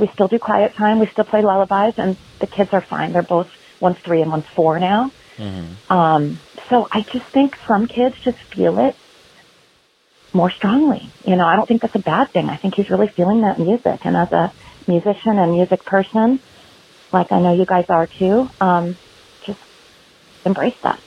we 0.00 0.10
still 0.14 0.26
do 0.26 0.40
quiet 0.42 0.72
time. 0.76 0.98
We 0.98 1.06
still 1.12 1.24
play 1.24 1.40
lullabies, 1.42 1.94
and 1.96 2.16
the 2.40 2.48
kids 2.50 2.70
are 2.72 2.84
fine. 2.90 3.12
They're 3.12 3.22
both 3.22 3.46
one's 3.80 3.96
three 4.04 4.22
and 4.22 4.30
one's 4.30 4.50
four 4.56 4.80
now. 4.80 5.12
Um, 5.88 6.38
so 6.68 6.88
I 6.90 7.06
just 7.14 7.30
think 7.32 7.52
some 7.70 7.86
kids 7.86 8.18
just 8.24 8.38
feel 8.54 8.74
it 8.82 8.94
more 10.34 10.50
strongly. 10.58 11.14
You 11.24 11.36
know, 11.36 11.46
I 11.46 11.54
don't 11.54 11.66
think 11.66 11.80
that's 11.80 11.94
a 11.94 12.02
bad 12.02 12.26
thing. 12.34 12.50
I 12.50 12.58
think 12.60 12.74
he's 12.74 12.90
really 12.90 13.10
feeling 13.16 13.42
that 13.42 13.62
music, 13.62 14.02
and 14.02 14.16
as 14.18 14.32
a 14.34 14.50
musician 14.90 15.38
and 15.38 15.52
music 15.52 15.78
person, 15.86 16.40
like 17.12 17.30
I 17.30 17.38
know 17.38 17.54
you 17.54 17.66
guys 17.66 17.86
are 17.88 18.08
too, 18.18 18.48
um, 18.60 18.98
embrace 20.44 20.76
that. 20.82 21.00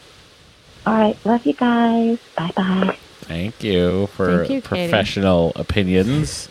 All 0.85 0.93
right, 0.93 1.17
love 1.25 1.45
you 1.45 1.53
guys. 1.53 2.19
Bye 2.37 2.51
bye. 2.55 2.97
Thank 3.21 3.63
you 3.63 4.07
for 4.07 4.39
Thank 4.39 4.49
you, 4.49 4.61
Katie. 4.61 4.91
professional 4.91 5.51
opinions. 5.55 6.49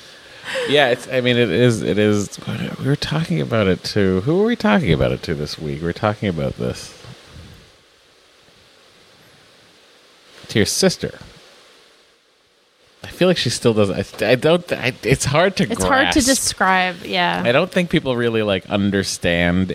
yeah, 0.68 0.88
it's. 0.88 1.06
I 1.08 1.20
mean, 1.20 1.36
it 1.36 1.50
is. 1.50 1.82
It 1.82 1.98
is. 1.98 2.38
We 2.78 2.86
were 2.86 2.96
talking 2.96 3.40
about 3.40 3.66
it 3.66 3.84
to. 3.84 4.22
Who 4.22 4.38
were 4.38 4.44
we 4.46 4.56
talking 4.56 4.92
about 4.92 5.12
it 5.12 5.22
to 5.24 5.34
this 5.34 5.58
week? 5.58 5.82
We 5.82 5.88
are 5.88 5.92
talking 5.92 6.28
about 6.28 6.54
this 6.56 6.94
to 10.48 10.58
your 10.58 10.66
sister. 10.66 11.18
I 13.18 13.22
feel 13.26 13.26
like 13.26 13.36
she 13.36 13.50
still 13.50 13.74
doesn't. 13.74 14.22
I, 14.22 14.30
I 14.30 14.34
don't. 14.36 14.72
I, 14.72 14.92
it's 15.02 15.24
hard 15.24 15.56
to. 15.56 15.64
It's 15.64 15.82
hard 15.82 16.12
to 16.12 16.20
grasp. 16.20 16.28
describe, 16.28 16.96
I 17.44 17.50
don't 17.50 17.68
think 17.68 17.90
people 17.90 18.14
really 18.14 18.42
like 18.42 18.70
understand. 18.70 19.74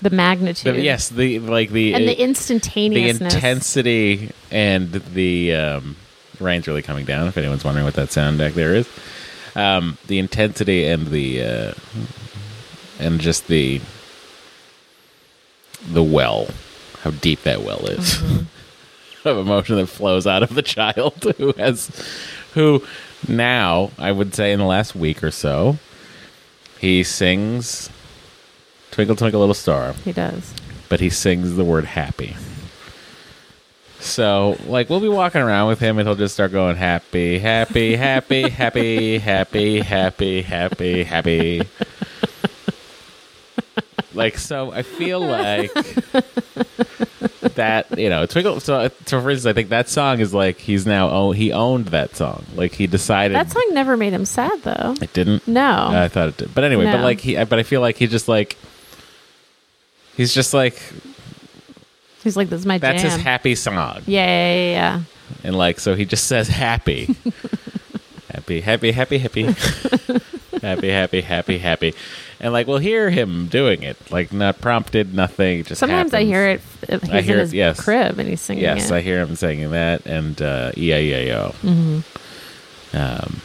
the 0.00 0.08
magnitude. 0.08 0.74
The, 0.74 0.80
yes, 0.80 1.10
the 1.10 1.40
like 1.40 1.68
the 1.68 1.92
And 1.92 2.08
the 2.08 2.18
instantaneous, 2.18 3.18
the 3.18 3.24
intensity 3.26 4.30
and 4.50 4.92
the 4.92 5.54
um, 5.54 5.96
rain's 6.40 6.66
really 6.66 6.80
coming 6.80 7.04
down. 7.04 7.26
If 7.26 7.36
anyone's 7.36 7.64
wondering 7.64 7.84
what 7.84 7.96
that 7.96 8.10
sound 8.12 8.38
back 8.38 8.54
there 8.54 8.74
is, 8.74 8.88
um, 9.54 9.98
the 10.06 10.18
intensity 10.18 10.86
and 10.86 11.08
the 11.08 11.42
uh, 11.42 11.74
and 12.98 13.20
just 13.20 13.46
the 13.48 13.82
the 15.86 16.02
well, 16.02 16.48
how 17.02 17.10
deep 17.10 17.42
that 17.42 17.60
well 17.60 17.84
is 17.88 18.22
of 19.24 19.38
emotion 19.38 19.76
that 19.76 19.86
flows 19.86 20.26
out 20.26 20.42
of 20.42 20.54
the 20.54 20.62
child 20.62 21.34
who 21.38 21.52
has 21.52 21.90
who 22.54 22.82
now 23.28 23.90
I 23.98 24.10
would 24.12 24.34
say 24.34 24.52
in 24.52 24.58
the 24.58 24.64
last 24.64 24.94
week 24.94 25.22
or 25.22 25.30
so 25.30 25.76
he 26.78 27.02
sings 27.02 27.90
Twinkle 28.90 29.16
Twinkle 29.16 29.40
Little 29.40 29.54
Star 29.54 29.92
He 30.04 30.12
does. 30.12 30.54
but 30.88 31.00
he 31.00 31.10
sings 31.10 31.56
the 31.56 31.64
word 31.64 31.84
happy. 31.84 32.36
So, 34.00 34.58
like, 34.66 34.90
we'll 34.90 35.00
be 35.00 35.08
walking 35.08 35.40
around 35.40 35.68
with 35.68 35.78
him 35.80 35.98
and 35.98 36.06
he'll 36.06 36.14
just 36.14 36.34
start 36.34 36.52
going 36.52 36.76
happy, 36.76 37.38
happy, 37.38 37.96
happy, 37.96 38.42
happy, 38.50 39.16
happy, 39.18 39.80
happy, 39.80 40.42
happy, 40.42 41.04
happy. 41.04 41.62
Like, 44.12 44.36
so 44.36 44.72
I 44.72 44.82
feel 44.82 45.20
like 45.20 45.72
that, 47.54 47.98
you 47.98 48.08
know, 48.08 48.26
Twinkle. 48.26 48.60
So, 48.60 48.90
so 49.06 49.20
for 49.20 49.30
instance, 49.30 49.46
I 49.50 49.52
think 49.52 49.68
that 49.70 49.88
song 49.88 50.20
is 50.20 50.32
like 50.34 50.58
he's 50.58 50.86
now, 50.86 51.10
oh, 51.10 51.32
he 51.32 51.52
owned 51.52 51.86
that 51.86 52.16
song. 52.16 52.44
Like, 52.54 52.72
he 52.72 52.86
decided. 52.86 53.34
That 53.34 53.50
song 53.50 53.66
never 53.72 53.96
made 53.96 54.12
him 54.12 54.24
sad, 54.24 54.62
though. 54.62 54.94
It 55.00 55.12
didn't? 55.12 55.46
No. 55.48 55.88
I 55.90 56.08
thought 56.08 56.28
it 56.28 56.36
did. 56.36 56.54
But 56.54 56.64
anyway, 56.64 56.84
but 56.84 56.98
No. 56.98 57.02
like, 57.02 57.20
he, 57.20 57.36
but 57.44 57.58
I 57.58 57.62
feel 57.62 57.80
like 57.80 57.96
he 57.96 58.06
just 58.06 58.28
like, 58.28 58.56
he's 60.16 60.32
just 60.34 60.54
like, 60.54 60.80
He's 62.22 62.36
like, 62.38 62.48
this 62.48 62.60
is 62.60 62.66
my 62.66 62.78
that's 62.78 63.02
jam. 63.02 63.10
his 63.12 63.20
happy 63.20 63.54
song. 63.54 64.00
yeah, 64.06 64.26
yeah, 64.26 64.54
yeah, 64.54 64.70
yeah. 64.72 65.00
And 65.42 65.56
like, 65.58 65.78
so 65.78 65.94
he 65.94 66.06
just 66.06 66.26
says 66.26 66.48
happy. 66.48 67.14
happy, 68.32 68.62
happy, 68.62 68.92
happy, 68.92 69.18
happy. 69.18 69.42
happy, 70.62 70.88
happy, 70.88 71.20
happy, 71.20 71.58
happy. 71.58 71.94
And 72.44 72.52
like, 72.52 72.66
we'll 72.66 72.76
hear 72.76 73.08
him 73.08 73.46
doing 73.46 73.82
it. 73.84 73.96
Like, 74.10 74.30
not 74.30 74.60
prompted, 74.60 75.14
nothing. 75.14 75.64
Just 75.64 75.78
Sometimes 75.78 76.12
I 76.12 76.24
hear 76.24 76.46
it. 76.46 76.60
He's 76.86 77.10
I 77.10 77.22
hear 77.22 77.36
in 77.36 77.40
it, 77.40 77.42
his 77.44 77.54
yes. 77.54 77.80
crib 77.80 78.18
and 78.18 78.28
he's 78.28 78.42
singing 78.42 78.64
Yes, 78.64 78.90
it. 78.90 78.94
I 78.94 79.00
hear 79.00 79.18
him 79.24 79.34
singing 79.34 79.70
that 79.70 80.04
and 80.04 80.42
uh, 80.42 80.70
E-I-E-I-O. 80.76 81.54
Mm-hmm. 81.62 82.96
Um, 82.96 83.40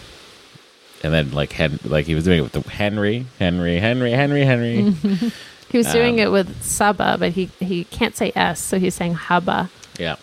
and 1.01 1.13
then 1.13 1.31
like 1.31 1.53
Hen- 1.53 1.79
like 1.85 2.07
he 2.07 2.13
was 2.13 2.25
doing 2.25 2.39
it 2.39 2.41
with 2.41 2.51
the 2.51 2.69
Henry, 2.69 3.25
Henry, 3.39 3.79
Henry, 3.79 4.11
Henry, 4.11 4.43
Henry. 4.43 4.91
he 5.69 5.77
was 5.77 5.87
doing 5.93 6.15
um, 6.15 6.19
it 6.19 6.31
with 6.31 6.61
Saba, 6.61 7.15
but 7.17 7.31
he 7.31 7.49
he 7.59 7.85
can't 7.85 8.17
say 8.17 8.33
S, 8.35 8.59
so 8.59 8.79
he's 8.79 8.95
saying 8.95 9.15
Haba. 9.15 9.69
yeah. 9.97 10.17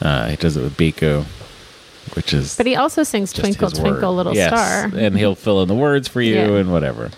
Uh, 0.00 0.26
he 0.30 0.34
does 0.34 0.56
it 0.56 0.62
with 0.62 0.76
Biko, 0.76 1.24
which 2.14 2.32
is 2.34 2.56
But 2.56 2.66
he 2.66 2.76
also 2.76 3.02
sings 3.02 3.32
Twinkle 3.32 3.70
Twinkle 3.70 4.10
word. 4.10 4.16
Little 4.16 4.34
Yes, 4.34 4.48
Star. 4.50 4.90
and 4.98 5.16
he'll 5.16 5.34
fill 5.34 5.62
in 5.62 5.68
the 5.68 5.74
words 5.74 6.08
for 6.08 6.20
you 6.20 6.34
Yeah. 6.34 6.56
and 6.58 6.72
whatever. 6.72 7.10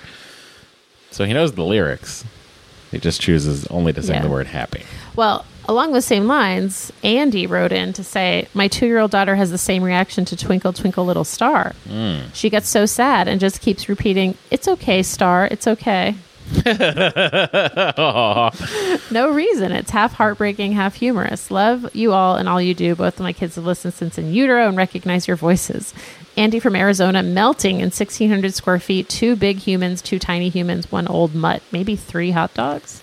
So 1.10 1.24
he 1.24 1.32
knows 1.32 1.52
the 1.52 1.64
lyrics. 1.64 2.24
He 2.90 2.98
just 2.98 3.20
chooses 3.20 3.66
only 3.68 3.92
to 3.92 4.02
sing 4.02 4.16
Yeah. 4.16 4.22
the 4.22 4.28
word 4.28 4.46
happy. 4.48 4.82
Well, 5.16 5.44
along 5.68 5.92
the 5.92 6.02
same 6.02 6.26
lines, 6.26 6.92
Andy 7.02 7.46
wrote 7.46 7.72
in 7.72 7.92
to 7.94 8.04
say, 8.04 8.46
My 8.54 8.68
two 8.68 8.86
year 8.86 8.98
old 9.00 9.10
daughter 9.10 9.34
has 9.36 9.50
the 9.50 9.58
same 9.58 9.82
reaction 9.82 10.24
to 10.26 10.36
Twinkle, 10.36 10.72
Twinkle, 10.72 11.04
Little 11.04 11.24
Star. 11.24 11.74
Hmm. 11.88 12.18
She 12.32 12.50
gets 12.50 12.68
so 12.68 12.86
sad 12.86 13.26
and 13.28 13.40
just 13.40 13.60
keeps 13.60 13.88
repeating, 13.88 14.36
It's 14.50 14.68
okay, 14.68 15.02
Star. 15.02 15.46
It's 15.50 15.66
okay. 15.66 16.14
No 19.10 19.30
reason. 19.32 19.72
It's 19.72 19.90
half 19.90 20.12
heartbreaking, 20.14 20.72
half 20.72 20.94
humorous. 20.94 21.50
Love 21.50 21.94
you 21.94 22.12
all 22.12 22.36
and 22.36 22.48
all 22.48 22.60
you 22.60 22.74
do. 22.74 22.94
Both 22.94 23.14
of 23.14 23.20
my 23.20 23.32
kids 23.32 23.56
have 23.56 23.64
listened 23.64 23.94
since 23.94 24.18
in 24.18 24.32
utero 24.32 24.68
and 24.68 24.76
recognize 24.76 25.26
your 25.26 25.36
voices. 25.36 25.94
Andy 26.36 26.60
from 26.60 26.76
Arizona, 26.76 27.22
melting 27.22 27.76
in 27.76 27.86
1,600 27.86 28.52
square 28.54 28.78
feet. 28.80 29.08
Two 29.08 29.36
big 29.36 29.58
humans, 29.58 30.02
two 30.02 30.18
tiny 30.18 30.48
humans, 30.48 30.90
one 30.90 31.06
old 31.08 31.34
mutt, 31.34 31.62
maybe 31.72 31.96
three 31.96 32.32
hot 32.32 32.52
dogs. 32.54 33.02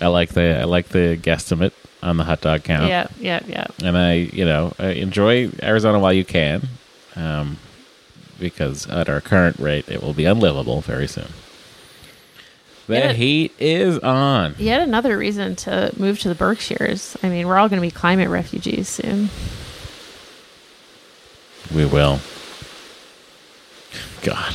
I 0.00 0.08
like 0.08 0.30
the 0.30 0.60
I 0.60 0.64
like 0.64 0.88
the 0.88 1.16
guesstimate 1.20 1.72
on 2.02 2.16
the 2.16 2.24
hot 2.24 2.40
dog 2.40 2.64
count. 2.64 2.88
Yeah, 2.88 3.06
yeah, 3.18 3.40
yeah. 3.46 3.66
and 3.82 3.96
I, 3.96 4.14
you 4.14 4.44
know, 4.44 4.72
I 4.78 4.88
enjoy 4.88 5.50
Arizona 5.62 5.98
while 5.98 6.12
you 6.12 6.24
can, 6.24 6.68
um, 7.16 7.58
because 8.38 8.88
at 8.88 9.08
our 9.08 9.20
current 9.20 9.58
rate, 9.58 9.88
it 9.88 10.02
will 10.02 10.12
be 10.12 10.24
unlivable 10.24 10.80
very 10.80 11.06
soon. 11.06 11.28
The 12.86 12.94
Yeah. 12.98 13.12
heat 13.12 13.52
is 13.58 13.98
on. 14.00 14.54
Yet 14.58 14.80
another 14.82 15.16
reason 15.16 15.56
to 15.56 15.90
move 15.96 16.18
to 16.20 16.28
the 16.28 16.34
Berkshires. 16.34 17.16
I 17.22 17.28
mean, 17.28 17.46
we're 17.48 17.56
all 17.56 17.68
going 17.68 17.80
to 17.80 17.86
be 17.86 17.90
climate 17.90 18.28
refugees 18.28 18.88
soon. 18.88 19.30
We 21.74 21.86
will. 21.86 22.20
God, 24.22 24.54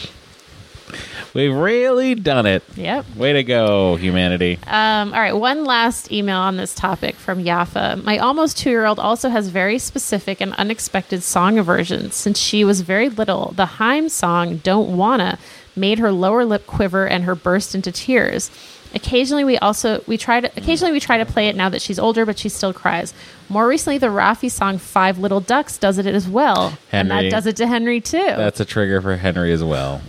we've 1.34 1.54
really 1.54 2.16
done 2.16 2.46
it. 2.48 2.64
Yep. 2.76 3.16
Way 3.16 3.34
to 3.34 3.44
go, 3.44 3.96
humanity! 3.98 4.58
Um, 4.66 5.14
all 5.14 5.20
right, 5.20 5.36
one 5.36 5.64
last 5.64 6.12
email 6.12 6.38
on 6.38 6.58
this 6.58 6.74
topic 6.74 7.16
from 7.16 7.44
Yafa. 7.44 8.04
My 8.04 8.18
almost 8.18 8.58
two 8.58 8.70
year 8.72 8.86
old 8.86 9.00
also 9.00 9.30
has 9.30 9.50
very 9.50 9.78
specific 9.80 10.42
and 10.42 10.54
unexpected 10.56 11.22
song 11.24 11.60
aversions. 11.60 12.16
Since 12.16 12.40
she 12.40 12.64
was 12.64 12.82
very 12.82 13.10
little, 13.10 13.54
the 13.56 13.66
Haim 13.66 14.10
song 14.10 14.58
Don't 14.58 14.98
Wanna 14.98 15.38
made 15.80 16.00
her 16.00 16.12
lower 16.12 16.46
lip 16.46 16.68
quiver 16.68 17.08
and 17.08 17.24
her 17.24 17.36
burst 17.36 17.74
into 17.74 17.92
tears. 17.92 18.52
Occasionally 18.94 19.44
we 19.44 19.58
also 19.60 20.04
we 20.08 20.18
try 20.18 20.40
to 20.42 20.48
occasionally 20.58 20.92
we 20.92 21.00
try 21.00 21.20
to 21.20 21.26
play 21.26 21.48
it 21.48 21.56
now 21.56 21.70
that 21.70 21.82
she's 21.82 22.00
older, 22.00 22.26
but 22.26 22.40
she 22.40 22.50
still 22.50 22.74
cries. 22.74 23.14
More 23.48 23.68
recently 23.68 23.98
the 24.00 24.08
Raffi 24.08 24.50
song 24.50 24.78
Five 24.80 25.20
Little 25.20 25.42
Ducks 25.42 25.78
does 25.78 25.98
it 26.00 26.08
as 26.08 26.28
well. 26.28 26.78
And 26.92 27.12
that 27.12 27.30
does 27.30 27.46
it 27.46 27.56
to 27.58 27.68
Henry 27.68 28.02
too. 28.02 28.18
That's 28.18 28.60
a 28.60 28.66
trigger 28.66 29.02
for 29.02 29.16
Henry 29.18 29.52
as 29.54 29.64
well. 29.64 30.02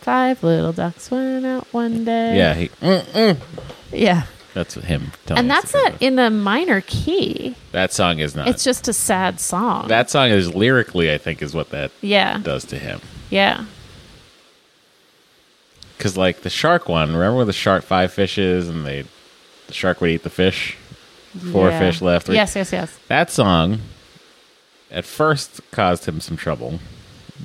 Five 0.00 0.42
little 0.42 0.72
ducks 0.72 1.10
went 1.10 1.44
out 1.44 1.66
one 1.72 2.04
day. 2.06 2.38
Yeah, 2.38 2.54
he, 2.54 2.68
mm, 2.68 3.36
Yeah. 3.92 4.22
that's 4.54 4.74
him. 4.74 5.12
telling 5.26 5.40
And 5.40 5.50
that's 5.50 5.74
not 5.74 6.00
in 6.00 6.18
a 6.18 6.30
minor 6.30 6.80
key. 6.80 7.54
That 7.72 7.92
song 7.92 8.18
is 8.18 8.34
not. 8.34 8.48
It's 8.48 8.64
just 8.64 8.88
a 8.88 8.94
sad 8.94 9.38
song. 9.40 9.88
that 9.88 10.08
song 10.08 10.30
is 10.30 10.54
lyrically, 10.54 11.12
I 11.12 11.18
think, 11.18 11.42
is 11.42 11.52
what 11.52 11.68
that 11.70 11.90
yeah. 12.00 12.38
does 12.38 12.64
to 12.66 12.78
him. 12.78 13.00
Yeah. 13.28 13.66
Because 15.98 16.16
like 16.16 16.42
the 16.42 16.50
shark 16.50 16.88
one, 16.88 17.12
remember 17.12 17.36
when 17.38 17.46
the 17.48 17.52
shark 17.52 17.82
five 17.84 18.12
fishes 18.12 18.68
and 18.68 18.86
they 18.86 19.04
the 19.66 19.74
shark 19.74 20.00
would 20.00 20.10
eat 20.10 20.22
the 20.22 20.30
fish, 20.30 20.76
four 21.52 21.68
Yeah. 21.68 21.78
fish 21.78 22.00
left. 22.00 22.28
Yes, 22.28 22.54
yes, 22.56 22.72
yes. 22.72 22.96
That 23.08 23.30
song 23.30 23.80
at 24.90 25.04
first 25.04 25.60
caused 25.72 26.06
him 26.06 26.20
some 26.20 26.36
trouble, 26.36 26.78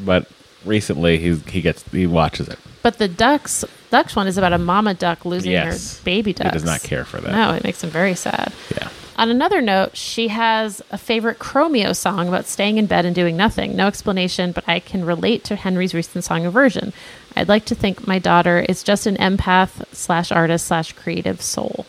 but 0.06 0.28
recently 0.64 1.18
he 1.18 1.36
he 1.49 1.62
gets 1.62 1.84
he 1.91 2.06
watches 2.08 2.47
it. 2.47 2.60
But 2.84 2.97
the 2.99 3.08
ducks 3.08 3.66
ducks 3.89 4.16
one 4.16 4.28
is 4.28 4.38
about 4.38 4.54
a 4.54 4.58
mama 4.58 4.93
duck 4.93 5.26
losing 5.26 5.51
Yes. 5.51 5.97
her 5.97 6.04
baby 6.06 6.32
duck. 6.34 6.47
He 6.47 6.51
does 6.54 6.64
not 6.64 6.84
care 6.84 7.06
for 7.06 7.20
that. 7.22 7.32
No, 7.32 7.51
it 7.54 7.64
makes 7.64 7.84
him 7.84 7.89
very 7.89 8.16
sad. 8.16 8.54
Yeah. 8.76 8.89
On 9.16 9.30
another 9.30 9.62
note, 9.62 9.95
she 9.95 10.30
has 10.30 10.82
a 10.89 10.97
favorite 10.97 11.38
Chromeo 11.38 11.95
song 11.95 12.28
about 12.28 12.47
staying 12.47 12.80
in 12.80 12.88
bed 12.88 13.06
and 13.06 13.14
doing 13.14 13.38
nothing. 13.38 13.76
No 13.76 13.86
explanation, 13.86 14.51
but 14.51 14.64
I 14.68 14.80
can 14.80 15.06
relate 15.06 15.43
to 15.45 15.56
Henry's 15.56 15.93
recent 15.93 16.24
song 16.24 16.47
aversion. 16.47 16.93
I'd 17.36 17.50
like 17.50 17.66
to 17.66 17.76
think 17.76 18.08
my 18.08 18.20
daughter 18.20 18.60
is 18.68 18.84
just 18.84 19.08
an 19.08 19.16
empath 19.18 19.86
slash 19.94 20.32
artist 20.32 20.68
slash 20.68 20.94
creative 20.94 21.42
soul. 21.42 21.86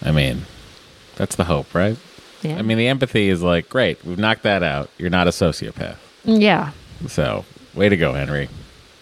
I 0.00 0.10
mean, 0.12 0.42
that's 1.16 1.36
the 1.36 1.44
hope, 1.44 1.74
right? 1.74 1.96
Yeah. 2.42 2.56
I 2.58 2.62
mean, 2.62 2.78
the 2.78 2.88
empathy 2.88 3.28
is 3.28 3.42
like, 3.42 3.68
great, 3.68 4.04
we've 4.04 4.18
knocked 4.18 4.42
that 4.42 4.62
out. 4.62 4.90
You're 4.98 5.10
not 5.10 5.26
a 5.28 5.30
sociopath. 5.30 5.96
yeah. 6.24 6.72
So, 7.08 7.44
way 7.74 7.88
to 7.88 7.96
go, 7.96 8.12
Henry. 8.14 8.48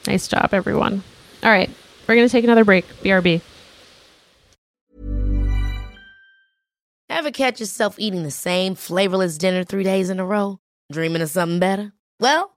Nice 0.06 0.26
job, 0.28 0.50
everyone. 0.52 1.02
All 1.42 1.50
right. 1.50 1.70
We're 2.06 2.14
going 2.16 2.26
to 2.26 2.32
take 2.32 2.44
another 2.44 2.64
break. 2.64 2.86
BRB. 3.02 3.42
Ever 7.08 7.30
catch 7.30 7.60
yourself 7.60 7.98
eating 7.98 8.22
the 8.22 8.30
same 8.30 8.74
flavorless 8.74 9.36
dinner 9.36 9.64
three 9.64 9.82
days 9.84 10.10
in 10.10 10.20
a 10.20 10.24
row? 10.24 10.58
Dreaming 10.92 11.22
of 11.22 11.28
something 11.28 11.58
better? 11.58 11.92
Well, 12.18 12.56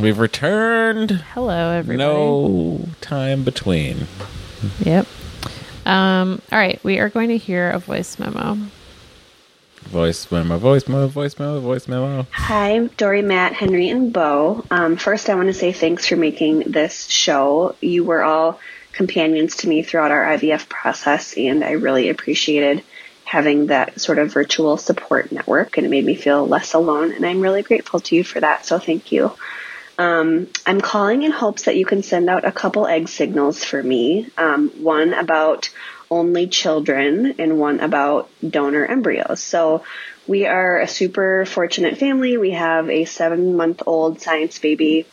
We've 0.00 0.18
returned. 0.18 1.12
Hello, 1.12 1.70
everybody. 1.70 1.98
No 1.98 2.80
time 3.00 3.44
between. 3.44 4.06
Yep. 4.80 5.06
Um, 5.86 6.42
all 6.50 6.58
right. 6.58 6.82
We 6.82 6.98
are 6.98 7.08
going 7.08 7.28
to 7.28 7.36
hear 7.36 7.70
a 7.70 7.78
voice 7.78 8.18
memo. 8.18 8.58
Voice 9.84 10.30
memo, 10.32 10.58
voice 10.58 10.88
memo, 10.88 11.06
voice 11.06 11.38
memo, 11.38 11.60
voice 11.60 11.86
memo. 11.86 12.26
Hi, 12.32 12.86
Doree, 12.96 13.22
Matt, 13.22 13.52
Henry, 13.52 13.88
and 13.88 14.12
Bo. 14.12 14.64
Um, 14.70 14.96
first, 14.96 15.28
I 15.28 15.34
want 15.36 15.48
to 15.48 15.54
say 15.54 15.72
thanks 15.72 16.08
for 16.08 16.16
making 16.16 16.60
this 16.60 17.06
show. 17.06 17.76
You 17.80 18.02
were 18.02 18.24
all 18.24 18.58
companions 18.92 19.56
to 19.56 19.68
me 19.68 19.82
throughout 19.82 20.10
our 20.10 20.24
IVF 20.24 20.68
process, 20.68 21.36
and 21.36 21.62
I 21.62 21.72
really 21.72 22.08
appreciated 22.08 22.82
having 23.24 23.66
that 23.66 24.00
sort 24.00 24.18
of 24.18 24.32
virtual 24.32 24.76
support 24.76 25.30
network, 25.30 25.76
and 25.76 25.86
it 25.86 25.90
made 25.90 26.04
me 26.04 26.14
feel 26.14 26.46
less 26.46 26.74
alone. 26.74 27.12
And 27.12 27.24
I'm 27.24 27.40
really 27.40 27.62
grateful 27.62 28.00
to 28.00 28.16
you 28.16 28.24
for 28.24 28.40
that. 28.40 28.64
So, 28.66 28.78
thank 28.78 29.12
you. 29.12 29.32
Um, 29.98 30.48
I'm 30.66 30.80
calling 30.80 31.22
in 31.22 31.30
hopes 31.30 31.64
that 31.64 31.76
you 31.76 31.86
can 31.86 32.02
send 32.02 32.28
out 32.28 32.44
a 32.44 32.52
couple 32.52 32.86
egg 32.86 33.08
signals 33.08 33.62
for 33.62 33.82
me. 33.82 34.28
Um, 34.36 34.70
one 34.82 35.14
about 35.14 35.70
only 36.10 36.46
children 36.46 37.34
and 37.38 37.58
one 37.58 37.80
about 37.80 38.28
donor 38.48 38.84
embryos. 38.84 39.40
So 39.40 39.84
we 40.26 40.46
are 40.46 40.80
a 40.80 40.88
super 40.88 41.44
fortunate 41.44 41.98
family. 41.98 42.36
We 42.36 42.52
have 42.52 42.90
a 42.90 43.04
seven 43.04 43.56
month 43.56 43.82
old 43.86 44.20
science 44.20 44.58
baby 44.58 45.06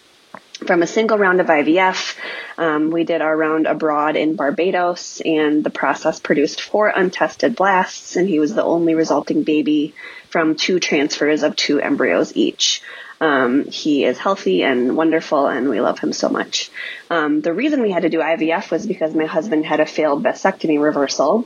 from 0.65 0.83
a 0.83 0.87
single 0.87 1.17
round 1.17 1.41
of 1.41 1.47
IVF. 1.47 2.17
Um, 2.57 2.91
we 2.91 3.03
did 3.03 3.21
our 3.21 3.35
round 3.35 3.65
abroad 3.65 4.15
in 4.15 4.35
Barbados, 4.35 5.21
and 5.25 5.63
the 5.63 5.71
process 5.71 6.19
produced 6.19 6.61
four 6.61 6.87
untested 6.87 7.55
blasts, 7.55 8.15
and 8.15 8.27
he 8.27 8.39
was 8.39 8.53
the 8.53 8.63
only 8.63 8.93
resulting 8.93 9.43
baby 9.43 9.95
from 10.29 10.55
two 10.55 10.79
transfers 10.79 11.43
of 11.43 11.55
two 11.55 11.81
embryos 11.81 12.35
each. 12.35 12.83
Um, 13.21 13.65
he 13.65 14.03
is 14.03 14.17
healthy 14.17 14.63
and 14.63 14.97
wonderful, 14.97 15.47
and 15.47 15.69
we 15.69 15.79
love 15.79 15.99
him 15.99 16.11
so 16.11 16.27
much. 16.27 16.71
Um, 17.09 17.41
the 17.41 17.53
reason 17.53 17.83
we 17.83 17.91
had 17.91 18.01
to 18.01 18.09
do 18.09 18.19
IVF 18.19 18.71
was 18.71 18.87
because 18.87 19.13
my 19.13 19.25
husband 19.25 19.63
had 19.63 19.79
a 19.79 19.85
failed 19.85 20.23
vasectomy 20.23 20.81
reversal. 20.81 21.45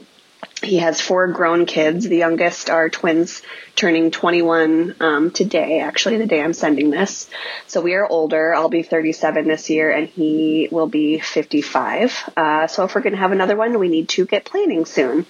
He 0.63 0.77
has 0.77 1.01
four 1.01 1.27
grown 1.27 1.65
kids. 1.65 2.07
The 2.07 2.15
youngest 2.15 2.69
are 2.69 2.89
twins 2.89 3.41
turning 3.75 4.09
21 4.09 4.95
um, 5.01 5.31
today, 5.31 5.81
actually, 5.81 6.17
the 6.17 6.27
day 6.27 6.41
I'm 6.41 6.53
sending 6.53 6.91
this. 6.91 7.29
So 7.67 7.81
we 7.81 7.93
are 7.93 8.07
older. 8.07 8.55
I'll 8.55 8.69
be 8.69 8.81
37 8.81 9.47
this 9.47 9.69
year, 9.69 9.91
and 9.91 10.07
he 10.07 10.69
will 10.71 10.87
be 10.87 11.19
55. 11.19 12.31
Uh, 12.37 12.67
so 12.67 12.85
if 12.85 12.95
we're 12.95 13.01
going 13.01 13.13
to 13.13 13.19
have 13.19 13.33
another 13.33 13.57
one, 13.57 13.77
we 13.79 13.89
need 13.89 14.09
to 14.09 14.25
get 14.25 14.45
planning 14.45 14.85
soon. 14.85 15.25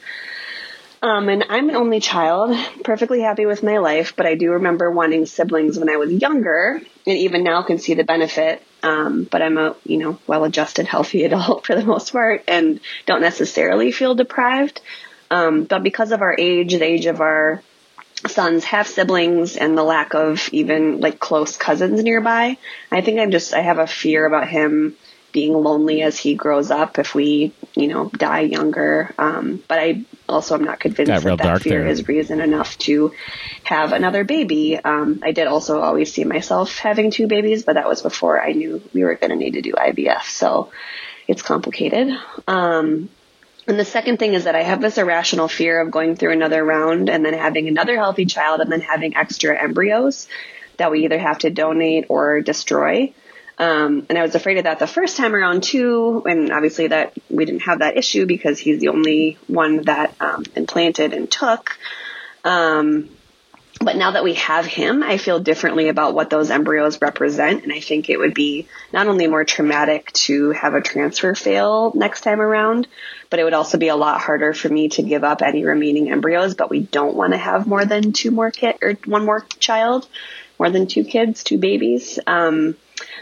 Um, 1.06 1.30
and 1.30 1.45
I'm 1.49 1.70
an 1.70 1.76
only 1.76 1.99
child, 1.99 2.58
perfectly 2.84 3.22
happy 3.22 3.45
with 3.45 3.62
my 3.62 3.78
life, 3.78 4.16
but 4.16 4.26
I 4.26 4.34
do 4.34 4.53
remember 4.53 4.89
wanting 4.89 5.28
siblings 5.28 5.78
when 5.78 5.88
I 5.88 5.97
was 5.97 6.12
younger, 6.12 6.82
and 7.06 7.18
even 7.18 7.43
now 7.43 7.62
can 7.62 7.78
see 7.78 7.93
the 7.93 8.03
benefit. 8.03 8.64
Um, 8.82 9.28
but 9.30 9.43
I'm 9.43 9.60
a, 9.60 9.76
you 9.86 9.97
know, 9.97 10.18
well-adjusted, 10.26 10.88
healthy 10.88 11.24
adult 11.26 11.68
for 11.68 11.76
the 11.76 11.86
most 11.86 12.12
part, 12.12 12.45
and 12.47 12.80
don't 13.06 13.22
necessarily 13.22 13.91
feel 13.91 14.16
deprived. 14.16 14.82
Um, 15.30 15.66
but 15.66 15.84
because 15.84 16.12
of 16.12 16.24
our 16.24 16.36
age, 16.36 16.74
the 16.74 16.84
age 16.84 17.06
of 17.06 17.22
our 17.22 17.62
sons 18.26 18.64
half 18.64 18.88
siblings, 18.88 19.58
and 19.58 19.78
the 19.78 19.84
lack 19.84 20.16
of 20.16 20.49
even 20.53 21.01
like 21.01 21.20
close 21.20 21.56
cousins 21.56 22.01
nearby, 22.01 22.58
I 22.91 23.01
think 23.01 23.20
I'm 23.20 23.30
just 23.30 23.53
I 23.53 23.62
have 23.62 23.78
a 23.78 23.86
fear 23.86 24.26
about 24.26 24.47
him 24.47 24.95
being 25.32 25.53
lonely 25.53 26.01
as 26.01 26.18
he 26.18 26.34
grows 26.34 26.72
up 26.72 26.97
if 26.97 27.14
we, 27.14 27.53
you 27.76 27.89
know, 27.89 28.10
die 28.10 28.39
younger. 28.39 29.14
Um, 29.20 29.62
but 29.68 29.78
I 29.78 30.06
also 30.28 30.55
I'm 30.55 30.63
not 30.63 30.80
convinced 30.80 31.09
Got 31.09 31.23
that 31.23 31.38
that 31.38 31.61
fear 31.61 31.84
there. 31.84 31.88
is 31.88 32.07
reason 32.07 32.41
enough 32.41 32.78
to 32.80 33.13
have 33.63 33.93
another 33.93 34.23
baby. 34.23 34.78
Um, 34.78 35.19
I 35.23 35.32
did 35.32 35.47
also 35.47 35.80
always 35.82 36.11
see 36.13 36.23
myself 36.23 36.78
having 36.78 37.11
two 37.11 37.28
babies, 37.28 37.63
but 37.63 37.73
that 37.73 37.88
was 37.88 38.01
before 38.01 38.41
I 38.41 38.53
knew 38.53 38.82
we 38.93 39.03
were 39.03 39.15
going 39.15 39.32
to 39.32 39.36
need 39.36 39.53
to 39.53 39.61
do 39.61 39.73
IVF. 39.73 40.23
So 40.23 40.71
it's 41.28 41.41
complicated. 41.41 42.09
Um, 42.47 43.09
and 43.67 43.80
the 43.80 43.86
second 43.86 44.17
thing 44.17 44.34
is 44.34 44.43
that 44.43 44.55
I 44.55 44.61
have 44.61 44.82
this 44.82 44.97
irrational 44.97 45.47
fear 45.47 45.82
of 45.82 45.89
going 45.89 46.15
through 46.15 46.34
another 46.34 46.63
round 46.63 47.09
and 47.09 47.26
then 47.26 47.34
having 47.34 47.67
another 47.67 47.95
healthy 47.95 48.26
child 48.26 48.61
and 48.61 48.71
then 48.71 48.82
having 48.82 49.15
extra 49.15 49.59
embryos 49.61 50.28
that 50.78 50.91
we 50.91 51.05
either 51.05 51.17
have 51.17 51.39
to 51.39 51.49
donate 51.49 52.05
or 52.09 52.41
destroy. 52.41 53.13
Um, 53.58 54.06
and 54.10 54.18
I 54.18 54.22
was 54.22 54.36
afraid 54.36 54.58
of 54.58 54.66
that 54.66 54.80
the 54.80 54.88
first 54.88 55.18
time 55.18 55.34
around 55.34 55.64
too. 55.64 56.24
And 56.26 56.51
obviously 56.51 56.88
that 56.88 57.14
we 57.30 57.45
didn't 57.45 57.62
have 57.62 57.80
that 57.80 57.97
issue 57.97 58.26
because 58.26 58.60
he's 58.60 58.80
the 58.80 58.89
only 58.89 59.38
one 59.47 59.84
that 59.84 60.14
um, 60.20 60.43
implanted 60.56 61.14
and 61.14 61.32
took. 61.32 61.78
Um, 62.43 63.10
but 63.82 63.97
now 63.97 64.12
that 64.12 64.24
we 64.24 64.36
have 64.36 64.66
him, 64.66 65.03
I 65.03 65.18
feel 65.18 65.39
differently 65.39 65.89
about 65.89 66.14
what 66.14 66.30
those 66.30 66.49
embryos 66.49 67.01
represent. 67.01 67.64
And 67.64 67.74
I 67.74 67.82
think 67.82 68.10
it 68.10 68.18
would 68.18 68.34
be 68.34 68.68
not 68.93 69.08
only 69.08 69.28
more 69.28 69.43
traumatic 69.43 70.12
to 70.14 70.51
have 70.51 70.74
a 70.74 70.82
transfer 70.82 71.36
fail 71.36 71.91
next 71.93 72.22
time 72.22 72.39
around, 72.39 72.88
but 73.30 73.39
it 73.39 73.43
would 73.43 73.53
also 73.53 73.78
be 73.78 73.89
a 73.89 73.95
lot 73.95 74.22
harder 74.22 74.53
for 74.53 74.70
me 74.70 74.89
to 74.89 75.03
give 75.03 75.26
up 75.26 75.41
any 75.41 75.66
remaining 75.66 76.10
embryos. 76.10 76.56
But 76.56 76.70
we 76.70 76.80
don't 76.80 77.16
want 77.16 77.34
to 77.34 77.38
have 77.38 77.68
more 77.68 77.84
than 77.84 78.14
two 78.14 78.32
more 78.32 78.49
kid 78.49 78.78
or 78.82 78.93
one 79.06 79.26
more 79.26 79.45
child, 79.60 80.08
more 80.58 80.70
than 80.70 80.88
two 80.88 81.03
kids, 81.03 81.43
two 81.43 81.58
babies. 81.58 82.18
Um, 82.26 82.78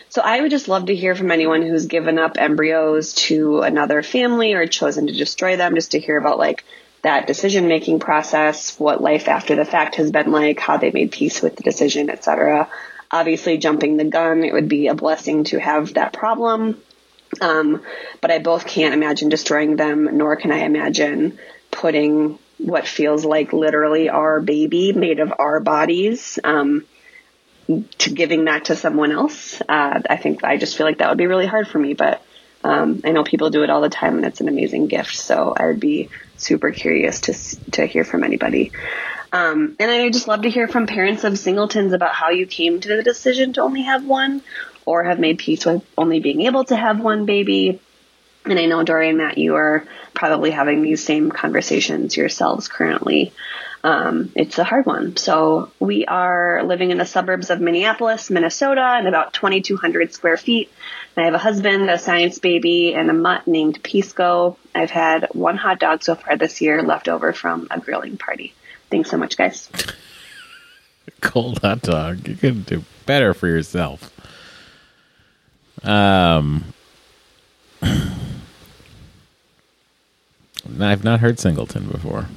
so 0.10 0.22
I 0.22 0.42
would 0.42 0.52
just 0.52 0.68
love 0.68 0.86
to 0.86 0.96
hear 0.96 1.16
from 1.16 1.32
anyone 1.32 1.64
who's 1.64 1.88
given 1.88 2.20
up 2.20 2.38
embryos 2.38 3.14
to 3.14 3.62
another 3.62 4.04
family 4.04 4.54
or 4.54 4.68
chosen 4.68 5.08
to 5.08 5.14
destroy 5.14 5.58
them, 5.58 5.76
just 5.76 5.92
to 5.92 6.00
hear 6.00 6.18
about 6.18 6.38
like 6.38 6.64
that 7.02 7.28
decision 7.28 7.68
making 7.68 8.00
process, 8.00 8.80
what 8.80 9.02
life 9.02 9.28
after 9.28 9.56
the 9.56 9.66
fact 9.66 9.96
has 9.96 10.12
been 10.12 10.32
like, 10.32 10.60
how 10.60 10.78
they 10.78 10.92
made 10.92 11.12
peace 11.12 11.42
with 11.42 11.56
the 11.56 11.64
decision, 11.64 12.10
etc. 12.10 12.70
Obviously, 13.12 13.58
jumping 13.58 13.98
the 13.98 14.06
gun, 14.06 14.44
it 14.44 14.54
would 14.54 14.70
be 14.70 14.88
a 14.88 14.96
blessing 14.96 15.44
to 15.46 15.60
have 15.60 15.96
that 15.96 16.14
problem. 16.14 16.82
Um, 17.42 17.82
but 18.22 18.32
I 18.32 18.40
both 18.40 18.66
can't 18.66 18.94
imagine 18.94 19.30
destroying 19.30 19.76
them, 19.76 20.18
nor 20.18 20.36
can 20.36 20.52
I 20.52 20.60
imagine 20.60 21.40
putting 21.72 22.38
what 22.60 22.88
feels 22.88 23.26
like 23.26 23.52
literally 23.52 24.10
our 24.10 24.40
baby 24.40 24.94
made 24.94 25.20
of 25.20 25.34
our 25.38 25.60
bodies 25.60 26.40
um, 26.44 26.86
to 27.68 28.10
giving 28.10 28.46
that 28.46 28.66
to 28.66 28.76
someone 28.76 29.12
else. 29.12 29.62
Uh, 29.62 30.02
I 30.10 30.18
think 30.18 30.44
I 30.44 30.58
just 30.58 30.78
feel 30.78 30.86
like 30.86 30.98
that 30.98 31.10
would 31.10 31.18
be 31.18 31.28
really 31.28 31.48
hard 31.48 31.68
for 31.68 31.80
me, 31.80 31.94
but 31.94 32.22
um, 32.64 33.02
I 33.04 33.12
know 33.12 33.24
people 33.24 33.50
do 33.50 33.64
it 33.64 33.70
all 33.70 33.82
the 33.82 33.90
time, 33.90 34.18
and 34.18 34.26
it's 34.26 34.42
an 34.42 34.48
amazing 34.48 34.88
gift. 34.88 35.16
So 35.16 35.54
I 35.56 35.68
would 35.68 35.80
be 35.80 36.10
super 36.38 36.72
curious 36.72 37.22
to 37.22 37.34
to 37.72 37.86
hear 37.86 38.04
from 38.04 38.24
anybody. 38.24 38.72
Um, 39.32 39.76
and 39.80 39.90
I 39.90 40.10
just 40.10 40.28
love 40.28 40.44
to 40.44 40.50
hear 40.50 40.68
from 40.68 40.86
parents 40.86 41.24
of 41.24 41.40
singletons 41.40 41.94
about 41.94 42.14
how 42.14 42.30
you 42.30 42.46
came 42.46 42.80
to 42.80 42.96
the 42.96 43.04
decision 43.04 43.54
to 43.54 43.62
only 43.62 43.82
have 43.82 44.06
one, 44.06 44.42
or 44.86 45.04
have 45.04 45.20
made 45.20 45.40
peace 45.40 45.66
with 45.66 45.84
only 45.98 46.20
being 46.20 46.42
able 46.42 46.66
to 46.66 46.76
have 46.76 47.00
one 47.00 47.26
baby. 47.26 47.80
And 48.46 48.60
I 48.60 48.66
know 48.66 48.84
Doree 48.84 49.10
and 49.10 49.18
Matt, 49.18 49.38
you 49.38 49.56
are 49.56 49.86
probably 50.14 50.52
having 50.52 50.82
these 50.82 51.04
same 51.04 51.32
conversations 51.32 52.16
yourselves 52.18 52.68
currently. 52.68 53.32
Um, 53.84 54.32
it's 54.36 54.58
a 54.58 54.64
hard 54.64 54.86
one. 54.86 55.18
So 55.18 55.70
we 55.80 56.06
are 56.06 56.64
living 56.64 56.92
in 56.92 56.98
the 56.98 57.06
suburbs 57.06 57.50
of 57.50 57.60
Minneapolis, 57.60 58.30
Minnesota, 58.30 58.82
and 58.82 59.08
about 59.08 59.34
2,200 59.34 60.14
square 60.14 60.38
feet. 60.38 60.72
I 61.18 61.24
have 61.24 61.34
a 61.34 61.40
husband, 61.40 61.90
a 61.90 62.00
science 62.00 62.40
baby, 62.40 62.94
and 62.94 63.10
a 63.10 63.14
mutt 63.14 63.46
named 63.46 63.84
Pisco. 63.84 64.58
I've 64.74 64.90
had 64.90 65.28
one 65.34 65.58
hot 65.58 65.80
dog 65.80 66.02
so 66.02 66.16
far 66.16 66.38
this 66.38 66.62
year 66.62 66.82
left 66.82 67.10
over 67.10 67.34
from 67.34 67.68
a 67.70 67.80
grilling 67.80 68.18
party. 68.18 68.54
Thanks 68.90 69.10
so 69.10 69.18
much, 69.18 69.36
guys. 69.36 69.70
Cold 71.22 71.60
hot 71.60 71.82
dog. 71.82 72.26
You 72.28 72.36
can 72.36 72.62
do 72.62 72.84
better 73.06 73.34
for 73.34 73.48
yourself. 73.48 74.10
Um, 75.84 76.74
I've 80.80 81.04
not 81.04 81.20
heard 81.20 81.38
Singleton 81.38 81.88
before. 81.90 82.28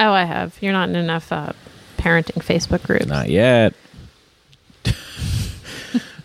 Oh, 0.00 0.12
I 0.12 0.24
have. 0.24 0.56
You're 0.62 0.72
not 0.72 0.88
in 0.88 0.96
enough 0.96 1.30
uh, 1.30 1.52
parenting 1.98 2.42
Facebook 2.42 2.82
groups. 2.82 3.04
Not 3.06 3.28
yet. 3.28 3.74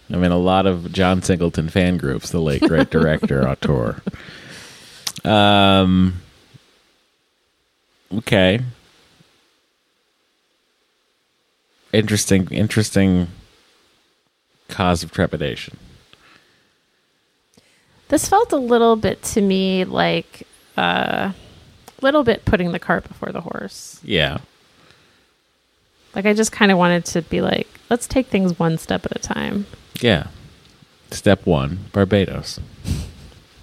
I'm 0.09 0.23
in 0.23 0.32
a 0.32 0.38
lot 0.38 0.65
of 0.65 0.93
John 0.93 1.21
Singleton 1.21 1.67
fan 1.67 1.97
groups, 1.97 2.30
the 2.32 2.39
late 2.39 2.61
great 2.61 2.89
director, 2.89 3.47
auteur. 3.49 4.01
Um. 5.26 6.21
Okay. 8.13 8.61
Interesting. 11.91 12.47
Interesting. 12.51 13.28
Cause 14.69 15.03
of 15.03 15.11
trepidation. 15.11 15.78
This 18.07 18.28
felt 18.30 18.53
a 18.53 18.57
little 18.57 18.95
bit 18.95 19.21
to 19.23 19.41
me 19.41 19.84
like 19.84 20.47
uh, 20.78 21.34
little 22.01 22.23
bit 22.23 22.45
putting 22.45 22.71
the 22.71 22.79
cart 22.79 23.07
before 23.07 23.31
the 23.31 23.41
horse. 23.41 23.99
Yeah. 24.03 24.39
Like 26.13 26.25
I 26.25 26.33
just 26.33 26.51
kind 26.51 26.71
of 26.71 26.77
wanted 26.77 27.05
to 27.05 27.21
be 27.21 27.41
like, 27.41 27.67
let's 27.89 28.07
take 28.07 28.27
things 28.27 28.57
one 28.57 28.77
step 28.77 29.05
at 29.05 29.15
a 29.15 29.19
time. 29.19 29.65
Yeah. 30.01 30.27
Step 31.11 31.45
one, 31.45 31.79
Barbados. 31.91 32.59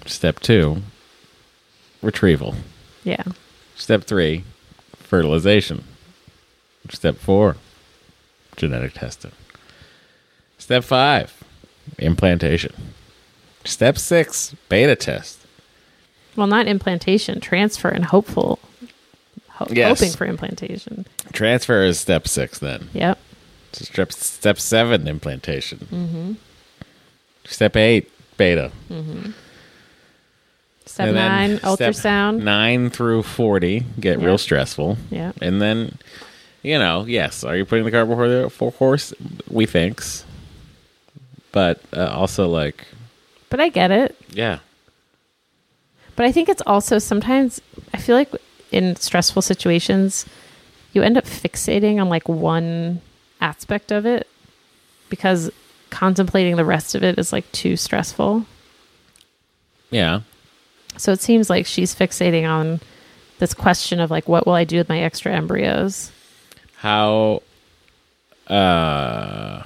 Step 0.07 0.41
two, 0.41 0.83
retrieval. 2.03 2.55
Yeah. 3.05 3.25
Step 3.77 4.05
three, 4.05 4.45
fertilization. 4.97 5.85
Step 6.91 7.17
four, 7.17 7.57
genetic 8.57 8.95
testing. 8.95 9.33
Step 10.59 10.85
five, 10.85 11.43
implantation. 11.99 12.73
Step 13.65 13.99
six, 13.99 14.55
beta 14.69 14.97
test. 14.97 15.39
Well, 16.37 16.47
not 16.47 16.67
implantation, 16.67 17.41
transfer 17.41 17.89
and 17.89 18.05
hopeful. 18.07 18.59
Ho- 19.51 19.67
Yes. 19.71 20.01
Hoping 20.01 20.17
for 20.17 20.25
implantation. 20.27 21.07
Transfer 21.33 21.83
is 21.85 22.01
step 22.01 22.27
six 22.27 22.59
then. 22.59 22.89
Yep. 22.95 23.19
Step, 23.73 24.13
step 24.13 24.59
seven, 24.59 25.07
implantation. 25.09 25.79
Mm-hmm. 25.91 26.33
Step 27.45 27.77
eight, 27.77 28.11
beta. 28.37 28.71
Step 30.85 31.07
And 31.07 31.15
nine, 31.17 31.59
step 31.59 31.79
ultrasound. 31.79 32.43
Nine 32.43 32.91
through 32.91 33.23
40 33.23 33.85
get 34.01 34.19
Yeah. 34.21 34.27
real 34.27 34.39
stressful. 34.39 34.99
Yeah. 35.11 35.33
And 35.41 35.61
then, 35.63 35.97
you 36.63 36.79
know, 36.79 37.05
yes, 37.07 37.45
are 37.45 37.57
you 37.57 37.65
putting 37.65 37.85
the 37.85 37.91
cart 37.91 38.09
before 38.09 38.29
the 38.29 38.49
horse? 38.79 39.15
We 39.49 39.65
thinks. 39.67 40.25
But 41.53 41.81
uh, 41.93 42.07
also, 42.13 42.49
like, 42.49 42.85
But 43.49 43.61
I 43.61 43.69
get 43.69 43.91
it. 43.91 44.17
yeah. 44.33 44.59
But 46.17 46.27
I 46.27 46.33
think 46.33 46.49
it's 46.49 46.63
also 46.67 46.99
sometimes 46.99 47.61
I 47.95 47.99
feel 47.99 48.17
like 48.17 48.31
in 48.71 48.97
stressful 48.97 49.43
situations 49.43 50.27
you 50.93 51.03
end 51.03 51.17
up 51.17 51.25
fixating 51.25 52.01
on 52.01 52.09
like 52.09 52.29
one 52.29 53.01
aspect 53.41 53.91
of 53.93 54.07
it 54.07 54.27
because 55.09 55.51
contemplating 55.91 56.57
the 56.57 56.65
rest 56.65 56.95
of 56.95 57.03
it 57.03 57.19
is 57.19 57.33
like 57.33 57.51
too 57.53 57.77
stressful. 57.77 58.47
Yeah. 59.91 60.21
So 60.97 61.13
it 61.13 61.21
seems 61.21 61.49
like 61.49 61.67
she's 61.67 61.95
fixating 61.95 62.49
on 62.49 62.81
this 63.39 63.55
question 63.55 64.01
of 64.01 64.11
like 64.11 64.29
what 64.29 64.47
will 64.47 64.55
I 64.55 64.65
do 64.65 64.79
with 64.79 64.89
my 64.89 65.01
extra 65.01 65.33
embryos? 65.33 66.13
How, 66.77 67.43
uh, 68.49 69.63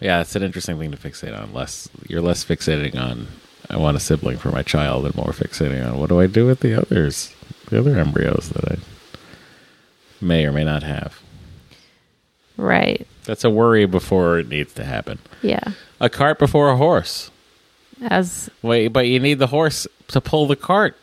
yeah, 0.00 0.20
it's 0.20 0.34
an 0.36 0.42
interesting 0.42 0.78
thing 0.78 0.90
to 0.90 0.96
fixate 0.96 1.38
on. 1.38 1.52
Less, 1.52 1.88
you're 2.08 2.20
less 2.20 2.44
fixating 2.44 2.98
on, 2.98 3.28
I 3.70 3.76
want 3.76 3.96
a 3.96 4.00
sibling 4.00 4.38
for 4.38 4.50
my 4.50 4.62
child, 4.62 5.04
and 5.04 5.14
more 5.14 5.26
fixating 5.26 5.86
on 5.86 5.98
what 5.98 6.08
do 6.08 6.20
I 6.20 6.26
do 6.26 6.46
with 6.46 6.60
the 6.60 6.74
others, 6.74 7.34
the 7.68 7.78
other 7.78 7.98
embryos 7.98 8.50
that 8.50 8.72
I 8.72 8.76
may 10.20 10.46
or 10.46 10.52
may 10.52 10.64
not 10.64 10.82
have. 10.82 11.20
Right. 12.56 13.06
That's 13.24 13.44
a 13.44 13.50
worry 13.50 13.86
before 13.86 14.38
it 14.38 14.48
needs 14.48 14.72
to 14.74 14.84
happen. 14.84 15.18
Yeah. 15.42 15.72
A 16.00 16.08
cart 16.08 16.38
before 16.38 16.70
a 16.70 16.76
horse. 16.76 17.30
As 18.02 18.48
Wait, 18.62 18.88
but 18.88 19.06
you 19.06 19.20
need 19.20 19.38
the 19.38 19.48
horse 19.48 19.86
to 20.08 20.20
pull 20.20 20.46
the 20.46 20.56
cart. 20.56 20.96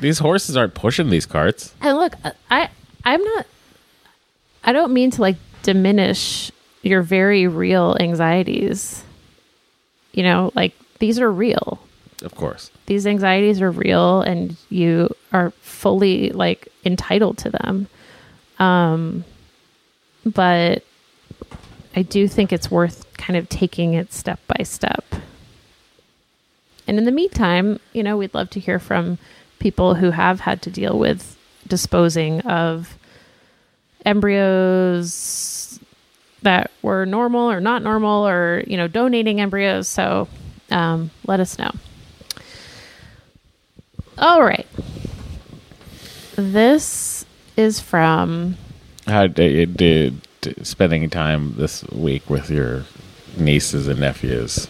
These 0.00 0.18
horses 0.18 0.56
aren't 0.56 0.74
pushing 0.74 1.10
these 1.10 1.26
carts. 1.26 1.74
And 1.80 1.96
look, 1.96 2.14
I 2.50 2.68
I'm 3.04 3.22
not 3.22 3.46
I 4.64 4.72
don't 4.72 4.92
mean 4.92 5.10
to 5.12 5.20
like 5.20 5.36
diminish 5.62 6.50
your 6.82 7.02
very 7.02 7.46
real 7.46 7.96
anxieties. 8.00 9.04
You 10.12 10.22
know, 10.22 10.52
like 10.54 10.74
these 10.98 11.20
are 11.20 11.30
real. 11.30 11.80
Of 12.22 12.34
course. 12.34 12.70
These 12.86 13.06
anxieties 13.06 13.60
are 13.60 13.70
real 13.70 14.22
and 14.22 14.56
you 14.70 15.14
are 15.32 15.50
fully 15.60 16.30
like 16.30 16.68
entitled 16.84 17.38
to 17.38 17.50
them. 17.50 17.88
Um 18.58 19.24
but 20.24 20.84
I 21.96 22.02
do 22.02 22.26
think 22.26 22.52
it's 22.52 22.70
worth 22.70 23.12
kind 23.16 23.36
of 23.36 23.48
taking 23.48 23.94
it 23.94 24.12
step 24.12 24.40
by 24.46 24.64
step. 24.64 25.04
And 26.86 26.98
in 26.98 27.04
the 27.04 27.12
meantime, 27.12 27.78
you 27.92 28.02
know, 28.02 28.16
we'd 28.16 28.34
love 28.34 28.50
to 28.50 28.60
hear 28.60 28.78
from 28.78 29.18
people 29.58 29.94
who 29.94 30.10
have 30.10 30.40
had 30.40 30.60
to 30.62 30.70
deal 30.70 30.98
with 30.98 31.36
disposing 31.66 32.40
of 32.42 32.98
embryos 34.04 35.78
that 36.42 36.70
were 36.82 37.06
normal 37.06 37.50
or 37.50 37.60
not 37.60 37.82
normal 37.82 38.26
or, 38.26 38.62
you 38.66 38.76
know, 38.76 38.86
donating 38.86 39.40
embryos. 39.40 39.88
So 39.88 40.28
um, 40.74 41.10
let 41.26 41.40
us 41.40 41.58
know. 41.58 41.70
All 44.18 44.42
right. 44.44 44.66
This 46.36 47.24
is 47.56 47.80
from 47.80 48.56
How 49.06 49.26
did, 49.26 49.76
did 49.76 50.20
spending 50.66 51.08
time 51.10 51.54
this 51.56 51.84
week 51.88 52.28
with 52.28 52.50
your 52.50 52.84
nieces 53.36 53.88
and 53.88 54.00
nephews? 54.00 54.68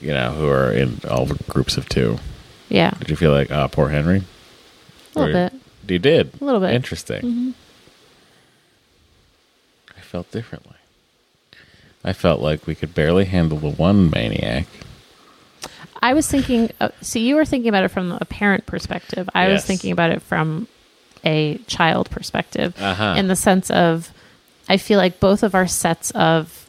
You 0.00 0.12
know, 0.12 0.32
who 0.32 0.48
are 0.48 0.72
in 0.72 1.00
all 1.10 1.26
groups 1.48 1.76
of 1.76 1.88
two. 1.88 2.18
yeah, 2.68 2.90
Did 2.98 3.10
you 3.10 3.16
feel 3.16 3.30
like, 3.32 3.50
oh, 3.50 3.68
poor 3.68 3.88
Henry? 3.88 4.22
a 5.14 5.18
little 5.18 5.36
Or- 5.36 5.50
bit. 5.50 5.60
You 5.86 5.98
did 5.98 6.30
A 6.40 6.44
little 6.44 6.60
bit. 6.60 6.68
Mm-hmm. 6.68 6.76
Interesting. 6.76 7.54
I 9.96 10.00
felt 10.00 10.30
differently. 10.30 10.76
I 12.04 12.12
felt 12.12 12.40
like 12.40 12.66
we 12.66 12.74
could 12.74 12.94
barely 12.94 13.24
handle 13.24 13.58
the 13.58 13.70
one 13.70 14.10
maniac. 14.10 14.66
I 16.02 16.12
was 16.12 16.28
thinking. 16.28 16.70
Uh, 16.80 16.90
so 17.00 17.18
you 17.18 17.34
were 17.36 17.44
thinking 17.46 17.68
about 17.68 17.84
it 17.84 17.88
from 17.88 18.12
a 18.12 18.24
parent 18.26 18.66
perspective. 18.66 19.28
I 19.34 19.48
was 19.48 19.64
thinking 19.64 19.90
about 19.90 20.10
it 20.10 20.20
from 20.20 20.68
a 21.24 21.56
child 21.66 22.10
perspective, 22.10 22.74
Uh-huh. 22.78 23.14
in 23.16 23.28
the 23.28 23.36
sense 23.36 23.70
of, 23.70 24.10
I 24.68 24.76
feel 24.76 24.98
like 24.98 25.18
both 25.20 25.42
of 25.42 25.54
our 25.54 25.66
sets 25.66 26.10
of 26.10 26.68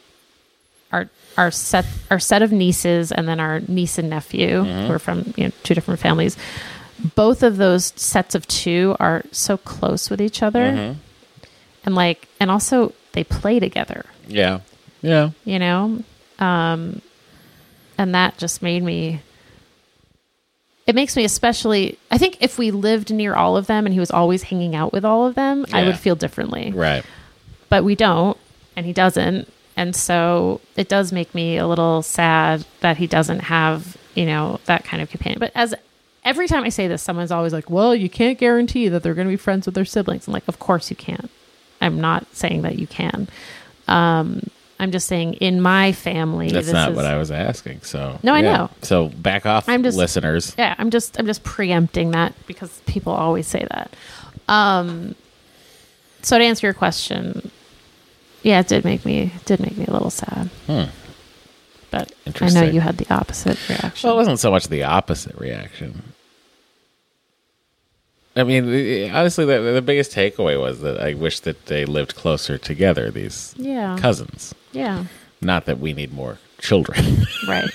our 0.93 1.09
our 1.37 1.51
set 1.51 1.85
our 2.09 2.19
set 2.19 2.41
of 2.41 2.53
nieces 2.53 3.11
and 3.11 3.27
then 3.27 3.41
our 3.41 3.59
niece 3.67 3.97
and 3.97 4.09
nephew 4.09 4.63
Mm-hmm. 4.63 4.87
who 4.87 4.93
are 4.93 4.99
from 4.99 5.33
you 5.35 5.45
know 5.45 5.51
two 5.63 5.73
different 5.75 5.99
families. 5.99 6.37
Both 7.15 7.43
of 7.43 7.57
those 7.57 7.91
sets 7.97 8.35
of 8.35 8.47
two 8.47 8.95
are 9.01 9.23
so 9.33 9.57
close 9.57 10.09
with 10.09 10.21
each 10.21 10.41
other, 10.41 10.61
Mm-hmm. 10.71 10.99
and 11.85 11.95
like, 11.95 12.29
and 12.39 12.49
also 12.49 12.93
they 13.11 13.25
play 13.25 13.59
together. 13.59 14.05
Yeah. 14.29 14.59
Yeah. 15.05 15.29
you 15.45 15.59
know? 15.59 16.03
Um 16.39 17.01
and 17.97 18.13
that 18.13 18.37
just 18.37 18.61
made 18.61 18.83
me 18.83 19.21
it 20.85 20.93
makes 20.93 21.15
me 21.15 21.23
especially 21.23 21.97
i 22.11 22.17
think 22.17 22.37
if 22.41 22.57
we 22.57 22.69
lived 22.71 23.11
near 23.11 23.33
all 23.33 23.55
of 23.57 23.67
them 23.67 23.85
and 23.85 23.93
he 23.93 23.99
was 23.99 24.11
always 24.11 24.43
hanging 24.43 24.75
out 24.75 24.91
with 24.93 25.05
all 25.05 25.25
of 25.25 25.33
them 25.35 25.65
i 25.73 25.83
would 25.85 25.97
feel 25.97 26.15
differently. 26.15 26.71
Right. 26.73 27.03
but 27.69 27.83
we 27.85 27.95
don't 27.95 28.37
and 28.75 28.85
he 28.85 28.91
doesn't. 28.93 29.47
And 29.77 29.95
so 29.95 30.59
it 30.75 30.89
does 30.89 31.11
make 31.13 31.33
me 31.33 31.57
a 31.57 31.65
little 31.67 32.01
sad 32.01 32.65
that 32.81 32.97
he 32.97 33.07
doesn't 33.07 33.39
have 33.39 33.95
you 34.13 34.25
know 34.25 34.59
that 34.65 34.83
kind 34.83 35.01
of 35.01 35.09
companion. 35.09 35.39
But 35.39 35.51
as 35.55 35.73
every 36.25 36.47
time 36.47 36.63
i 36.65 36.69
say 36.69 36.87
this 36.87 37.01
someone's 37.01 37.31
always 37.31 37.53
like 37.53 37.69
well 37.69 37.95
you 37.95 38.09
can't 38.09 38.37
guarantee 38.37 38.89
that 38.89 39.03
they're 39.03 39.13
going 39.13 39.27
to 39.27 39.31
be 39.31 39.37
friends 39.37 39.65
with 39.65 39.75
their 39.75 39.85
siblings. 39.85 40.27
I'm 40.27 40.33
like 40.33 40.47
of 40.49 40.59
course 40.59 40.89
you 40.89 40.97
can't. 40.97 41.29
I'm 41.81 42.01
not 42.01 42.27
saying 42.35 42.61
that 42.63 42.77
you 42.77 42.87
can. 42.87 43.27
Um 43.87 44.49
i'm 44.79 44.91
just 44.91 45.07
saying 45.07 45.33
in 45.35 45.61
my 45.61 45.91
family 45.91 46.49
That's 46.49 46.71
not 46.71 46.91
is- 46.91 46.95
what 46.95 47.05
I 47.05 47.17
was 47.17 47.31
asking. 47.31 47.81
So 47.81 48.19
No, 48.23 48.33
I 48.33 48.41
yeah. 48.41 48.51
know. 48.57 48.69
So 48.81 49.09
back 49.09 49.45
off, 49.45 49.67
I'm 49.69 49.83
just- 49.83 49.97
listeners. 49.97 50.53
yeah 50.57 50.75
i'm 50.77 50.89
just 50.91 51.17
i'm 51.19 51.25
just 51.25 51.43
preempting 51.43 52.11
that 52.11 52.33
because 52.47 52.81
people 52.85 53.13
always 53.13 53.47
say 53.47 53.65
that 53.71 53.93
um 54.47 55.15
so 56.21 56.37
to 56.37 56.43
answer 56.43 56.67
your 56.67 56.73
question 56.73 57.51
yeah 58.43 58.59
it 58.59 58.67
did 58.67 58.83
make 58.83 59.05
me 59.05 59.31
it 59.35 59.45
did 59.45 59.59
make 59.59 59.77
me 59.77 59.85
a 59.87 59.91
little 59.91 60.09
sad 60.11 60.49
Hmm. 60.67 60.83
but 61.91 62.11
i 62.41 62.49
know 62.49 62.63
you 62.63 62.81
had 62.81 62.97
the 62.97 63.11
opposite 63.13 63.57
reaction 63.69 64.07
Well, 64.07 64.15
it 64.15 64.19
wasn't 64.19 64.39
so 64.39 64.51
much 64.51 64.67
the 64.67 64.83
opposite 64.83 65.35
reaction. 65.39 66.03
I 68.37 68.43
mean, 68.43 69.11
honestly, 69.11 69.45
the, 69.45 69.59
the 69.73 69.81
biggest 69.81 70.11
takeaway 70.11 70.59
was 70.59 70.81
that 70.81 70.99
I 70.99 71.13
wish 71.13 71.39
that 71.41 71.67
they 71.67 71.85
lived 71.85 72.15
closer 72.15 72.57
together. 72.57 73.09
These 73.09 73.55
yeah 73.57 73.95
cousins. 73.97 74.53
Yeah 74.75 75.05
Not 75.41 75.65
that 75.65 75.79
we 75.79 75.93
need 75.93 76.13
more 76.13 76.37
children. 76.59 77.25
right 77.47 77.69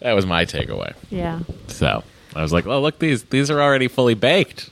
that 0.00 0.12
was 0.12 0.26
my 0.26 0.44
takeaway. 0.44 0.94
yeah 1.10 1.40
So 1.68 2.02
I 2.34 2.42
was 2.42 2.52
like, 2.52 2.66
"Oh, 2.66 2.80
look 2.80 2.98
these 2.98 3.24
these 3.24 3.50
are 3.50 3.60
already 3.62 3.88
fully 3.88 4.14
baked. 4.14 4.70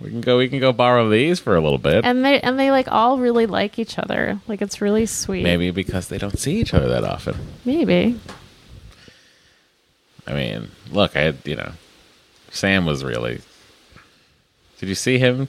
We 0.00 0.10
can 0.10 0.20
go. 0.20 0.38
We 0.38 0.48
can 0.48 0.60
go 0.60 0.72
borrow 0.72 1.08
these 1.08 1.40
for 1.40 1.56
a 1.56 1.60
little 1.60 1.78
bit. 1.78 2.04
and 2.04 2.24
they 2.24 2.40
and 2.40 2.58
they 2.58 2.70
like 2.70 2.86
all 2.90 3.18
really 3.18 3.46
like 3.46 3.78
each 3.80 3.98
other 3.98 4.38
like 4.46 4.62
it's 4.62 4.80
really 4.80 5.06
sweet 5.06 5.42
Maybe 5.42 5.72
because 5.72 6.06
they 6.08 6.18
don't 6.18 6.38
see 6.38 6.60
each 6.60 6.72
other 6.72 6.88
that 6.88 7.02
often. 7.04 7.34
maybe 7.64 8.18
I 10.26 10.34
mean, 10.34 10.70
look, 10.92 11.16
I 11.16 11.22
had 11.22 11.38
you 11.44 11.56
know, 11.56 11.72
Sam 12.50 12.84
was 12.86 13.02
really. 13.02 13.40
Did 14.78 14.88
you 14.88 14.94
see 14.94 15.18
him 15.18 15.48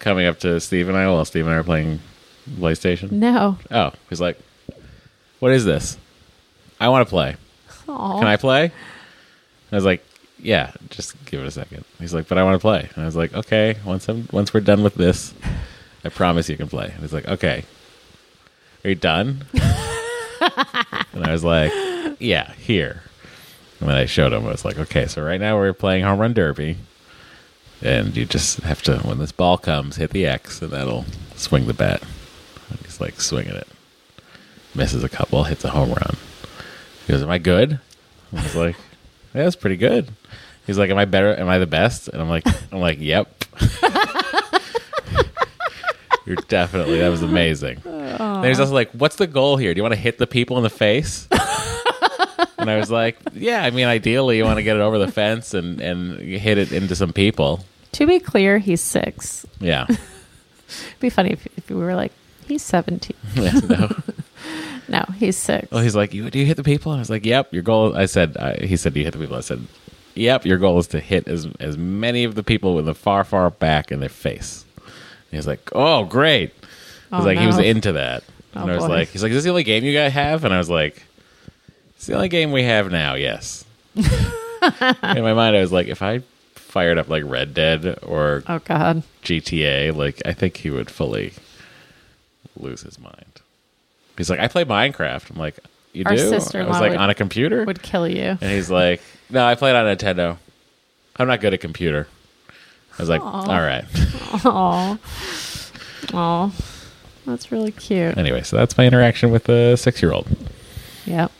coming 0.00 0.26
up 0.26 0.40
to 0.40 0.58
Steve 0.60 0.88
and 0.88 0.96
I 0.96 1.06
while 1.08 1.24
Steve 1.24 1.46
and 1.46 1.54
I 1.54 1.58
were 1.58 1.64
playing 1.64 2.00
PlayStation? 2.50 3.12
no 3.12 3.56
Oh, 3.70 3.92
he's 4.08 4.20
like, 4.20 4.38
"What 5.38 5.52
is 5.52 5.64
this? 5.64 5.96
I 6.80 6.88
want 6.88 7.06
to 7.06 7.10
play. 7.10 7.36
Aw. 7.88 8.18
Can 8.18 8.26
I 8.26 8.36
play?" 8.36 8.72
I 9.70 9.74
was 9.76 9.84
like, 9.84 10.04
"Yeah, 10.38 10.72
just 10.88 11.14
give 11.26 11.40
it 11.40 11.46
a 11.46 11.50
second. 11.50 11.84
He's 12.00 12.12
like, 12.14 12.26
"But 12.26 12.38
I 12.38 12.42
want 12.42 12.54
to 12.54 12.58
play." 12.60 12.88
And 12.94 13.02
I 13.02 13.06
was 13.06 13.14
like, 13.16 13.34
"Okay, 13.34 13.76
once 13.84 14.08
I'm 14.08 14.28
once 14.32 14.52
we're 14.52 14.60
done 14.60 14.82
with 14.82 14.94
this, 14.94 15.32
I 16.04 16.08
promise 16.08 16.48
you 16.48 16.56
can 16.56 16.68
play." 16.68 16.86
And 16.86 17.00
he's 17.00 17.12
like, 17.12 17.28
"Okay, 17.28 17.64
are 18.84 18.88
you 18.88 18.96
done?" 18.96 19.44
and 19.52 21.24
I 21.24 21.30
was 21.30 21.44
like, 21.44 21.72
"Yeah, 22.18 22.52
here." 22.54 23.02
And 23.78 23.88
then 23.88 23.96
I 23.96 24.06
showed 24.06 24.32
him. 24.32 24.46
I 24.46 24.50
was 24.50 24.64
like, 24.64 24.78
"Okay, 24.78 25.06
so 25.06 25.22
right 25.22 25.40
now 25.40 25.56
we're 25.56 25.72
playing 25.72 26.04
home 26.04 26.18
run 26.18 26.32
derby." 26.32 26.76
And 27.82 28.16
you 28.16 28.26
just 28.26 28.58
have 28.60 28.82
to, 28.82 28.98
when 28.98 29.18
this 29.18 29.32
ball 29.32 29.56
comes, 29.56 29.96
hit 29.96 30.10
the 30.10 30.26
X, 30.26 30.60
and 30.60 30.70
that'll 30.70 31.06
swing 31.34 31.66
the 31.66 31.72
bat. 31.74 32.02
And 32.68 32.78
he's 32.80 33.00
like 33.00 33.20
swinging 33.20 33.54
it. 33.54 33.66
Misses 34.74 35.02
a 35.02 35.08
couple, 35.08 35.44
hits 35.44 35.64
a 35.64 35.70
home 35.70 35.88
run. 35.90 36.16
He 37.06 37.12
goes, 37.12 37.22
Am 37.22 37.30
I 37.30 37.38
good? 37.38 37.80
I 38.32 38.42
was 38.42 38.54
like, 38.54 38.76
Yeah, 39.34 39.44
that's 39.44 39.56
pretty 39.56 39.76
good. 39.76 40.10
He's 40.66 40.78
like, 40.78 40.90
Am 40.90 40.98
I 40.98 41.06
better? 41.06 41.34
Am 41.36 41.48
I 41.48 41.58
the 41.58 41.66
best? 41.66 42.08
And 42.08 42.20
I'm 42.20 42.28
like, 42.28 42.44
I'm 42.72 42.80
like, 42.80 42.98
Yep. 43.00 43.44
You're 46.26 46.36
definitely 46.48 46.98
that 46.98 47.08
was 47.08 47.22
amazing. 47.22 47.80
And 47.84 48.44
he's 48.44 48.60
also 48.60 48.74
like, 48.74 48.90
What's 48.92 49.16
the 49.16 49.26
goal 49.26 49.56
here? 49.56 49.72
Do 49.74 49.78
you 49.78 49.82
want 49.82 49.94
to 49.94 50.00
hit 50.00 50.18
the 50.18 50.26
people 50.26 50.58
in 50.58 50.62
the 50.62 50.70
face? 50.70 51.26
And 52.60 52.70
I 52.70 52.76
was 52.78 52.90
like, 52.90 53.16
Yeah, 53.32 53.62
I 53.62 53.70
mean 53.70 53.86
ideally 53.86 54.36
you 54.36 54.44
want 54.44 54.58
to 54.58 54.62
get 54.62 54.76
it 54.76 54.80
over 54.80 54.98
the 54.98 55.10
fence 55.10 55.54
and, 55.54 55.80
and 55.80 56.18
hit 56.20 56.58
it 56.58 56.72
into 56.72 56.94
some 56.94 57.12
people. 57.12 57.64
to 57.92 58.06
be 58.06 58.20
clear 58.20 58.58
he's 58.58 58.80
six 58.80 59.46
Yeah. 59.60 59.86
it'd 59.88 61.00
be 61.00 61.10
funny 61.10 61.30
if, 61.30 61.46
if 61.56 61.68
we 61.70 61.76
were 61.76 61.94
like 61.94 62.12
he's 62.46 62.62
17 62.62 63.16
Yeah, 63.34 63.52
no. 63.68 63.88
no 64.88 65.04
he's 65.16 65.36
six 65.36 65.70
Well, 65.70 65.82
he's 65.82 65.96
like, 65.96 66.12
you, 66.14 66.30
"Do 66.30 66.38
you 66.38 66.46
hit 66.46 66.56
the 66.56 66.64
people?" 66.64 66.92
And 66.92 66.98
I 66.98 67.02
was 67.02 67.10
like, 67.10 67.24
"Yep." 67.26 67.52
Your 67.52 67.62
goal. 67.62 67.96
I 67.96 68.06
said. 68.06 68.36
I, 68.36 68.54
he 68.66 68.76
said, 68.76 68.92
"Do 68.94 69.00
you 69.00 69.04
hit 69.06 69.12
the 69.12 69.18
people?" 69.20 69.36
I 69.36 69.40
said, 69.40 69.64
"Yep." 70.14 70.46
Your 70.46 70.58
goal 70.58 70.78
is 70.78 70.86
to 70.88 71.00
hit 71.00 71.28
as 71.28 71.46
as 71.60 71.76
many 71.78 72.24
of 72.24 72.34
the 72.34 72.42
people 72.42 72.78
in 72.78 72.84
the 72.86 72.94
far, 72.94 73.22
far 73.24 73.50
back 73.50 73.92
in 73.92 74.00
their 74.00 74.08
face. 74.08 74.64
And 74.76 75.38
he's 75.38 75.46
like, 75.46 75.70
"Oh, 75.74 76.04
great!" 76.04 76.52
I 77.12 77.16
was 77.18 77.24
Oh, 77.24 77.28
like, 77.28 77.38
he 77.38 77.46
was 77.46 77.58
no. 77.58 77.62
into 77.64 77.92
that. 77.92 78.24
Oh, 78.56 78.62
and 78.62 78.70
I 78.72 78.74
was 78.74 78.84
boy. 78.84 78.90
like, 78.90 79.08
"He's 79.08 79.22
like, 79.22 79.30
is 79.30 79.36
this 79.36 79.44
the 79.44 79.50
only 79.50 79.62
game 79.64 79.84
you 79.84 79.92
guys 79.92 80.12
have?" 80.12 80.44
And 80.44 80.52
I 80.52 80.58
was 80.58 80.68
like, 80.70 81.02
"It's 82.00 82.06
the 82.06 82.14
only 82.14 82.30
game 82.30 82.50
we 82.50 82.62
have 82.62 82.90
now." 82.90 83.12
Yes. 83.12 83.66
in 83.94 84.02
my 85.22 85.34
mind, 85.34 85.54
I 85.54 85.60
was 85.60 85.70
like, 85.70 85.88
if 85.88 86.00
I 86.00 86.22
fired 86.54 86.96
up 86.96 87.10
like 87.10 87.24
Red 87.26 87.52
Dead 87.52 87.98
or 88.02 88.42
oh 88.48 88.58
god 88.60 89.02
GTA, 89.22 89.94
like 89.94 90.22
I 90.24 90.32
think 90.32 90.56
he 90.56 90.70
would 90.70 90.90
fully 90.90 91.34
lose 92.56 92.80
his 92.80 92.98
mind. 92.98 93.42
He's 94.16 94.30
like, 94.30 94.40
I 94.40 94.48
play 94.48 94.64
Minecraft. 94.64 95.30
I'm 95.30 95.36
like, 95.36 95.58
you 95.92 96.04
Our 96.06 96.16
do? 96.16 96.32
I 96.32 96.36
was 96.36 96.54
like, 96.54 96.92
would- 96.92 96.96
on 96.96 97.10
a 97.10 97.14
computer? 97.14 97.66
would 97.66 97.82
kill 97.82 98.08
you 98.08 98.38
and 98.40 98.50
he's 98.50 98.70
like, 98.70 99.02
no, 99.28 99.44
I 99.44 99.56
played 99.56 99.76
on 99.76 99.84
Nintendo. 99.84 100.38
I'm 101.16 101.28
not 101.28 101.42
good 101.42 101.52
at 101.52 101.60
computer. 101.60 102.08
I 102.98 103.02
was 103.02 103.10
like, 103.10 103.20
all 103.20 103.44
right. 103.46 103.84
Oh, 104.42 104.98
oh, 106.14 106.54
that's 107.26 107.52
really 107.52 107.72
cute. 107.72 108.16
Anyway, 108.16 108.42
so 108.42 108.56
that's 108.56 108.78
my 108.78 108.86
interaction 108.86 109.30
with 109.30 109.44
the 109.44 109.76
six 109.76 110.00
year 110.00 110.12
old. 110.12 110.28
Yep, 111.04 111.30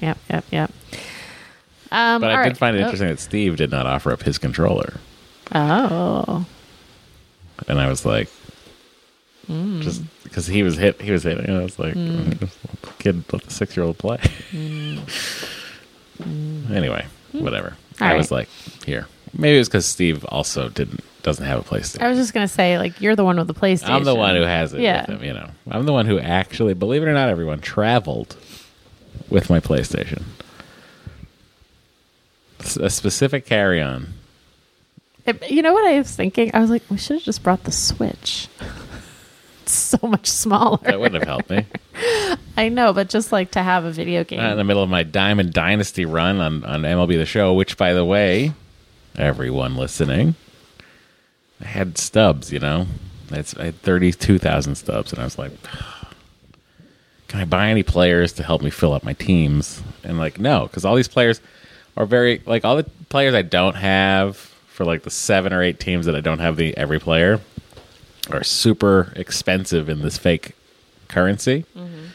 yep, 0.00 0.18
yep, 0.30 0.44
yep. 0.50 0.70
Um, 1.92 2.20
But 2.20 2.30
I 2.30 2.42
did 2.44 2.48
right. 2.50 2.56
find 2.56 2.76
it 2.76 2.80
Oh. 2.80 2.84
interesting 2.84 3.08
that 3.08 3.20
Steve 3.20 3.56
did 3.56 3.70
not 3.70 3.86
offer 3.86 4.12
up 4.12 4.22
his 4.22 4.38
controller. 4.38 4.94
Oh, 5.52 6.44
And 7.68 7.80
I 7.80 7.88
was 7.88 8.04
like, 8.06 8.28
Hmm. 9.46 9.80
just 9.80 10.02
because 10.22 10.46
he 10.46 10.62
was 10.62 10.76
hit, 10.76 11.00
he 11.00 11.10
was 11.10 11.24
hitting. 11.24 11.44
And 11.46 11.56
I 11.58 11.62
was 11.62 11.78
like, 11.78 11.94
let 11.96 12.40
the 12.40 12.92
kid, 13.00 13.24
let 13.32 13.42
the 13.42 13.50
six 13.50 13.76
year 13.76 13.84
old 13.84 13.98
play. 13.98 14.18
anyway, 16.70 17.06
whatever. 17.32 17.76
Hmm. 17.98 18.04
All 18.04 18.10
I 18.10 18.14
was 18.16 18.30
like, 18.30 18.48
here. 18.86 19.06
Maybe 19.36 19.56
it 19.56 19.58
was 19.58 19.68
because 19.68 19.86
Steve 19.86 20.24
also 20.26 20.68
didn't 20.68 21.04
doesn't 21.22 21.44
have 21.44 21.58
a 21.60 21.62
PlayStation. 21.62 22.02
I 22.02 22.08
was 22.08 22.16
just 22.16 22.32
gonna 22.32 22.48
say, 22.48 22.78
like, 22.78 22.98
you're 23.00 23.14
the 23.14 23.24
one 23.24 23.36
with 23.36 23.46
the 23.46 23.52
PlayStation. 23.54 23.90
I'm 23.90 24.04
the 24.04 24.14
one 24.14 24.34
who 24.36 24.42
has 24.42 24.72
it 24.72 24.80
Yeah. 24.80 25.02
with 25.02 25.20
him, 25.20 25.24
you 25.26 25.34
know. 25.34 25.50
I'm 25.70 25.84
the 25.84 25.92
one 25.92 26.06
who 26.06 26.18
actually, 26.18 26.72
believe 26.74 27.02
it 27.02 27.06
or 27.06 27.12
not, 27.12 27.28
everyone 27.28 27.60
traveled 27.60 28.36
with 29.30 29.48
my 29.48 29.60
PlayStation. 29.60 30.22
A 32.80 32.90
specific 32.90 33.46
carry 33.46 33.80
on. 33.80 34.14
You 35.48 35.62
know 35.62 35.72
what 35.72 35.86
I 35.86 35.98
was 35.98 36.14
thinking? 36.14 36.50
I 36.54 36.60
was 36.60 36.70
like, 36.70 36.82
we 36.90 36.96
should 36.98 37.16
have 37.16 37.22
just 37.22 37.42
brought 37.42 37.64
the 37.64 37.72
Switch. 37.72 38.48
it's 39.62 39.72
so 39.98 39.98
much 40.06 40.26
smaller. 40.26 40.78
That 40.82 41.00
wouldn't 41.00 41.22
have 41.22 41.28
helped 41.28 41.50
me. 41.50 41.66
I 42.56 42.68
know, 42.68 42.92
but 42.92 43.08
just 43.08 43.32
like 43.32 43.52
to 43.52 43.62
have 43.62 43.84
a 43.84 43.92
video 43.92 44.24
game. 44.24 44.40
Not 44.40 44.52
in 44.52 44.58
the 44.58 44.64
middle 44.64 44.82
of 44.82 44.90
my 44.90 45.02
Diamond 45.02 45.52
Dynasty 45.52 46.04
run 46.04 46.40
on, 46.40 46.64
on 46.64 46.82
MLB 46.82 47.16
The 47.16 47.26
Show, 47.26 47.54
which, 47.54 47.76
by 47.76 47.92
the 47.92 48.04
way, 48.04 48.52
everyone 49.16 49.76
listening, 49.76 50.34
I 51.60 51.66
had 51.66 51.96
stubs, 51.96 52.52
you 52.52 52.58
know? 52.58 52.86
That's, 53.28 53.56
I 53.56 53.66
had 53.66 53.80
32,000 53.82 54.74
stubs, 54.74 55.12
and 55.12 55.20
I 55.20 55.24
was 55.24 55.38
like, 55.38 55.52
can 57.30 57.40
I 57.40 57.44
buy 57.46 57.68
any 57.70 57.82
players 57.82 58.34
to 58.34 58.42
help 58.42 58.60
me 58.60 58.68
fill 58.68 58.92
up 58.92 59.02
my 59.02 59.14
teams? 59.14 59.82
And 60.04 60.18
like, 60.18 60.38
no, 60.38 60.66
because 60.66 60.84
all 60.84 60.94
these 60.94 61.08
players, 61.08 61.40
are 61.96 62.06
very 62.06 62.42
like 62.46 62.64
all 62.64 62.76
the 62.76 62.84
players 63.08 63.34
I 63.34 63.42
don't 63.42 63.76
have 63.76 64.36
for 64.36 64.84
like 64.84 65.02
the 65.02 65.10
seven 65.10 65.52
or 65.52 65.62
eight 65.62 65.78
teams 65.78 66.06
that 66.06 66.14
I 66.14 66.20
don't 66.20 66.38
have 66.38 66.56
the 66.56 66.76
every 66.76 66.98
player 66.98 67.40
are 68.30 68.44
super 68.44 69.12
expensive 69.16 69.88
in 69.88 70.02
this 70.02 70.16
fake 70.16 70.52
currency. 71.08 71.64
Mm-hmm. 71.76 72.06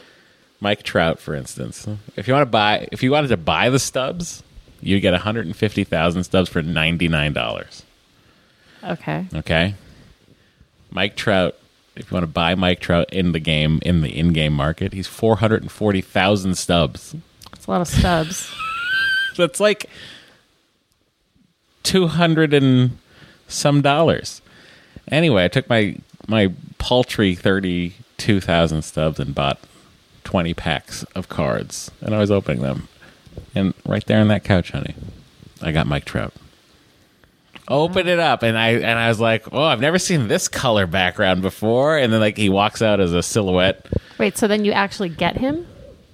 Mike 0.61 0.83
Trout, 0.83 1.19
for 1.19 1.35
instance, 1.35 1.87
if 2.15 2.27
you 2.27 2.33
want 2.33 2.41
to 2.41 2.49
buy, 2.49 2.87
if 2.91 3.03
you 3.03 3.11
wanted 3.11 3.27
to 3.27 3.37
buy 3.37 3.69
the 3.69 3.79
stubs, 3.79 4.41
you 4.81 4.99
get 4.99 5.11
150,000 5.11 6.23
stubs 6.23 6.49
for 6.49 6.61
ninety 6.61 7.07
nine 7.07 7.33
dollars. 7.33 7.83
Okay. 8.83 9.27
Okay. 9.35 9.75
Mike 10.91 11.15
Trout, 11.15 11.55
if 11.95 12.11
you 12.11 12.15
want 12.15 12.23
to 12.23 12.31
buy 12.31 12.55
Mike 12.55 12.79
Trout 12.79 13.11
in 13.13 13.31
the 13.31 13.39
game, 13.39 13.79
in 13.83 14.01
the 14.01 14.17
in 14.17 14.33
game 14.33 14.53
market, 14.53 14.93
he's 14.93 15.07
440,000 15.07 16.57
stubs. 16.57 17.15
It's 17.53 17.67
a 17.67 17.71
lot 17.71 17.81
of 17.81 17.87
stubs. 17.87 18.51
That's 19.37 19.59
like 19.59 19.89
200 21.83 22.53
and 22.53 22.97
some 23.47 23.81
dollars. 23.81 24.41
Anyway, 25.09 25.45
I 25.45 25.47
took 25.47 25.69
my, 25.69 25.97
my 26.27 26.51
paltry 26.77 27.35
32,000 27.35 28.81
stubs 28.81 29.19
and 29.19 29.35
bought 29.35 29.59
20 30.23 30.53
packs 30.53 31.03
of 31.15 31.29
cards. 31.29 31.91
And 32.01 32.15
I 32.15 32.19
was 32.19 32.31
opening 32.31 32.61
them. 32.61 32.87
And 33.53 33.73
right 33.85 34.05
there 34.05 34.19
on 34.19 34.27
that 34.29 34.43
couch, 34.43 34.71
honey, 34.71 34.95
I 35.61 35.71
got 35.71 35.87
Mike 35.87 36.05
Trout. 36.05 36.33
Open 37.67 38.07
it 38.07 38.19
up, 38.19 38.43
and 38.43 38.57
I 38.57 38.69
and 38.73 38.99
I 38.99 39.07
was 39.09 39.19
like, 39.19 39.51
"Oh, 39.51 39.63
I've 39.63 39.81
never 39.81 39.97
seen 39.97 40.27
this 40.27 40.47
color 40.47 40.85
background 40.85 41.41
before." 41.41 41.97
And 41.97 42.13
then 42.13 42.19
like 42.19 42.37
he 42.37 42.49
walks 42.49 42.81
out 42.81 42.99
as 42.99 43.11
a 43.13 43.23
silhouette. 43.23 43.85
Wait, 44.19 44.37
so 44.37 44.47
then 44.47 44.63
you 44.65 44.71
actually 44.71 45.09
get 45.09 45.35
him? 45.37 45.65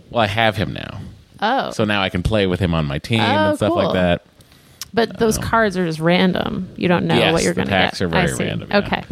Well, 0.09 0.23
I 0.23 0.27
have 0.27 0.55
him 0.55 0.73
now, 0.73 1.01
Oh. 1.41 1.71
so 1.71 1.83
now 1.85 2.01
I 2.01 2.09
can 2.09 2.23
play 2.23 2.47
with 2.47 2.59
him 2.59 2.73
on 2.73 2.85
my 2.85 2.99
team 2.99 3.19
Oh, 3.19 3.23
and 3.23 3.57
stuff 3.57 3.69
cool. 3.73 3.83
like 3.83 3.93
that. 3.93 4.25
but 4.93 5.17
those 5.19 5.37
um, 5.37 5.43
cards 5.43 5.77
are 5.77 5.85
just 5.85 5.99
random. 5.99 6.69
You 6.77 6.87
don't 6.87 7.05
know 7.05 7.15
Yes, 7.15 7.33
what 7.33 7.43
you're 7.43 7.53
going 7.53 7.67
to 7.67 7.71
get. 7.71 7.81
packs 7.81 8.01
are 8.01 8.07
very 8.07 8.33
random, 8.33 8.69
yeah. 8.69 8.77
Okay. 8.79 9.03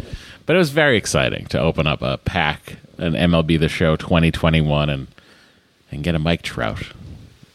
But 0.46 0.56
it 0.56 0.58
was 0.58 0.70
very 0.70 0.96
exciting 0.96 1.46
to 1.46 1.60
open 1.60 1.86
up 1.86 2.02
a 2.02 2.18
pack, 2.18 2.76
an 2.98 3.12
MLB 3.14 3.58
The 3.60 3.68
Show 3.68 3.96
2021, 3.96 4.90
and 4.90 5.06
and 5.92 6.02
get 6.04 6.14
a 6.14 6.18
Mike 6.18 6.42
Trout. 6.42 6.82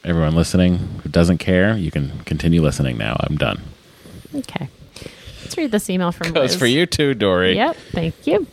Everyone 0.04 0.36
listening 0.36 0.78
who 1.04 1.10
doesn't 1.10 1.40
care, 1.40 1.76
you 1.78 1.90
can 1.92 2.20
continue 2.26 2.62
listening 2.62 2.98
now. 2.98 3.16
I'm 3.20 3.38
done. 3.38 3.62
Okay. 4.36 4.70
Let's 5.42 5.58
read 5.58 5.72
this 5.72 5.90
email 5.90 6.12
from 6.12 6.34
Goes 6.34 6.52
Liz. 6.52 6.56
for 6.56 6.66
you 6.66 6.86
too, 6.86 7.14
Doree. 7.14 7.56
Yep, 7.56 7.78
thank 7.92 8.28
you. 8.28 8.48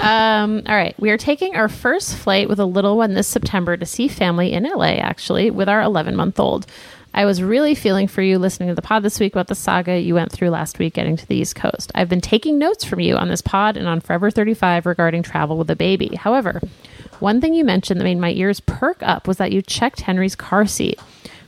Um, 0.00 0.62
all 0.66 0.74
right, 0.74 0.94
we 0.98 1.10
are 1.10 1.16
taking 1.16 1.56
our 1.56 1.68
first 1.68 2.16
flight 2.16 2.48
with 2.48 2.58
a 2.60 2.64
little 2.66 2.96
one 2.96 3.14
this 3.14 3.26
September 3.26 3.76
to 3.76 3.86
see 3.86 4.06
family 4.08 4.52
in 4.52 4.64
LA, 4.64 4.96
actually, 4.98 5.50
with 5.50 5.68
our 5.68 5.80
11 5.80 6.14
month 6.16 6.38
old. 6.38 6.66
I 7.12 7.24
was 7.24 7.42
really 7.42 7.74
feeling 7.74 8.06
for 8.06 8.22
you 8.22 8.38
listening 8.38 8.68
to 8.68 8.74
the 8.74 8.82
pod 8.82 9.02
this 9.02 9.18
week 9.18 9.32
about 9.32 9.48
the 9.48 9.54
saga 9.54 9.98
you 9.98 10.14
went 10.14 10.30
through 10.30 10.50
last 10.50 10.78
week 10.78 10.94
getting 10.94 11.16
to 11.16 11.26
the 11.26 11.36
East 11.36 11.56
Coast. 11.56 11.90
I've 11.94 12.08
been 12.08 12.20
taking 12.20 12.58
notes 12.58 12.84
from 12.84 13.00
you 13.00 13.16
on 13.16 13.28
this 13.28 13.42
pod 13.42 13.76
and 13.76 13.88
on 13.88 14.00
Forever 14.00 14.30
35 14.30 14.86
regarding 14.86 15.22
travel 15.22 15.58
with 15.58 15.70
a 15.70 15.76
baby. 15.76 16.14
However, 16.14 16.60
one 17.18 17.40
thing 17.40 17.54
you 17.54 17.64
mentioned 17.64 17.98
that 17.98 18.04
made 18.04 18.18
my 18.18 18.30
ears 18.30 18.60
perk 18.60 19.02
up 19.02 19.26
was 19.26 19.38
that 19.38 19.52
you 19.52 19.60
checked 19.60 20.02
Henry's 20.02 20.36
car 20.36 20.66
seat. 20.66 21.00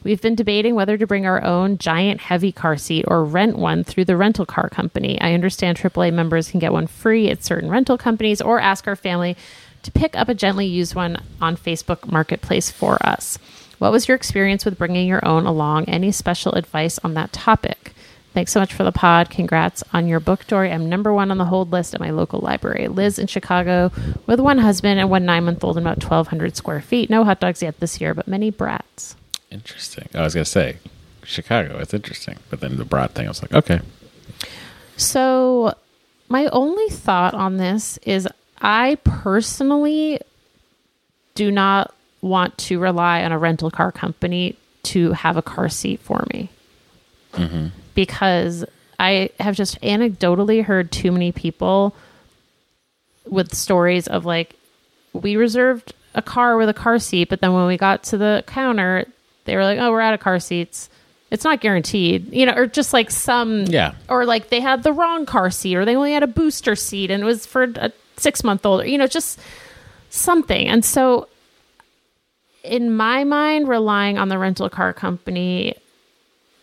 We've 0.04 0.20
been 0.20 0.34
debating 0.34 0.74
whether 0.74 0.98
to 0.98 1.06
bring 1.06 1.26
our 1.26 1.42
own 1.44 1.78
giant 1.78 2.20
heavy 2.20 2.50
car 2.50 2.76
seat 2.76 3.04
or 3.06 3.24
rent 3.24 3.56
one 3.56 3.84
through 3.84 4.06
the 4.06 4.16
rental 4.16 4.44
car 4.44 4.68
company. 4.68 5.20
I 5.20 5.32
understand 5.32 5.78
AAA 5.78 6.12
members 6.12 6.50
can 6.50 6.58
get 6.58 6.72
one 6.72 6.88
free 6.88 7.30
at 7.30 7.44
certain 7.44 7.70
rental 7.70 7.96
companies 7.96 8.40
or 8.40 8.58
ask 8.58 8.88
our 8.88 8.96
family 8.96 9.36
to 9.82 9.92
pick 9.92 10.16
up 10.16 10.28
a 10.28 10.34
gently 10.34 10.66
used 10.66 10.94
one 10.94 11.18
on 11.40 11.56
Facebook 11.56 12.10
Marketplace 12.10 12.70
for 12.70 12.98
us. 13.06 13.38
What 13.78 13.92
was 13.92 14.08
your 14.08 14.16
experience 14.16 14.64
with 14.64 14.78
bringing 14.78 15.06
your 15.06 15.24
own 15.24 15.46
along? 15.46 15.84
Any 15.84 16.10
special 16.12 16.52
advice 16.52 16.98
on 17.04 17.14
that 17.14 17.32
topic? 17.32 17.92
Thanks 18.32 18.52
so 18.52 18.60
much 18.60 18.72
for 18.72 18.82
the 18.82 18.92
pod. 18.92 19.28
Congrats 19.28 19.84
on 19.92 20.08
your 20.08 20.20
book, 20.20 20.46
Doree. 20.46 20.70
I'm 20.72 20.88
number 20.88 21.12
one 21.12 21.30
on 21.30 21.38
the 21.38 21.44
hold 21.44 21.70
list 21.70 21.94
at 21.94 22.00
my 22.00 22.10
local 22.10 22.40
library. 22.40 22.88
Liz 22.88 23.18
in 23.18 23.26
Chicago 23.26 23.92
with 24.26 24.40
one 24.40 24.58
husband 24.58 24.98
and 24.98 25.10
one 25.10 25.26
nine 25.26 25.44
month 25.44 25.62
old 25.62 25.76
and 25.76 25.86
about 25.86 26.02
1,200 26.02 26.56
square 26.56 26.80
feet. 26.80 27.10
No 27.10 27.24
hot 27.24 27.40
dogs 27.40 27.62
yet 27.62 27.78
this 27.78 28.00
year, 28.00 28.14
but 28.14 28.26
many 28.26 28.50
brats. 28.50 29.16
Interesting. 29.52 30.08
I 30.14 30.22
was 30.22 30.34
gonna 30.34 30.44
say 30.44 30.78
Chicago. 31.24 31.78
It's 31.78 31.92
interesting, 31.92 32.38
but 32.48 32.60
then 32.60 32.76
the 32.76 32.84
broad 32.84 33.10
thing, 33.10 33.26
I 33.26 33.28
was 33.28 33.42
like, 33.42 33.52
okay. 33.52 33.80
So, 34.96 35.74
my 36.28 36.46
only 36.46 36.88
thought 36.88 37.34
on 37.34 37.58
this 37.58 37.98
is 37.98 38.26
I 38.60 38.96
personally 39.04 40.20
do 41.34 41.50
not 41.50 41.94
want 42.22 42.56
to 42.56 42.78
rely 42.78 43.22
on 43.24 43.32
a 43.32 43.38
rental 43.38 43.70
car 43.70 43.92
company 43.92 44.56
to 44.84 45.12
have 45.12 45.36
a 45.36 45.42
car 45.42 45.68
seat 45.68 46.00
for 46.00 46.24
me 46.32 46.48
mm-hmm. 47.32 47.68
because 47.94 48.64
I 48.98 49.30
have 49.40 49.56
just 49.56 49.80
anecdotally 49.80 50.64
heard 50.64 50.92
too 50.92 51.12
many 51.12 51.32
people 51.32 51.94
with 53.26 53.54
stories 53.54 54.06
of 54.08 54.24
like, 54.24 54.56
we 55.12 55.36
reserved 55.36 55.94
a 56.14 56.22
car 56.22 56.56
with 56.56 56.68
a 56.68 56.74
car 56.74 56.98
seat, 56.98 57.28
but 57.28 57.40
then 57.40 57.52
when 57.52 57.66
we 57.66 57.76
got 57.76 58.02
to 58.04 58.18
the 58.18 58.44
counter, 58.46 59.06
they 59.44 59.56
were 59.56 59.64
like, 59.64 59.78
oh, 59.78 59.90
we're 59.90 60.00
out 60.00 60.14
of 60.14 60.20
car 60.20 60.38
seats. 60.38 60.88
It's 61.30 61.44
not 61.44 61.60
guaranteed, 61.60 62.32
you 62.32 62.44
know, 62.46 62.52
or 62.54 62.66
just 62.66 62.92
like 62.92 63.10
some, 63.10 63.64
Yeah. 63.64 63.94
or 64.08 64.26
like 64.26 64.50
they 64.50 64.60
had 64.60 64.82
the 64.82 64.92
wrong 64.92 65.24
car 65.26 65.50
seat, 65.50 65.76
or 65.76 65.84
they 65.84 65.96
only 65.96 66.12
had 66.12 66.22
a 66.22 66.26
booster 66.26 66.76
seat 66.76 67.10
and 67.10 67.22
it 67.22 67.26
was 67.26 67.46
for 67.46 67.62
a 67.64 67.90
six 68.18 68.44
month 68.44 68.66
old, 68.66 68.82
or, 68.82 68.86
you 68.86 68.98
know, 68.98 69.06
just 69.06 69.40
something. 70.10 70.68
And 70.68 70.84
so, 70.84 71.28
in 72.62 72.94
my 72.94 73.24
mind, 73.24 73.68
relying 73.68 74.18
on 74.18 74.28
the 74.28 74.38
rental 74.38 74.68
car 74.68 74.92
company 74.92 75.74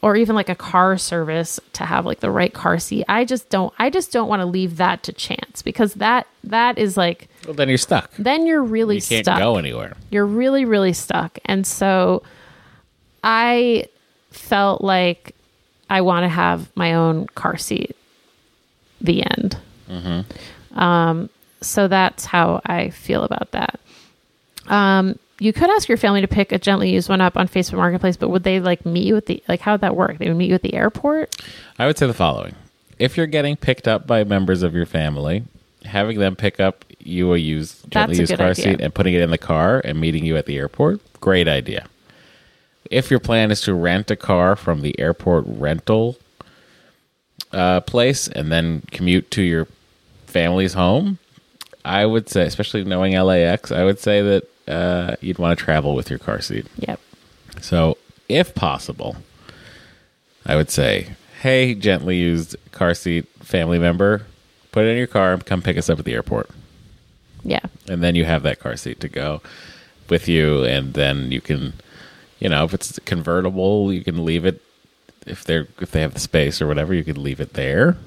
or 0.02 0.16
even 0.16 0.34
like 0.34 0.48
a 0.48 0.56
car 0.56 0.98
service 0.98 1.60
to 1.74 1.84
have 1.84 2.06
like 2.06 2.22
the 2.22 2.32
right 2.32 2.54
car 2.54 2.80
seat, 2.80 3.04
I 3.10 3.26
just 3.26 3.50
don't. 3.50 3.74
I 3.80 3.90
just 3.90 4.12
don't 4.14 4.30
want 4.30 4.40
to 4.42 4.46
leave 4.46 4.78
that 4.78 5.04
to 5.04 5.12
chance 5.14 5.62
because 5.62 5.96
that 5.96 6.26
that 6.46 6.78
is 6.78 6.96
like 6.96 7.28
Well, 7.46 7.54
then 7.54 7.68
you're 7.68 7.78
stuck. 7.78 8.12
then 8.18 8.46
you're 8.46 8.64
really 8.64 8.96
You 8.98 9.02
can't 9.02 9.26
stuck 9.26 9.40
go 9.40 9.58
anywhere. 9.58 9.98
you're 10.10 10.26
really 10.26 10.64
really 10.64 10.94
stuck 10.94 11.38
and 11.44 11.68
so 11.68 12.24
i 13.24 13.86
felt 14.32 14.82
like 14.82 15.36
i 15.90 16.02
want 16.02 16.24
to 16.24 16.30
have 16.30 16.70
my 16.76 16.94
own 16.94 17.28
car 17.36 17.58
seat. 17.58 17.96
The 19.02 19.24
end. 19.24 19.58
Um, 20.76 21.30
so 21.62 21.88
that's 21.88 22.26
how 22.26 22.62
i 22.66 22.90
feel 22.90 23.24
about 23.24 23.52
that. 23.52 23.80
Um, 24.68 25.18
you 25.40 25.54
could 25.54 25.70
ask 25.70 25.88
your 25.88 25.98
family 25.98 26.22
to 26.22 26.28
pick 26.28 26.52
a 26.52 26.60
gently 26.60 26.92
used 26.92 27.08
one 27.10 27.22
up 27.22 27.38
on 27.38 27.48
facebook 27.48 27.78
marketplace 27.78 28.18
but 28.18 28.30
would 28.30 28.44
they 28.44 28.60
like 28.60 28.86
meet 28.86 29.06
you 29.06 29.16
at 29.16 29.26
the 29.26 29.42
like 29.48 29.62
how 29.62 29.72
would 29.74 29.82
that 29.82 29.96
work? 29.96 30.18
They 30.18 30.28
would 30.28 30.38
meet 30.38 30.50
you 30.50 30.56
at 30.56 30.62
the 30.62 30.74
airport? 30.74 31.36
I 31.80 31.86
would 31.88 31.98
say 31.98 32.08
the 32.08 32.14
following: 32.14 32.56
If 33.00 33.16
you're 33.18 33.26
getting 33.28 33.56
picked 33.56 33.88
up 33.88 34.06
by 34.06 34.24
members 34.26 34.64
of 34.64 34.74
your 34.76 34.86
family, 34.86 35.44
having 35.86 36.20
them 36.20 36.36
pick 36.36 36.60
up 36.60 36.84
you 37.00 37.34
a 37.34 37.38
used 37.38 37.90
gently 37.90 38.18
That's 38.18 38.32
used 38.32 38.38
car 38.38 38.50
idea. 38.50 38.64
seat 38.64 38.82
and 38.82 38.94
putting 38.94 39.14
it 39.14 39.22
in 39.22 39.32
the 39.32 39.38
car 39.38 39.82
and 39.84 40.00
meeting 40.00 40.26
you 40.26 40.36
at 40.36 40.46
the 40.46 40.58
airport, 40.58 41.00
great 41.22 41.48
idea. 41.48 41.88
If 42.90 43.12
your 43.12 43.20
plan 43.20 43.52
is 43.52 43.62
to 43.62 43.74
rent 43.74 44.10
a 44.10 44.16
car 44.16 44.56
from 44.56 44.82
the 44.82 44.98
airport 45.00 45.46
rental 45.48 46.18
uh, 47.52 47.82
place 47.82 48.28
and 48.28 48.52
then 48.52 48.84
commute 48.92 49.32
to 49.32 49.42
your 49.42 49.68
family's 50.26 50.74
home, 50.74 51.20
I 51.86 52.06
would 52.06 52.30
say, 52.30 52.46
especially 52.46 52.84
knowing 52.84 53.14
LAX, 53.14 53.72
I 53.72 53.84
would 53.84 54.00
say 54.00 54.22
that 54.22 54.44
uh, 54.68 55.16
you'd 55.22 55.40
want 55.40 55.58
to 55.58 55.64
travel 55.64 55.96
with 55.96 56.10
your 56.10 56.20
car 56.20 56.42
seat. 56.42 56.68
yep 56.78 57.00
So, 57.62 57.98
if 58.28 58.54
possible, 58.54 59.18
I 60.46 60.56
would 60.56 60.70
say, 60.70 61.16
hey, 61.42 61.74
gently 61.74 62.18
used 62.18 62.56
car 62.72 62.94
seat 62.94 63.28
family 63.40 63.80
member, 63.80 64.26
put 64.72 64.86
it 64.86 64.90
in 64.90 64.98
your 64.98 65.08
car 65.08 65.34
and 65.34 65.46
come 65.46 65.62
pick 65.62 65.78
us 65.78 65.90
up 65.90 66.00
at 66.00 66.06
the 66.06 66.14
airport. 66.14 66.50
yeah 67.44 67.66
And 67.88 68.04
then 68.04 68.16
you 68.16 68.26
have 68.26 68.44
that 68.44 68.60
car 68.60 68.76
seat 68.78 69.00
to 69.00 69.10
go 69.10 69.42
with 70.10 70.28
you. 70.28 70.64
And 70.64 70.94
then 70.94 71.32
you 71.32 71.42
can, 71.42 71.74
you 72.40 72.50
know, 72.50 72.64
if 72.64 72.74
it's 72.74 73.00
convertible, 73.00 73.94
you 73.94 74.04
can 74.04 74.26
leave 74.26 74.46
it. 74.46 74.62
If 75.26 75.44
they're 75.44 75.68
if 75.80 75.92
they 75.92 76.02
have 76.02 76.14
the 76.14 76.20
space 76.20 76.62
or 76.62 76.68
whatever, 76.68 76.94
you 76.94 77.04
could 77.04 77.18
leave 77.18 77.40
it 77.40 77.54
there. 77.54 77.98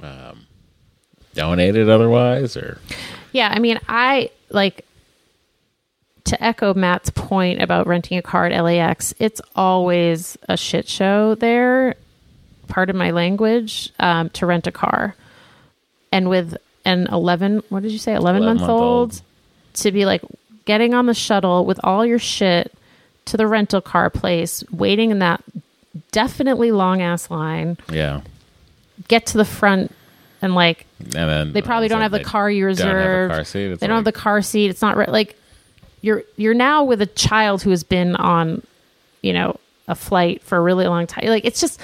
Um, 0.00 0.46
donate 1.34 1.76
it 1.76 1.88
otherwise, 1.88 2.56
or 2.56 2.78
Yeah, 3.32 3.52
I 3.52 3.58
mean, 3.58 3.80
I 3.88 4.30
like 4.50 4.84
to 6.24 6.42
echo 6.42 6.74
Matt's 6.74 7.10
point 7.10 7.60
about 7.60 7.86
renting 7.86 8.18
a 8.18 8.22
car 8.22 8.46
at 8.46 8.62
LAX. 8.62 9.12
It's 9.18 9.40
always 9.56 10.38
a 10.48 10.56
shit 10.56 10.88
show 10.88 11.34
there. 11.34 11.96
Part 12.68 12.90
of 12.90 12.96
my 12.96 13.10
language 13.10 13.90
um, 13.98 14.28
to 14.30 14.46
rent 14.46 14.66
a 14.66 14.72
car, 14.72 15.16
and 16.12 16.28
with 16.28 16.56
an 16.84 17.08
eleven, 17.10 17.62
what 17.70 17.82
did 17.82 17.92
you 17.92 17.98
say, 17.98 18.14
eleven 18.14 18.44
month 18.44 18.60
11-month-old. 18.60 19.12
old, 19.12 19.22
to 19.74 19.90
be 19.90 20.04
like 20.06 20.22
getting 20.64 20.94
on 20.94 21.06
the 21.06 21.14
shuttle 21.14 21.64
with 21.64 21.80
all 21.82 22.04
your 22.04 22.18
shit 22.18 22.72
to 23.28 23.36
the 23.36 23.46
rental 23.46 23.80
car 23.80 24.10
place, 24.10 24.64
waiting 24.70 25.10
in 25.10 25.18
that 25.20 25.42
definitely 26.12 26.72
long 26.72 27.02
ass 27.02 27.30
line, 27.30 27.76
yeah. 27.90 28.20
get 29.08 29.26
to 29.26 29.38
the 29.38 29.44
front 29.44 29.94
and 30.40 30.54
like 30.54 30.86
And 31.00 31.12
then 31.12 31.52
they 31.52 31.62
probably 31.62 31.88
don't 31.88 32.00
a 32.00 32.04
have 32.04 32.12
the 32.12 32.22
car 32.24 32.50
you 32.50 32.66
they 32.72 32.82
don't 32.82 32.88
have 32.88 32.96
a 32.96 32.98
reserved. 32.98 33.32
car 33.34 33.44
seat. 33.44 33.70
It's 33.72 33.80
they 33.80 33.86
don't 33.86 33.96
have 33.96 34.04
the 34.04 34.12
car 34.12 34.42
seat. 34.42 34.70
It's 34.70 34.82
not 34.82 34.96
right. 34.96 35.08
Like 35.08 35.36
you're 36.00 36.22
you're 36.36 36.54
now 36.54 36.84
with 36.84 37.02
a 37.02 37.06
child 37.06 37.62
who 37.62 37.70
has 37.70 37.82
been 37.84 38.14
on, 38.16 38.62
you 39.22 39.32
know, 39.32 39.58
a 39.88 39.94
flight 39.94 40.42
for 40.42 40.56
a 40.56 40.60
really 40.60 40.86
long 40.86 41.06
time. 41.06 41.26
Like 41.26 41.44
it's 41.44 41.60
just 41.60 41.80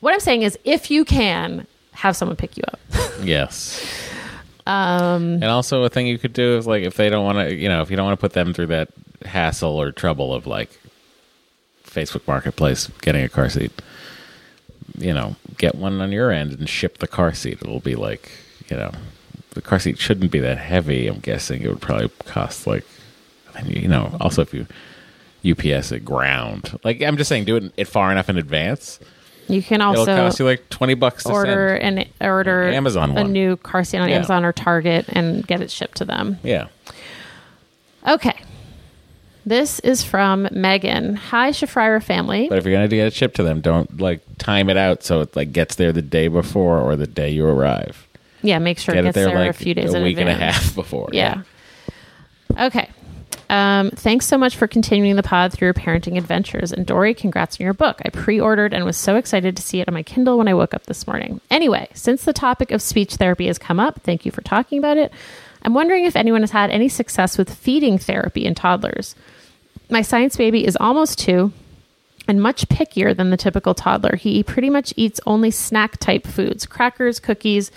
what 0.00 0.12
I'm 0.12 0.20
saying 0.20 0.42
is 0.42 0.58
if 0.64 0.90
you 0.90 1.04
can 1.04 1.66
have 1.92 2.16
someone 2.16 2.36
pick 2.36 2.56
you 2.56 2.62
up. 2.66 2.80
Yes. 3.22 4.10
Um, 4.66 5.34
and 5.34 5.44
also 5.44 5.82
a 5.84 5.88
thing 5.88 6.06
you 6.06 6.18
could 6.18 6.32
do 6.32 6.56
is 6.56 6.66
like 6.66 6.84
if 6.84 6.96
they 6.96 7.10
don't 7.10 7.24
want 7.24 7.38
to, 7.38 7.54
you 7.54 7.68
know, 7.68 7.82
if 7.82 7.90
you 7.90 7.96
don't 7.96 8.06
want 8.06 8.18
to 8.18 8.20
put 8.20 8.32
them 8.32 8.54
through 8.54 8.68
that 8.68 8.88
hassle 9.24 9.80
or 9.80 9.92
trouble 9.92 10.32
of 10.34 10.46
like 10.46 10.70
Facebook 11.84 12.26
Marketplace 12.26 12.88
getting 13.02 13.24
a 13.24 13.28
car 13.28 13.48
seat, 13.50 13.72
you 14.96 15.12
know, 15.12 15.36
get 15.58 15.74
one 15.74 16.00
on 16.00 16.12
your 16.12 16.30
end 16.30 16.52
and 16.52 16.68
ship 16.68 16.98
the 16.98 17.06
car 17.06 17.34
seat. 17.34 17.58
It'll 17.60 17.80
be 17.80 17.94
like, 17.94 18.30
you 18.68 18.76
know, 18.76 18.92
the 19.50 19.62
car 19.62 19.78
seat 19.78 19.98
shouldn't 19.98 20.30
be 20.30 20.40
that 20.40 20.58
heavy. 20.58 21.08
I'm 21.08 21.20
guessing 21.20 21.62
it 21.62 21.68
would 21.68 21.82
probably 21.82 22.08
cost 22.26 22.66
like, 22.66 22.84
you 23.64 23.88
know, 23.88 24.16
also 24.20 24.42
if 24.42 24.54
you 24.54 24.66
UPS 25.46 25.92
it 25.92 26.04
ground, 26.04 26.78
like 26.84 27.02
I'm 27.02 27.16
just 27.16 27.28
saying, 27.28 27.44
do 27.44 27.56
it, 27.56 27.72
it 27.76 27.84
far 27.84 28.10
enough 28.10 28.28
in 28.28 28.38
advance. 28.38 28.98
You 29.48 29.62
can 29.62 29.80
It'll 29.80 29.98
also 29.98 30.16
cost 30.16 30.38
you 30.38 30.44
like 30.46 30.68
twenty 30.70 30.94
bucks 30.94 31.24
to 31.24 31.30
order 31.32 31.78
send. 31.80 31.98
and 32.00 32.08
order 32.20 32.68
Amazon 32.70 33.10
a 33.10 33.14
one. 33.14 33.32
new 33.32 33.56
car 33.58 33.84
seat 33.84 33.98
on 33.98 34.08
Yeah. 34.08 34.16
Amazon 34.16 34.44
or 34.44 34.52
Target 34.52 35.04
and 35.08 35.46
get 35.46 35.60
it 35.60 35.70
shipped 35.70 35.98
to 35.98 36.04
them. 36.04 36.38
Yeah. 36.42 36.68
Okay. 38.06 38.34
This 39.46 39.78
is 39.80 40.02
from 40.02 40.48
Megan. 40.52 41.16
Hi, 41.16 41.50
Shafrira 41.50 42.02
family. 42.02 42.48
But 42.48 42.56
if 42.58 42.64
you're 42.64 42.72
gonna 42.74 42.88
get 42.88 43.06
it 43.08 43.12
shipped 43.12 43.36
to 43.36 43.42
them, 43.42 43.60
don't 43.60 44.00
like 44.00 44.20
time 44.38 44.70
it 44.70 44.78
out 44.78 45.02
so 45.02 45.20
it 45.20 45.36
like 45.36 45.52
gets 45.52 45.74
there 45.74 45.92
the 45.92 46.00
day 46.02 46.28
before 46.28 46.80
or 46.80 46.96
the 46.96 47.06
day 47.06 47.28
you 47.30 47.44
arrive. 47.46 48.06
Yeah, 48.42 48.58
make 48.58 48.78
sure 48.78 48.94
Get 48.94 49.00
it 49.04 49.08
it 49.08 49.08
gets 49.08 49.14
there 49.16 49.26
there, 49.26 49.38
like 49.38 49.50
a 49.50 49.52
few 49.52 49.74
days 49.74 49.92
a 49.92 49.98
in 49.98 50.02
week 50.02 50.18
and 50.18 50.28
a 50.28 50.32
advance. 50.32 50.56
half 50.56 50.74
before. 50.74 51.10
Yeah. 51.12 51.42
Okay. 52.58 52.88
Um, 53.54 53.92
thanks 53.92 54.26
so 54.26 54.36
much 54.36 54.56
for 54.56 54.66
continuing 54.66 55.14
the 55.14 55.22
pod 55.22 55.52
through 55.52 55.66
your 55.66 55.74
parenting 55.74 56.18
adventures. 56.18 56.72
And 56.72 56.84
Doree, 56.84 57.14
congrats 57.14 57.60
on 57.60 57.64
your 57.64 57.72
book. 57.72 58.02
I 58.04 58.08
pre 58.08 58.40
ordered 58.40 58.74
and 58.74 58.84
was 58.84 58.96
so 58.96 59.14
excited 59.14 59.56
to 59.56 59.62
see 59.62 59.80
it 59.80 59.86
on 59.86 59.94
my 59.94 60.02
Kindle 60.02 60.38
when 60.38 60.48
I 60.48 60.54
woke 60.54 60.74
up 60.74 60.86
this 60.86 61.06
morning. 61.06 61.40
Anyway, 61.52 61.86
since 61.94 62.24
the 62.24 62.32
topic 62.32 62.72
of 62.72 62.82
speech 62.82 63.14
therapy 63.14 63.46
has 63.46 63.56
come 63.56 63.78
up, 63.78 64.00
thank 64.02 64.26
you 64.26 64.32
for 64.32 64.40
talking 64.40 64.78
about 64.78 64.96
it. 64.96 65.12
I'm 65.62 65.72
wondering 65.72 66.04
if 66.04 66.16
anyone 66.16 66.40
has 66.40 66.50
had 66.50 66.70
any 66.70 66.88
success 66.88 67.38
with 67.38 67.54
feeding 67.54 67.96
therapy 67.96 68.44
in 68.44 68.56
toddlers. 68.56 69.14
My 69.88 70.02
science 70.02 70.36
baby 70.36 70.66
is 70.66 70.76
almost 70.80 71.20
two 71.20 71.52
and 72.26 72.42
much 72.42 72.68
pickier 72.68 73.16
than 73.16 73.30
the 73.30 73.36
typical 73.36 73.72
toddler. 73.74 74.16
He 74.16 74.42
pretty 74.42 74.68
much 74.68 74.92
eats 74.96 75.20
only 75.28 75.52
snack 75.52 75.98
type 75.98 76.26
foods 76.26 76.66
crackers, 76.66 77.20
cookies, 77.20 77.70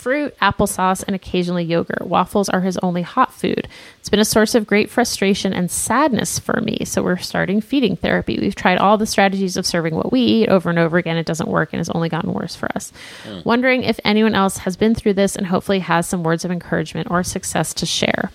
fruit, 0.00 0.36
applesauce, 0.40 1.04
and 1.06 1.14
occasionally 1.14 1.64
yogurt. 1.64 2.06
Waffles 2.06 2.48
are 2.48 2.62
his 2.62 2.78
only 2.78 3.02
hot 3.02 3.32
food. 3.34 3.68
It's 3.98 4.08
been 4.08 4.18
a 4.20 4.24
source 4.24 4.54
of 4.54 4.66
great 4.66 4.88
frustration 4.90 5.52
and 5.52 5.70
sadness 5.70 6.38
for 6.38 6.60
me, 6.60 6.78
so 6.84 7.02
we're 7.02 7.18
starting 7.18 7.60
feeding 7.60 7.96
therapy. 7.96 8.38
We've 8.40 8.54
tried 8.54 8.78
all 8.78 8.96
the 8.96 9.06
strategies 9.06 9.56
of 9.56 9.66
serving 9.66 9.94
what 9.94 10.10
we 10.10 10.20
eat 10.22 10.48
over 10.48 10.70
and 10.70 10.78
over 10.78 10.96
again. 10.98 11.16
It 11.18 11.26
doesn't 11.26 11.48
work 11.48 11.72
and 11.72 11.78
has 11.80 11.90
only 11.90 12.08
gotten 12.08 12.32
worse 12.32 12.56
for 12.56 12.68
us. 12.74 12.92
Hmm. 13.24 13.40
Wondering 13.44 13.82
if 13.82 14.00
anyone 14.04 14.34
else 14.34 14.58
has 14.58 14.76
been 14.76 14.94
through 14.94 15.14
this 15.14 15.36
and 15.36 15.46
hopefully 15.46 15.80
has 15.80 16.06
some 16.06 16.22
words 16.22 16.44
of 16.44 16.50
encouragement 16.50 17.08
or 17.10 17.22
success 17.22 17.74
to 17.74 17.86
share. 17.86 18.30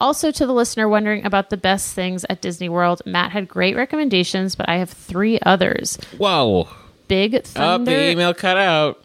Also, 0.00 0.30
to 0.30 0.46
the 0.46 0.54
listener 0.54 0.88
wondering 0.88 1.26
about 1.26 1.50
the 1.50 1.56
best 1.58 1.94
things 1.94 2.24
at 2.30 2.40
Disney 2.40 2.68
World, 2.68 3.02
Matt 3.04 3.32
had 3.32 3.48
great 3.48 3.76
recommendations, 3.76 4.54
but 4.54 4.68
I 4.68 4.76
have 4.76 4.88
three 4.90 5.38
others. 5.44 5.96
Whoa. 6.16 6.68
Big 7.08 7.34
Oh, 7.34 7.40
Thunder, 7.44 7.90
the 7.90 8.10
email 8.12 8.32
cut 8.32 8.56
out. 8.56 9.04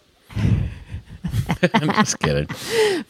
I'm 1.74 1.90
just 1.94 2.20
kidding. 2.20 2.48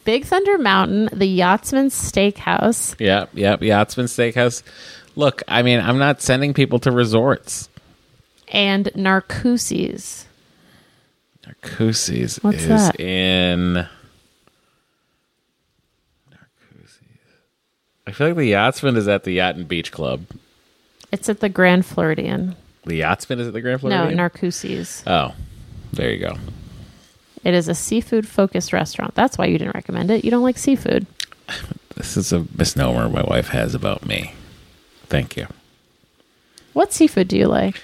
Big 0.04 0.24
Thunder 0.24 0.58
Mountain, 0.58 1.08
the 1.12 1.26
Yachtsman 1.26 1.88
Steakhouse, 1.88 2.98
Yep, 3.00 3.30
yep. 3.34 3.62
Yachtsman 3.62 4.06
Steakhouse. 4.06 4.62
Look, 5.16 5.42
I 5.48 5.62
mean, 5.62 5.80
I'm 5.80 5.98
not 5.98 6.20
sending 6.22 6.52
people 6.54 6.78
to 6.80 6.90
resorts. 6.90 7.68
and 8.52 8.86
Narcoossee's. 8.94 10.26
Narcoossee's 11.46 12.36
What's 12.42 12.58
is 12.62 12.68
that? 12.68 13.00
in. 13.00 13.86
I 18.06 18.12
feel 18.12 18.28
like 18.28 18.36
the 18.36 18.44
Yachtsman 18.46 18.96
is 18.96 19.08
at 19.08 19.24
the 19.24 19.32
Yacht 19.32 19.56
and 19.56 19.66
Beach 19.66 19.90
Club. 19.90 20.26
It's 21.10 21.28
at 21.28 21.40
the 21.40 21.48
Grand 21.48 21.84
Floridian. 21.86 22.54
The 22.84 22.96
Yachtsman 22.96 23.40
is 23.40 23.48
at 23.48 23.52
the 23.52 23.60
Grand 23.60 23.80
Floridian? 23.80 24.02
No, 24.02 24.06
Floridian? 24.06 24.16
Oh, 25.06 25.34
there 25.92 26.10
you 26.12 26.18
go. 26.20 26.36
It 27.46 27.54
is 27.54 27.68
a 27.68 27.76
seafood 27.76 28.26
focused 28.26 28.72
restaurant. 28.72 29.14
That's 29.14 29.38
why 29.38 29.46
you 29.46 29.56
didn't 29.56 29.76
recommend 29.76 30.10
it. 30.10 30.24
You 30.24 30.32
don't 30.32 30.42
like 30.42 30.58
seafood. 30.58 31.06
This 31.94 32.16
is 32.16 32.32
a 32.32 32.44
misnomer 32.58 33.08
my 33.08 33.22
wife 33.22 33.50
has 33.50 33.72
about 33.72 34.04
me. 34.04 34.32
Thank 35.04 35.36
you. 35.36 35.46
What 36.72 36.92
seafood 36.92 37.28
do 37.28 37.38
you 37.38 37.46
like? 37.46 37.80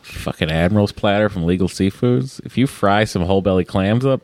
Fucking 0.00 0.50
Admiral's 0.50 0.92
platter 0.92 1.28
from 1.28 1.44
Legal 1.44 1.68
Seafoods. 1.68 2.40
If 2.46 2.56
you 2.56 2.66
fry 2.66 3.04
some 3.04 3.20
whole 3.20 3.42
belly 3.42 3.66
clams 3.66 4.06
up, 4.06 4.22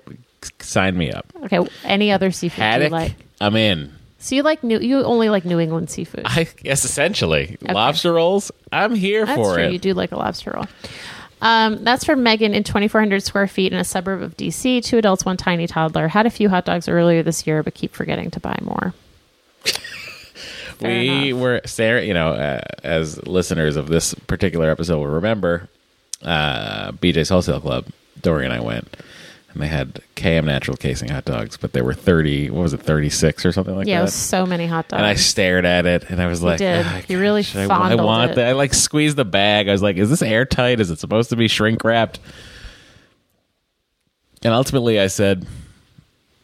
sign 0.59 0.97
me 0.97 1.13
up. 1.13 1.27
Okay, 1.45 1.61
any 1.85 2.11
other 2.11 2.31
seafood 2.31 2.79
do 2.79 2.85
you 2.85 2.89
like? 2.89 3.15
I'm 3.43 3.57
in. 3.57 3.93
So 4.21 4.37
you 4.37 4.43
like 4.43 4.65
new? 4.65 4.79
You 4.79 5.05
only 5.05 5.29
like 5.29 5.45
New 5.45 5.61
England 5.61 5.91
seafood. 5.91 6.23
I 6.25 6.45
guess 6.63 6.87
essentially 6.87 7.59
lobster 7.61 8.15
rolls. 8.15 8.51
I'm 8.73 8.95
here 8.95 9.27
That's 9.27 9.37
for 9.37 9.57
true. 9.57 9.65
it. 9.65 9.73
You 9.73 9.79
do 9.79 9.93
like 9.93 10.13
a 10.13 10.17
lobster 10.17 10.53
roll. 10.55 10.65
Um, 11.41 11.85
that's 11.85 12.05
from 12.05 12.23
Megan 12.23 12.55
in 12.55 12.65
2,400 12.65 13.23
square 13.23 13.47
feet 13.47 13.73
in 13.73 13.79
a 13.79 13.85
suburb 13.85 14.23
of 14.23 14.37
DC. 14.37 14.83
Two 14.85 14.99
adults, 14.99 15.25
one 15.25 15.37
tiny 15.37 15.67
toddler. 15.67 16.09
Had 16.09 16.27
a 16.27 16.31
few 16.31 16.49
hot 16.49 16.65
dogs 16.65 16.89
earlier 16.89 17.23
this 17.23 17.47
year, 17.47 17.63
but 17.63 17.75
keep 17.75 17.95
forgetting 17.95 18.31
to 18.33 18.41
buy 18.41 18.59
more. 18.63 18.95
We 20.81 21.31
enough. 21.31 21.41
were 21.41 21.61
Sarah, 21.65 22.05
you 22.05 22.15
know, 22.15 22.29
uh, 22.29 22.61
as 22.85 23.21
listeners 23.27 23.75
of 23.75 23.89
this 23.89 24.15
particular 24.15 24.71
episode 24.71 24.99
will 24.99 25.09
remember, 25.09 25.69
uh, 26.23 26.93
BJ's 26.93 27.29
Wholesale 27.31 27.61
Club. 27.61 27.87
Doree 28.21 28.45
and 28.45 28.55
I 28.55 28.61
went, 28.61 28.97
and 29.59 29.65
they 29.65 29.69
had 29.69 30.01
Kayem 30.15 30.45
Natural 30.45 30.77
Casing 30.77 31.09
hot 31.09 31.25
dogs, 31.25 31.57
but 31.57 31.73
there 31.73 31.83
were 31.83 31.93
thirty. 31.95 32.49
What 32.49 32.63
was 32.63 32.73
it, 32.75 32.81
thirty 32.81 33.11
six 33.11 33.45
or 33.45 33.51
something 33.51 33.75
like 33.75 33.89
yeah, 33.89 33.97
it 33.97 33.99
that? 33.99 34.05
was 34.05 34.15
so 34.15 34.47
many 34.47 34.67
hot 34.67 34.87
dogs. 34.89 34.99
and 34.99 35.07
I 35.07 35.15
stared 35.15 35.65
at 35.65 35.85
it, 35.85 36.09
and 36.11 36.23
I 36.23 36.29
was 36.29 36.43
like, 36.43 36.59
did. 36.59 36.87
"Ah, 36.87 37.01
You 37.09 37.19
really 37.19 37.43
gosh, 37.43 37.57
I, 37.57 37.65
I 37.65 37.95
want 37.97 38.31
it. 38.31 38.35
that. 38.37 38.47
I 38.49 38.53
like 38.53 38.73
squeezed 38.73 39.17
the 39.17 39.25
bag. 39.25 39.69
I 39.69 39.73
was 39.73 39.83
like, 39.83 39.97
is 39.97 40.11
this 40.11 40.23
airtight? 40.23 40.79
Is 40.79 40.91
it 40.93 41.01
supposed 41.01 41.31
to 41.31 41.37
be 41.37 41.49
shrink 41.49 41.83
wrapped? 41.83 42.21
And 44.45 44.55
ultimately, 44.55 45.01
I 45.01 45.09
said, 45.09 45.47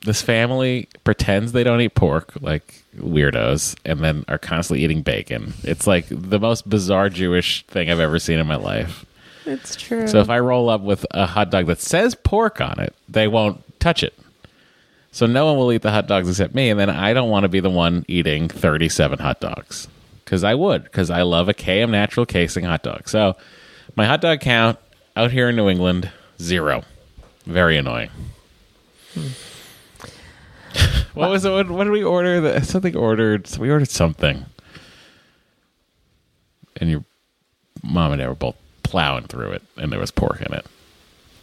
this 0.05 0.21
family 0.21 0.89
pretends 1.05 1.53
they 1.53 1.62
don't 1.65 1.81
eat 1.81 1.95
pork 1.95 2.33
like 2.41 2.83
weirdos 2.99 3.77
and 3.85 4.01
then 4.01 4.25
are 4.29 4.39
constantly 4.39 4.85
eating 4.85 5.03
bacon. 5.03 5.55
It's 5.62 5.87
like 5.87 6.07
the 6.11 6.41
most 6.41 6.69
bizarre 6.69 7.09
Jewish 7.09 7.65
thing 7.69 7.91
I've 7.91 8.01
ever 8.01 8.19
seen 8.19 8.39
in 8.41 8.47
my 8.47 8.57
life. 8.57 9.05
It's 9.47 9.76
true. 9.76 10.07
So 10.09 10.20
if 10.20 10.30
I 10.30 10.38
roll 10.38 10.68
up 10.70 10.80
with 10.80 11.05
a 11.11 11.26
hot 11.26 11.51
dog 11.51 11.66
that 11.66 11.80
says 11.80 12.14
pork 12.14 12.61
on 12.61 12.80
it, 12.80 12.95
they 13.09 13.28
won't 13.28 13.62
touch 13.80 14.03
it. 14.03 14.14
So 15.12 15.26
no 15.26 15.47
one 15.47 15.57
will 15.57 15.72
eat 15.72 15.82
the 15.82 15.90
hot 15.92 16.07
dogs 16.09 16.28
except 16.28 16.55
me, 16.55 16.70
and 16.70 16.80
then 16.80 16.90
I 16.90 17.12
don't 17.12 17.30
want 17.30 17.45
to 17.45 17.49
be 17.49 17.61
the 17.61 17.70
one 17.70 18.05
eating 18.09 18.49
37 18.49 19.18
hot 19.20 19.40
dogs. 19.40 19.86
Because 20.24 20.42
I 20.42 20.55
would, 20.55 20.84
because 20.84 21.11
I 21.11 21.22
love 21.22 21.49
a 21.49 21.55
Kayem 21.55 21.90
Natural 21.90 22.26
Casing 22.26 22.64
hot 22.64 22.82
dog. 22.82 23.09
So 23.09 23.36
my 23.95 24.07
hot 24.07 24.20
dog 24.22 24.40
count 24.40 24.78
out 25.14 25.30
here 25.30 25.51
in 25.51 25.57
New 25.57 25.68
England, 25.68 26.11
zero. 26.40 26.82
Very 27.47 27.76
annoying. 27.76 28.11
what 31.14 31.30
was 31.30 31.45
it? 31.45 31.51
What, 31.53 31.70
what 31.70 31.84
did 31.84 31.92
we 31.92 32.03
order? 32.03 32.40
The- 32.40 32.62
Something 32.64 32.97
ordered. 32.97 33.47
So 33.47 33.61
we 33.61 33.70
ordered 33.70 33.90
something. 33.90 34.47
And 36.76 36.90
your 36.90 37.05
mom 37.84 38.12
and 38.12 38.20
I 38.22 38.26
were 38.26 38.34
both 38.34 38.57
plowing 38.95 39.24
through 39.24 39.51
it, 39.51 39.62
and 39.76 39.90
there 39.90 39.99
was 39.99 40.12
pork 40.12 40.40
in 40.40 40.55
it. 40.55 40.64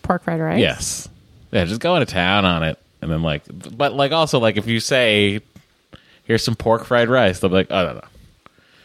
Pork 0.03 0.23
fried 0.23 0.39
rice. 0.39 0.57
Yes. 0.61 1.09
Yeah, 1.51 1.65
just 1.65 1.81
going 1.81 1.99
to 1.99 2.05
town 2.09 2.45
on 2.45 2.63
it. 2.63 2.79
And 3.01 3.11
then, 3.11 3.23
like, 3.23 3.43
but, 3.75 3.93
like, 3.93 4.13
also, 4.13 4.39
like, 4.39 4.55
if 4.55 4.67
you 4.67 4.79
say, 4.79 5.41
here's 6.23 6.45
some 6.45 6.55
pork 6.55 6.85
fried 6.85 7.09
rice, 7.09 7.39
they'll 7.39 7.49
be 7.49 7.57
like, 7.57 7.67
oh, 7.69 7.83
no, 7.87 7.93
no. 7.95 8.01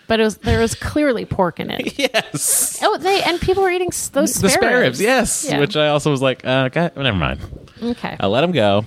but 0.08 0.18
it 0.18 0.24
was 0.24 0.38
there 0.38 0.58
was 0.58 0.74
clearly 0.74 1.24
pork 1.24 1.60
in 1.60 1.70
it. 1.70 1.96
Yes. 1.98 2.80
Oh, 2.82 2.98
they 2.98 3.22
and 3.22 3.40
people 3.40 3.62
were 3.62 3.70
eating 3.70 3.88
s- 3.92 4.08
those 4.08 4.34
The 4.34 4.48
spare 4.48 4.62
spare 4.62 4.80
ribs. 4.80 5.00
yes. 5.00 5.46
Yeah. 5.48 5.60
Which 5.60 5.76
I 5.76 5.88
also 5.88 6.10
was 6.10 6.20
like, 6.20 6.44
uh, 6.44 6.70
God, 6.70 6.96
never 6.96 7.16
mind. 7.16 7.40
Okay. 7.80 8.16
I'll 8.18 8.30
let 8.30 8.40
them 8.40 8.50
go. 8.52 8.84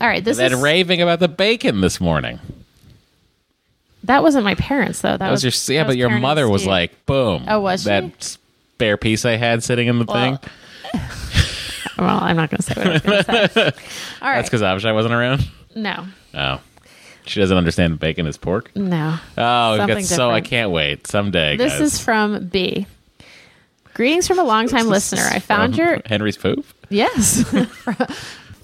All 0.00 0.08
right. 0.08 0.24
This 0.24 0.38
And 0.38 0.46
is 0.46 0.52
then 0.52 0.62
raving 0.62 1.02
about 1.02 1.18
the 1.20 1.28
bacon 1.28 1.82
this 1.82 2.00
morning. 2.00 2.38
that 4.04 4.22
wasn't 4.22 4.44
my 4.44 4.54
parents 4.54 5.00
though. 5.02 5.10
That, 5.10 5.18
That 5.18 5.30
was 5.30 5.44
your, 5.44 5.52
yeah, 5.76 5.82
that 5.82 5.88
but 5.88 5.96
your 5.98 6.08
Karen 6.08 6.16
and 6.16 6.22
mother 6.22 6.48
was 6.48 6.62
Steve. 6.62 6.70
like, 6.70 7.06
boom. 7.06 7.44
Oh, 7.48 7.60
was 7.60 7.82
she? 7.82 7.88
That 7.90 8.36
spare 8.74 8.96
piece 8.96 9.24
I 9.24 9.36
had 9.36 9.62
sitting 9.62 9.86
in 9.86 9.98
the 10.00 10.04
Well, 10.04 10.36
thing. 10.36 10.50
Well, 11.96 12.18
I'm 12.20 12.34
not 12.34 12.50
going 12.50 12.58
to 12.58 12.62
say 12.64 12.74
what 12.74 12.86
I 12.88 12.92
was 12.94 13.02
going 13.02 13.22
to 13.24 13.48
say. 13.50 13.62
All 14.20 14.28
right. 14.28 14.36
That's 14.38 14.48
because 14.50 14.62
Avishai 14.62 14.92
wasn't 14.92 15.14
around. 15.14 15.48
no, 15.76 16.04
Oh. 16.34 16.60
She 17.26 17.38
doesn't 17.40 17.56
understand 17.56 18.00
bacon 18.00 18.26
is 18.26 18.36
pork. 18.36 18.74
no. 18.74 19.16
Oh, 19.38 19.76
got 19.86 20.02
so 20.02 20.28
I 20.30 20.40
can't 20.40 20.72
wait. 20.72 21.06
Someday, 21.06 21.56
This 21.56 21.72
guys. 21.74 21.80
is 21.94 22.00
from 22.00 22.48
B. 22.48 22.86
Greetings 23.94 24.26
from 24.26 24.40
a 24.40 24.42
longtime 24.44 24.88
listener. 24.88 25.22
I 25.30 25.38
found 25.38 25.76
your 25.78 26.00
Henry's 26.04 26.36
poop. 26.36 26.66
yes, 26.90 27.44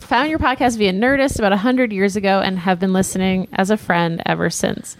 found 0.01 0.29
your 0.29 0.41
podcast 0.41 0.77
via 0.77 0.93
Nerdist 0.93 1.39
about 1.39 1.53
hundred 1.57 1.93
years 1.93 2.17
ago 2.17 2.41
and 2.41 2.59
have 2.59 2.81
been 2.81 2.93
listening 2.93 3.47
as 3.53 3.71
a 3.71 3.77
friend 3.77 4.21
ever 4.27 4.51
since. 4.51 4.97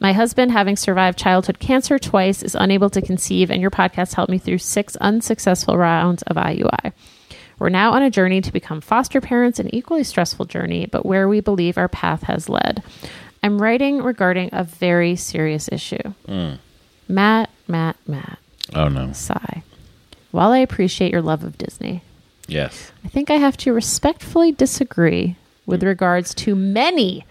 My 0.00 0.12
husband, 0.14 0.50
having 0.50 0.76
survived 0.76 1.18
childhood 1.18 1.58
cancer 1.58 1.98
twice, 1.98 2.42
is 2.42 2.54
unable 2.54 2.88
to 2.90 3.02
conceive, 3.02 3.50
and 3.50 3.60
your 3.60 3.70
podcast 3.70 4.14
helped 4.14 4.30
me 4.30 4.38
through 4.38 4.58
six 4.58 4.96
unsuccessful 4.96 5.76
rounds 5.76 6.22
of 6.22 6.36
IUI. 6.36 6.92
We're 7.58 7.68
now 7.68 7.92
on 7.92 8.02
a 8.02 8.08
journey 8.10 8.40
to 8.40 8.50
become 8.52 8.80
foster 8.80 9.20
parents, 9.20 9.58
an 9.58 9.72
equally 9.74 10.02
stressful 10.02 10.46
journey, 10.46 10.86
but 10.86 11.04
where 11.04 11.28
we 11.28 11.40
believe 11.40 11.76
our 11.76 11.88
path 11.88 12.22
has 12.22 12.48
led. 12.48 12.82
I'm 13.42 13.60
writing 13.60 14.02
regarding 14.02 14.48
a 14.52 14.64
very 14.64 15.16
serious 15.16 15.68
issue. 15.70 16.14
Mm. 16.26 16.58
Matt, 17.06 17.50
Matt, 17.68 17.96
Matt, 18.06 18.38
Oh 18.74 18.88
no. 18.88 19.12
sigh. 19.12 19.62
While 20.30 20.52
I 20.52 20.58
appreciate 20.58 21.12
your 21.12 21.22
love 21.22 21.44
of 21.44 21.58
Disney, 21.58 22.02
Yes. 22.46 22.90
I 23.04 23.08
think 23.08 23.30
I 23.30 23.34
have 23.36 23.56
to 23.58 23.72
respectfully 23.72 24.50
disagree 24.50 25.36
with 25.66 25.82
mm. 25.82 25.86
regards 25.86 26.34
to 26.36 26.56
many 26.56 27.24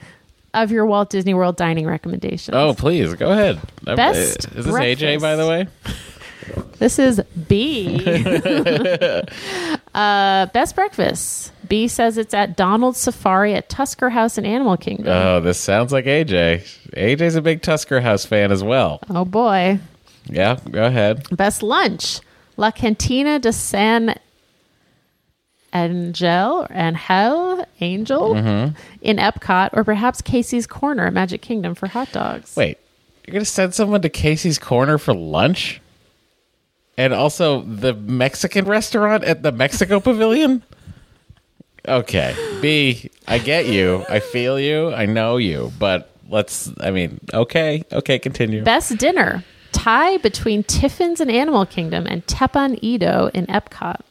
of 0.53 0.71
your 0.71 0.85
Walt 0.85 1.09
Disney 1.09 1.33
World 1.33 1.57
dining 1.57 1.85
recommendations. 1.85 2.55
Oh, 2.55 2.73
please 2.73 3.13
go 3.15 3.31
ahead. 3.31 3.59
Best 3.83 4.47
Is 4.55 4.65
this 4.65 4.75
AJ, 4.75 5.21
by 5.21 5.35
the 5.35 5.47
way? 5.47 5.67
This 6.79 6.97
is 6.97 7.21
B. 7.47 8.01
uh, 9.93 10.45
best 10.47 10.75
breakfast. 10.75 11.51
B 11.67 11.87
says 11.87 12.17
it's 12.17 12.33
at 12.33 12.57
Donald's 12.57 12.97
Safari 12.99 13.53
at 13.53 13.69
Tusker 13.69 14.09
House 14.09 14.37
in 14.37 14.45
Animal 14.45 14.77
Kingdom. 14.77 15.07
Oh, 15.07 15.39
this 15.41 15.59
sounds 15.59 15.91
like 15.91 16.05
AJ. 16.05 16.61
AJ's 16.95 17.35
a 17.35 17.41
big 17.41 17.61
Tusker 17.61 18.01
House 18.01 18.25
fan 18.25 18.51
as 18.51 18.63
well. 18.63 18.99
oh 19.09 19.25
boy. 19.25 19.79
Yeah, 20.25 20.59
go 20.71 20.85
ahead. 20.85 21.25
Best 21.35 21.61
lunch. 21.61 22.21
La 22.57 22.71
Cantina 22.71 23.39
de 23.39 23.53
San 23.53 24.15
Angel, 25.73 26.65
Angel, 26.69 27.65
Angel 27.81 28.33
Mm-hmm. 28.33 28.75
in 29.01 29.17
Epcot, 29.17 29.69
or 29.73 29.83
perhaps 29.83 30.21
Casey's 30.21 30.65
Corner 30.67 31.07
at 31.07 31.13
Magic 31.13 31.41
Kingdom 31.41 31.75
for 31.75 31.87
hot 31.87 32.11
dogs. 32.11 32.55
Wait, 32.55 32.77
you're 33.25 33.33
gonna 33.33 33.45
send 33.45 33.73
someone 33.73 34.01
to 34.01 34.09
Casey's 34.09 34.57
Corner 34.59 34.97
for 34.97 35.13
lunch, 35.13 35.81
and 36.97 37.13
also 37.13 37.61
the 37.61 37.93
Mexican 37.93 38.65
restaurant 38.65 39.23
at 39.23 39.43
the 39.43 39.51
Mexico 39.51 39.99
Pavilion. 40.01 40.63
Okay, 41.87 42.35
B, 42.61 43.09
I 43.27 43.37
get 43.39 43.65
you. 43.67 44.03
I 44.09 44.19
feel 44.19 44.59
you. 44.59 44.93
I 44.93 45.05
know 45.05 45.37
you. 45.37 45.71
But 45.79 46.09
let's. 46.29 46.71
I 46.81 46.91
mean, 46.91 47.19
okay, 47.33 47.83
okay, 47.91 48.19
continue. 48.19 48.63
Best 48.63 48.97
dinner. 48.97 49.43
Tie 49.71 50.17
between 50.17 50.63
Tiffin's 50.63 51.21
in 51.21 51.29
Animal 51.29 51.65
Kingdom 51.65 52.05
and 52.07 52.25
Teppan 52.27 52.79
Edo 52.81 53.29
in 53.33 53.45
Epcot. 53.47 54.01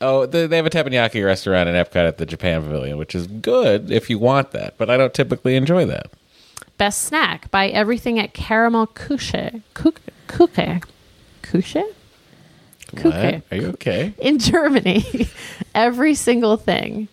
Oh, 0.00 0.26
they 0.26 0.46
they 0.46 0.56
have 0.56 0.66
a 0.66 0.70
teppanyaki 0.70 1.24
restaurant 1.24 1.68
in 1.68 1.74
Epcot 1.74 2.06
at 2.06 2.18
the 2.18 2.26
Japan 2.26 2.62
Pavilion, 2.62 2.98
which 2.98 3.14
is 3.14 3.26
good 3.26 3.90
if 3.90 4.10
you 4.10 4.18
want 4.18 4.50
that. 4.50 4.76
But 4.76 4.90
I 4.90 4.96
don't 4.96 5.14
typically 5.14 5.56
enjoy 5.56 5.86
that. 5.86 6.10
Best 6.78 7.04
snack. 7.04 7.50
Buy 7.50 7.68
everything 7.68 8.18
at 8.18 8.34
Karamell-Küche. 8.34 9.62
Kuche. 9.74 9.98
Kuche. 10.28 10.82
Kuche? 11.42 11.84
Kuche. 12.94 13.42
Are 13.50 13.56
you 13.56 13.68
okay? 13.68 14.12
In 14.18 14.38
Germany. 14.38 15.28
Every 15.74 16.14
single 16.14 16.58
thing. 16.58 17.08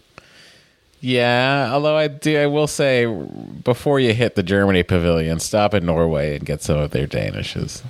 Yeah, 1.00 1.70
although 1.74 1.98
I 1.98 2.08
do, 2.08 2.38
I 2.38 2.48
will 2.48 2.68
say, 2.68 3.06
before 3.06 4.00
you 4.00 4.14
hit 4.14 4.36
the 4.36 4.44
Germany 4.44 4.84
pavilion, 4.84 5.40
stop 5.40 5.74
in 5.74 5.86
Norway 5.86 6.38
and 6.38 6.46
get 6.46 6.62
some 6.62 6.78
of 6.78 6.92
their 6.92 7.08
Danishes. 7.08 7.84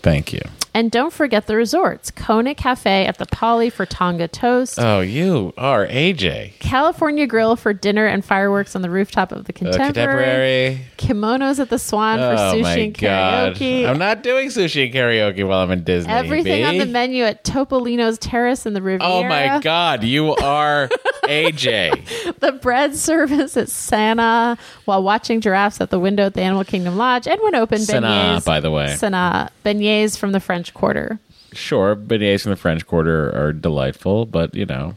Thank 0.00 0.32
you. 0.32 0.42
And 0.76 0.90
don't 0.90 1.10
forget 1.10 1.46
the 1.46 1.56
resorts. 1.56 2.10
Kona 2.10 2.54
Cafe 2.54 3.06
at 3.06 3.16
the 3.16 3.24
Poly 3.24 3.70
for 3.70 3.86
Tonga 3.86 4.28
Toast. 4.28 4.78
Oh, 4.78 5.00
you 5.00 5.54
are 5.56 5.86
AJ. 5.86 6.58
California 6.58 7.26
Grill 7.26 7.56
for 7.56 7.72
dinner 7.72 8.04
and 8.04 8.22
fireworks 8.22 8.76
on 8.76 8.82
the 8.82 8.90
rooftop 8.90 9.32
of 9.32 9.46
the 9.46 9.54
Uh, 9.54 9.56
Contemporary. 9.56 9.86
contemporary. 9.94 10.80
Kimonos 10.98 11.58
at 11.60 11.70
the 11.70 11.78
Swan 11.78 12.18
for 12.18 12.24
Oh 12.24 12.52
sushi 12.54 12.62
my 12.62 12.74
and 12.76 12.98
god! 12.98 13.54
karaoke. 13.56 13.88
I'm 13.88 13.96
not 13.98 14.22
doing 14.22 14.48
sushi 14.50 14.84
and 14.84 14.92
karaoke 14.94 15.48
while 15.48 15.60
I'm 15.60 15.70
in 15.70 15.82
Disney. 15.82 16.12
Everything 16.12 16.60
B. 16.60 16.64
on 16.64 16.76
the 16.76 16.84
menu 16.84 17.24
at 17.24 17.42
Topolino's 17.42 18.18
Terrace 18.18 18.66
in 18.66 18.74
the 18.74 18.82
Riviera. 18.82 19.10
Oh 19.10 19.22
my 19.24 19.58
god! 19.62 20.04
You 20.04 20.34
are 20.34 20.90
AJ. 21.24 22.34
The 22.40 22.52
bread 22.52 22.94
service 22.96 23.56
at 23.56 23.68
Sanaa 23.68 24.58
while 24.84 25.02
watching 25.02 25.40
giraffes 25.40 25.80
at 25.80 25.90
the 25.90 25.98
window 25.98 26.26
at 26.26 26.34
the 26.34 26.42
Animal 26.42 26.64
Kingdom 26.64 26.96
Lodge. 26.98 27.26
And 27.26 27.40
when 27.40 27.54
open, 27.54 27.78
Sanaa, 27.78 28.36
beignets. 28.36 28.44
by 28.44 28.60
the 28.60 28.70
way. 28.70 28.88
Sanaa. 28.88 29.48
Beignets 29.64 30.18
from 30.18 30.32
the 30.32 30.40
French 30.40 30.65
Quarter. 30.74 31.18
Sure, 31.52 31.96
beignets 31.96 32.42
from 32.42 32.50
the 32.50 32.56
French 32.56 32.86
Quarter 32.86 33.30
are 33.36 33.52
delightful, 33.52 34.26
but 34.26 34.54
you 34.54 34.66
know, 34.66 34.94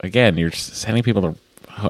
again, 0.00 0.36
you're 0.36 0.52
sending 0.52 1.02
people 1.02 1.22
to. 1.22 1.36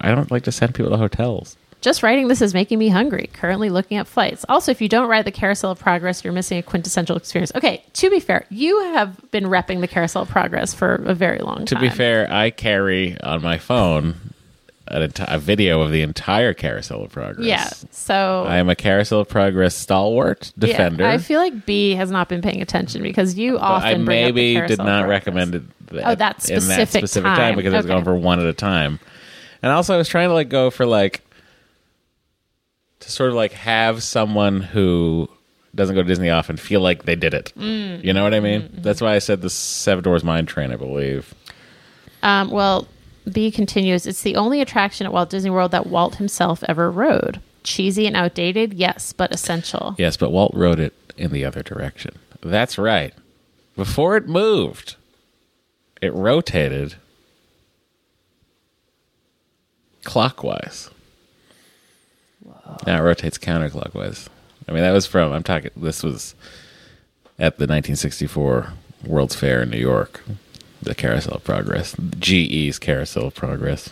I 0.00 0.14
don't 0.14 0.30
like 0.30 0.44
to 0.44 0.52
send 0.52 0.74
people 0.74 0.90
to 0.90 0.96
hotels. 0.96 1.56
Just 1.80 2.02
writing 2.02 2.28
this 2.28 2.42
is 2.42 2.52
making 2.52 2.78
me 2.78 2.88
hungry. 2.88 3.30
Currently 3.32 3.70
looking 3.70 3.96
at 3.96 4.06
flights. 4.06 4.44
Also, 4.48 4.70
if 4.70 4.82
you 4.82 4.88
don't 4.88 5.08
ride 5.08 5.24
the 5.24 5.32
Carousel 5.32 5.70
of 5.70 5.78
Progress, 5.78 6.22
you're 6.22 6.32
missing 6.32 6.58
a 6.58 6.62
quintessential 6.62 7.16
experience. 7.16 7.52
Okay, 7.54 7.82
to 7.94 8.10
be 8.10 8.20
fair, 8.20 8.44
you 8.50 8.78
have 8.92 9.30
been 9.30 9.44
repping 9.44 9.80
the 9.80 9.88
Carousel 9.88 10.22
of 10.22 10.28
Progress 10.28 10.74
for 10.74 10.96
a 10.96 11.14
very 11.14 11.38
long 11.38 11.64
time. 11.64 11.66
To 11.66 11.80
be 11.80 11.88
fair, 11.88 12.30
I 12.30 12.50
carry 12.50 13.18
on 13.22 13.40
my 13.40 13.56
phone 13.56 14.29
enti- 14.90 15.24
a 15.32 15.38
video 15.38 15.80
of 15.80 15.90
the 15.90 16.02
entire 16.02 16.52
Carousel 16.54 17.02
of 17.04 17.12
Progress. 17.12 17.46
yeah. 17.46 17.68
So 17.90 18.44
I 18.46 18.56
am 18.56 18.68
a 18.68 18.74
Carousel 18.76 19.20
of 19.20 19.28
Progress 19.28 19.74
stalwart 19.74 20.52
yeah, 20.56 20.66
defender. 20.66 21.06
I 21.06 21.18
feel 21.18 21.40
like 21.40 21.66
B 21.66 21.94
has 21.94 22.10
not 22.10 22.28
been 22.28 22.42
paying 22.42 22.60
attention 22.62 23.02
because 23.02 23.38
you 23.38 23.58
often 23.58 24.02
I 24.02 24.04
bring 24.04 24.24
up 24.24 24.34
the 24.34 24.54
maybe 24.56 24.66
did 24.66 24.78
not 24.78 25.08
recommend 25.08 25.54
it 25.54 25.62
that, 25.88 26.06
Oh, 26.06 26.14
that 26.14 26.48
in 26.48 26.54
that 26.56 26.66
specific 26.66 26.88
specific 26.88 27.26
time, 27.26 27.36
time. 27.36 27.56
because 27.56 27.74
I 27.74 27.78
was 27.78 27.86
going 27.86 28.04
for 28.04 28.14
one 28.14 28.40
at 28.40 28.46
a 28.46 28.52
time. 28.52 29.00
And 29.62 29.70
also, 29.72 29.94
I 29.94 29.98
was 29.98 30.08
trying 30.08 30.28
to 30.28 30.34
like 30.34 30.48
go 30.48 30.70
for 30.70 30.86
like 30.86 31.20
to 33.00 33.10
sort 33.10 33.30
of 33.30 33.36
like 33.36 33.52
have 33.52 34.02
someone 34.02 34.60
who 34.60 35.28
doesn't 35.74 35.94
go 35.94 36.02
to 36.02 36.08
Disney 36.08 36.30
often 36.30 36.56
feel 36.56 36.80
like 36.80 37.04
they 37.04 37.14
did 37.16 37.32
it. 37.34 37.52
Mm. 37.56 38.04
You 38.04 38.12
know 38.12 38.22
what 38.24 38.34
I 38.34 38.40
mean? 38.40 38.62
Mm-hmm. 38.62 38.82
That's 38.82 39.00
why 39.00 39.14
I 39.14 39.18
said 39.18 39.40
the 39.40 39.50
Seven 39.50 40.02
Dwarfs 40.02 40.24
Mine 40.24 40.46
Train. 40.46 40.72
I 40.72 40.76
believe. 40.76 41.32
Um, 42.22 42.50
well, 42.50 42.86
B 43.30 43.50
continues. 43.50 44.06
It's 44.06 44.22
the 44.22 44.36
only 44.36 44.60
attraction 44.60 45.06
at 45.06 45.12
Walt 45.12 45.30
Disney 45.30 45.50
World 45.50 45.72
that 45.72 45.86
Walt 45.86 46.16
himself 46.16 46.62
ever 46.68 46.90
rode. 46.90 47.40
Cheesy 47.62 48.06
and 48.06 48.16
outdated, 48.16 48.74
yes, 48.74 49.12
but 49.12 49.32
essential. 49.32 49.94
Yes, 49.98 50.16
but 50.16 50.30
Walt 50.30 50.52
rode 50.54 50.80
it 50.80 50.94
in 51.16 51.32
the 51.32 51.44
other 51.44 51.62
direction. 51.62 52.16
That's 52.42 52.78
right. 52.78 53.12
Before 53.76 54.16
it 54.16 54.26
moved, 54.26 54.96
it 56.00 56.12
rotated 56.14 56.96
clockwise. 60.04 60.90
Now 62.86 62.98
it 62.98 63.02
rotates 63.02 63.38
counterclockwise. 63.38 64.28
I 64.68 64.72
mean, 64.72 64.82
that 64.82 64.92
was 64.92 65.06
from, 65.06 65.32
I'm 65.32 65.42
talking, 65.42 65.70
this 65.76 66.02
was 66.02 66.34
at 67.38 67.58
the 67.58 67.64
1964 67.64 68.72
World's 69.06 69.34
Fair 69.34 69.62
in 69.62 69.70
New 69.70 69.78
York, 69.78 70.22
the 70.82 70.94
Carousel 70.94 71.34
of 71.34 71.44
Progress, 71.44 71.94
GE's 72.18 72.78
Carousel 72.78 73.26
of 73.26 73.34
Progress. 73.34 73.90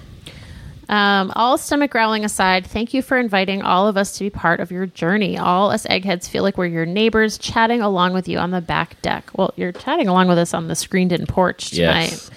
Um, 0.88 1.32
all 1.36 1.58
stomach 1.58 1.90
growling 1.90 2.24
aside, 2.24 2.66
thank 2.66 2.94
you 2.94 3.02
for 3.02 3.18
inviting 3.18 3.60
all 3.60 3.86
of 3.86 3.98
us 3.98 4.16
to 4.16 4.24
be 4.24 4.30
part 4.30 4.60
of 4.60 4.70
your 4.70 4.86
journey. 4.86 5.36
All 5.36 5.70
us 5.70 5.86
eggheads 5.90 6.28
feel 6.28 6.42
like 6.42 6.56
we're 6.56 6.66
your 6.66 6.86
neighbors, 6.86 7.36
chatting 7.36 7.82
along 7.82 8.14
with 8.14 8.26
you 8.26 8.38
on 8.38 8.52
the 8.52 8.62
back 8.62 9.00
deck. 9.02 9.30
Well, 9.36 9.52
you're 9.56 9.72
chatting 9.72 10.08
along 10.08 10.28
with 10.28 10.38
us 10.38 10.54
on 10.54 10.68
the 10.68 10.74
screened 10.74 11.12
in 11.12 11.26
porch 11.26 11.70
tonight. 11.70 12.10
Yes. 12.12 12.30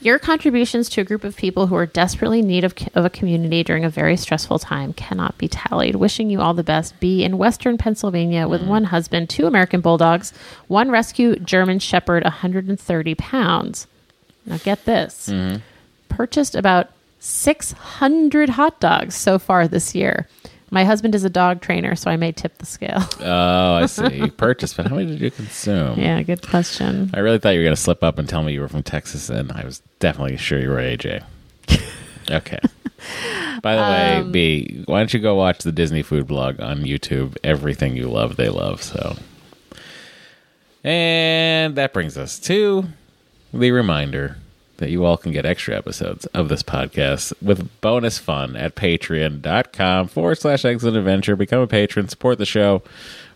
Your 0.00 0.20
contributions 0.20 0.88
to 0.90 1.00
a 1.00 1.04
group 1.04 1.24
of 1.24 1.36
people 1.36 1.66
who 1.66 1.74
are 1.74 1.86
desperately 1.86 2.38
in 2.38 2.46
need 2.46 2.62
of, 2.62 2.72
of 2.94 3.04
a 3.04 3.10
community 3.10 3.64
during 3.64 3.84
a 3.84 3.90
very 3.90 4.16
stressful 4.16 4.60
time 4.60 4.92
cannot 4.92 5.36
be 5.38 5.48
tallied. 5.48 5.96
Wishing 5.96 6.30
you 6.30 6.40
all 6.40 6.54
the 6.54 6.62
best. 6.62 6.98
Be 7.00 7.24
in 7.24 7.36
Western 7.36 7.76
Pennsylvania 7.78 8.46
with 8.46 8.62
mm. 8.62 8.68
one 8.68 8.84
husband, 8.84 9.28
two 9.28 9.46
American 9.46 9.80
bulldogs, 9.80 10.32
one 10.68 10.90
rescue 10.90 11.36
German 11.36 11.80
Shepherd, 11.80 12.22
130 12.22 13.14
pounds. 13.16 13.88
Now 14.46 14.58
get 14.58 14.84
this. 14.84 15.28
Mm-hmm. 15.28 15.62
Purchased 16.08 16.54
about 16.54 16.90
600 17.18 18.50
hot 18.50 18.78
dogs 18.78 19.16
so 19.16 19.38
far 19.38 19.66
this 19.66 19.94
year. 19.96 20.28
My 20.70 20.84
husband 20.84 21.14
is 21.14 21.24
a 21.24 21.30
dog 21.30 21.60
trainer, 21.60 21.94
so 21.96 22.10
I 22.10 22.16
may 22.16 22.32
tip 22.32 22.58
the 22.58 22.66
scale. 22.66 23.02
Oh, 23.20 23.74
I 23.74 23.86
see. 23.86 24.16
You 24.16 24.30
purchased, 24.30 24.76
but 24.76 24.86
how 24.86 24.96
many 24.96 25.06
did 25.12 25.20
you 25.20 25.30
consume? 25.30 25.98
yeah, 25.98 26.22
good 26.22 26.46
question. 26.46 27.10
I 27.14 27.20
really 27.20 27.38
thought 27.38 27.50
you 27.50 27.60
were 27.60 27.64
going 27.64 27.74
to 27.76 27.80
slip 27.80 28.02
up 28.02 28.18
and 28.18 28.28
tell 28.28 28.42
me 28.42 28.52
you 28.52 28.60
were 28.60 28.68
from 28.68 28.82
Texas, 28.82 29.28
and 29.28 29.50
I 29.52 29.64
was 29.64 29.80
definitely 29.98 30.36
sure 30.36 30.58
you 30.58 30.68
were 30.70 30.76
AJ. 30.76 31.24
Okay. 32.30 32.58
By 33.62 33.74
the 33.74 33.80
way, 33.80 34.16
um, 34.16 34.32
B, 34.32 34.82
why 34.84 34.98
don't 34.98 35.14
you 35.14 35.20
go 35.20 35.34
watch 35.34 35.60
the 35.60 35.72
Disney 35.72 36.02
food 36.02 36.26
blog 36.26 36.60
on 36.60 36.80
YouTube? 36.82 37.38
Everything 37.42 37.96
you 37.96 38.06
love, 38.10 38.36
they 38.36 38.50
love. 38.50 38.82
So, 38.82 39.16
and 40.84 41.74
that 41.76 41.94
brings 41.94 42.18
us 42.18 42.38
to 42.40 42.84
the 43.54 43.70
reminder 43.70 44.36
that 44.78 44.90
you 44.90 45.04
all 45.04 45.16
can 45.16 45.30
get 45.32 45.44
extra 45.44 45.76
episodes 45.76 46.26
of 46.26 46.48
this 46.48 46.62
podcast 46.62 47.32
with 47.42 47.68
bonus 47.80 48.18
fun 48.18 48.56
at 48.56 48.74
patreon.com 48.74 50.08
forward 50.08 50.36
slash 50.36 50.62
eggcellent 50.62 50.96
adventure. 50.96 51.36
Become 51.36 51.60
a 51.60 51.66
patron, 51.66 52.08
support 52.08 52.38
the 52.38 52.46
show, 52.46 52.82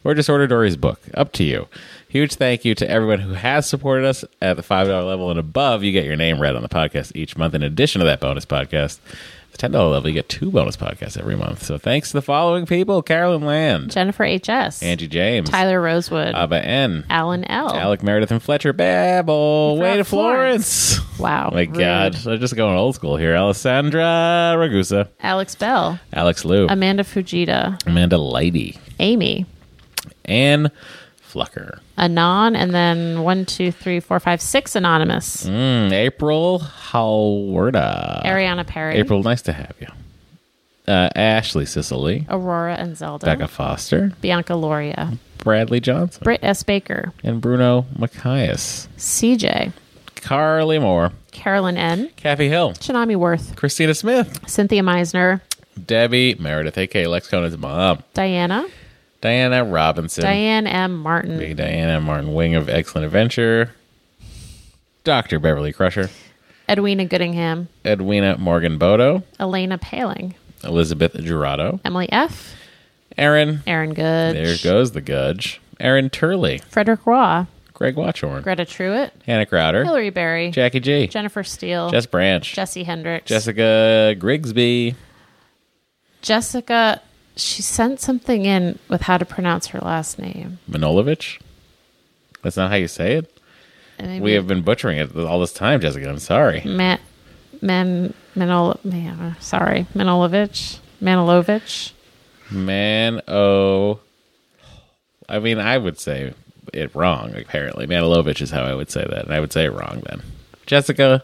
or 0.03 0.15
just 0.15 0.31
order 0.31 0.47
Doree's 0.47 0.77
book. 0.77 1.01
Up 1.15 1.33
to 1.33 1.45
you. 1.45 1.69
Huge 2.13 2.35
thank 2.35 2.67
you 2.67 2.75
to 2.75 2.87
everyone 2.91 3.21
who 3.21 3.33
has 3.33 3.67
supported 3.67 4.05
us 4.05 4.23
at 4.43 4.59
the 4.59 4.63
$5 4.63 4.87
level 5.07 5.31
and 5.31 5.41
above. 5.41 5.83
You 5.83 5.93
get 5.93 6.05
your 6.05 6.15
name 6.15 6.39
read 6.39 6.55
on 6.55 6.61
the 6.61 6.69
podcast 6.69 7.13
each 7.15 7.39
month 7.39 7.55
in 7.55 7.63
addition 7.63 8.01
to 8.01 8.05
that 8.05 8.21
bonus 8.21 8.45
podcast. 8.45 8.99
The 9.53 9.57
ten 9.57 9.73
dollar 9.73 9.89
level, 9.93 10.11
you 10.11 10.15
get 10.15 10.29
two 10.29 10.51
bonus 10.51 10.77
podcasts 10.77 11.17
every 11.17 11.37
month. 11.37 11.63
So 11.63 11.79
thanks 11.79 12.09
to 12.09 12.19
the 12.19 12.23
following 12.23 12.67
people: 12.67 13.01
Carolyn 13.01 13.47
Land, 13.47 13.93
Jennifer 13.93 14.25
H.S., 14.25 14.83
Angie 14.83 15.09
James, 15.09 15.49
Tyler 15.49 15.81
Rosewood, 15.81 16.35
Abba 16.35 16.63
N, 16.63 17.07
Alan 17.09 17.45
L. 17.45 17.75
Alec 17.75 18.03
Meredith, 18.03 18.31
and 18.31 18.43
Fletcher 18.43 18.75
Babel. 18.75 19.79
Way 19.79 19.97
to 19.97 20.05
Florence. 20.05 20.97
Florence! 20.97 21.19
Wow. 21.19 21.49
Oh 21.51 21.55
my 21.55 21.63
rude. 21.63 21.75
God, 21.75 22.27
I'm 22.27 22.41
just 22.41 22.57
going 22.57 22.77
old 22.77 22.95
school 22.95 23.17
here. 23.17 23.35
Alessandra 23.37 24.55
Ragusa, 24.59 25.09
Alex 25.21 25.55
Bell, 25.55 25.99
Alex 26.13 26.45
Liu, 26.45 26.67
Amanda 26.69 27.05
Fujita, 27.05 27.79
Amanda 27.87 28.17
Lighty, 28.17 28.79
Amy, 29.01 29.45
Anne 30.27 30.71
Flucker, 31.33 31.79
Anon, 31.97 32.55
and 32.57 32.75
then 32.75 33.23
one, 33.23 33.47
two, 33.47 33.73
three, 33.73 34.01
four, 34.01 34.21
five, 34.21 34.41
six 34.43 34.77
anonymous. 34.77 35.47
mm, 35.47 35.91
April 35.93 36.59
Halwarda, 36.61 38.23
Ariana 38.25 38.67
Perry, 38.67 38.97
April, 38.97 39.23
nice 39.23 39.43
to 39.43 39.53
have 39.53 39.75
you. 39.81 39.89
Uh, 40.87 41.09
Ashley 41.15 41.65
Sicily, 41.65 42.27
Aurora 42.29 42.75
and 42.75 42.97
Zelda, 42.97 43.25
Becca 43.27 43.49
Foster, 43.49 44.13
Bianca 44.21 44.55
Loria, 44.55 45.17
Bradley 45.39 45.81
Johnson, 45.81 46.21
Britt 46.25 46.41
S. 46.43 46.63
Baker, 46.65 47.13
and 47.23 47.41
Bruno 47.41 47.87
Macias, 47.97 48.89
CJ, 48.97 49.73
Carly 50.17 50.79
Moore, 50.81 51.13
Carolyn 51.31 51.77
N., 51.77 52.11
Kathy 52.17 52.49
Hill, 52.49 52.73
Shanami 52.73 53.17
Worth, 53.17 53.55
Christina 53.57 53.95
Smith, 53.95 54.41
Cynthia 54.49 54.83
Meisner, 54.83 55.41
Debbie 55.87 56.35
Meredith, 56.39 56.77
aka 56.77 57.07
Lex 57.07 57.29
Conan's 57.29 57.57
mom, 57.57 58.03
Diana, 58.15 58.67
Diana 59.23 59.65
Robinson, 59.65 60.25
Diane 60.25 60.67
M. 60.67 60.99
Martin, 60.99 61.39
Big 61.39 61.57
Diana 61.57 62.01
Martin 62.01 62.35
Wing 62.35 62.57
of 62.57 62.67
Eggcellent 62.67 63.05
Adventure, 63.05 63.71
Dr. 65.05 65.39
Beverly 65.39 65.73
Crusher, 65.73 66.11
Edwina 66.69 67.07
Goodingham, 67.07 67.69
Edwina 67.87 68.37
Morgan 68.37 68.79
Bodo, 68.79 69.23
Elena 69.39 69.79
Paling, 69.79 70.35
Elizabeth 70.65 71.15
Gerardo, 71.15 71.81
Emily 71.85 72.11
F., 72.11 72.57
Aaron, 73.17 73.63
Aaron 73.65 73.95
Good, 73.95 74.35
there 74.35 74.57
goes 74.61 74.91
the 74.91 75.01
Gudge, 75.01 75.61
Aaron 75.79 76.11
Turley, 76.11 76.59
Frederick 76.69 77.07
Raw, 77.07 77.47
Greg 77.75 77.95
Watchorn, 77.95 78.43
Greta 78.43 78.65
Truitt, 78.65 79.13
Hannah 79.25 79.47
Crowder, 79.47 79.85
Hillary 79.85 80.11
Berry, 80.11 80.51
Jackie 80.51 80.81
G, 80.81 81.07
Jennifer 81.07 81.45
Steele, 81.45 81.91
Jess 81.91 82.07
Branch, 82.07 82.53
Jesse 82.53 82.83
Hendricks, 82.83 83.29
Jessica 83.29 84.17
Grigsby, 84.19 84.97
Jessica. 86.23 87.01
She 87.43 87.63
sent 87.63 88.01
something 88.01 88.45
in 88.45 88.79
with 88.89 89.03
how 89.03 89.19
to 89.19 89.25
pronounce 89.25 89.69
her 89.69 89.81
last 89.81 90.19
name. 90.19 90.59
Manolovich. 90.71 91.41
That's 92.43 92.57
not 92.57 92.71
how 92.71 92.77
you 92.77 92.89
say 92.89 93.15
it. 93.17 93.39
Maybe 94.01 94.21
We 94.21 94.33
have 94.33 94.47
been 94.47 94.63
butchering 94.63 94.99
it 94.99 95.15
all 95.17 95.39
this 95.41 95.53
time, 95.53 95.81
Jessica. 95.81 96.09
I'm 96.09 96.19
sorry. 96.19 96.63
Ma- 96.65 96.99
Man 97.61 98.15
Manol. 98.37 98.83
Man, 98.85 99.37
sorry, 99.41 99.87
Manolovich, 99.95 100.79
Manilovich. 101.01 101.93
Man, 102.51 103.21
oh, 103.29 104.01
I 105.29 105.39
mean, 105.39 105.59
I 105.59 105.79
would 105.79 105.99
say 106.01 106.35
it 106.73 106.95
wrong. 106.95 107.35
Apparently, 107.37 107.87
Manilovich 107.87 108.41
is 108.43 108.51
how 108.51 108.65
I 108.65 108.75
would 108.75 108.91
say 108.91 109.05
that, 109.09 109.25
and 109.25 109.33
I 109.35 109.41
would 109.41 109.53
say 109.53 109.65
it 109.67 109.73
wrong 109.73 110.03
then. 110.07 110.23
Jessica, 110.67 111.23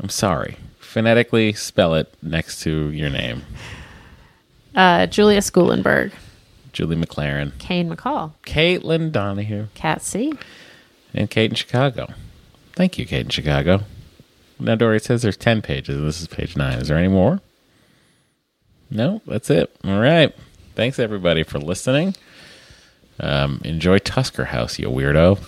I'm 0.00 0.08
sorry. 0.08 0.56
Phonetically 0.78 1.52
spell 1.52 1.94
it 1.94 2.12
next 2.22 2.60
to 2.62 2.90
your 2.90 3.10
name, 3.10 3.42
Uh, 4.74 5.06
Julia 5.06 5.40
Schoolenberg, 5.40 6.12
Julie 6.72 6.96
McLaren, 6.96 7.56
Kane 7.58 7.94
McCall, 7.94 8.32
Caitlin 8.46 9.12
Donahue, 9.12 9.66
Cat 9.74 10.02
C, 10.02 10.32
and 11.12 11.28
Kate 11.30 11.50
in 11.50 11.56
Chicago. 11.56 12.08
Thank 12.72 12.98
you, 12.98 13.04
Kate 13.06 13.26
in 13.26 13.28
Chicago. 13.30 13.82
Now, 14.58 14.76
Doree 14.76 14.98
says 15.00 15.22
there's 15.22 15.36
ten 15.36 15.60
pages, 15.60 15.96
and 15.96 16.06
this 16.06 16.20
is 16.20 16.28
page 16.28 16.56
nine. 16.56 16.78
Is 16.78 16.88
there 16.88 16.98
any 16.98 17.08
more? 17.08 17.40
No, 18.90 19.22
that's 19.26 19.50
it. 19.50 19.74
All 19.84 20.00
right. 20.00 20.34
Thanks 20.74 20.98
everybody 20.98 21.42
for 21.42 21.58
listening. 21.58 22.14
Um, 23.20 23.60
enjoy 23.64 23.98
Tusker 23.98 24.46
House, 24.46 24.78
you 24.78 24.88
weirdo. 24.88 25.38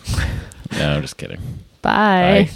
no, 0.78 0.90
I'm 0.96 1.02
just 1.02 1.16
kidding. 1.16 1.40
Bye. 1.82 2.48
Bye. 2.48 2.50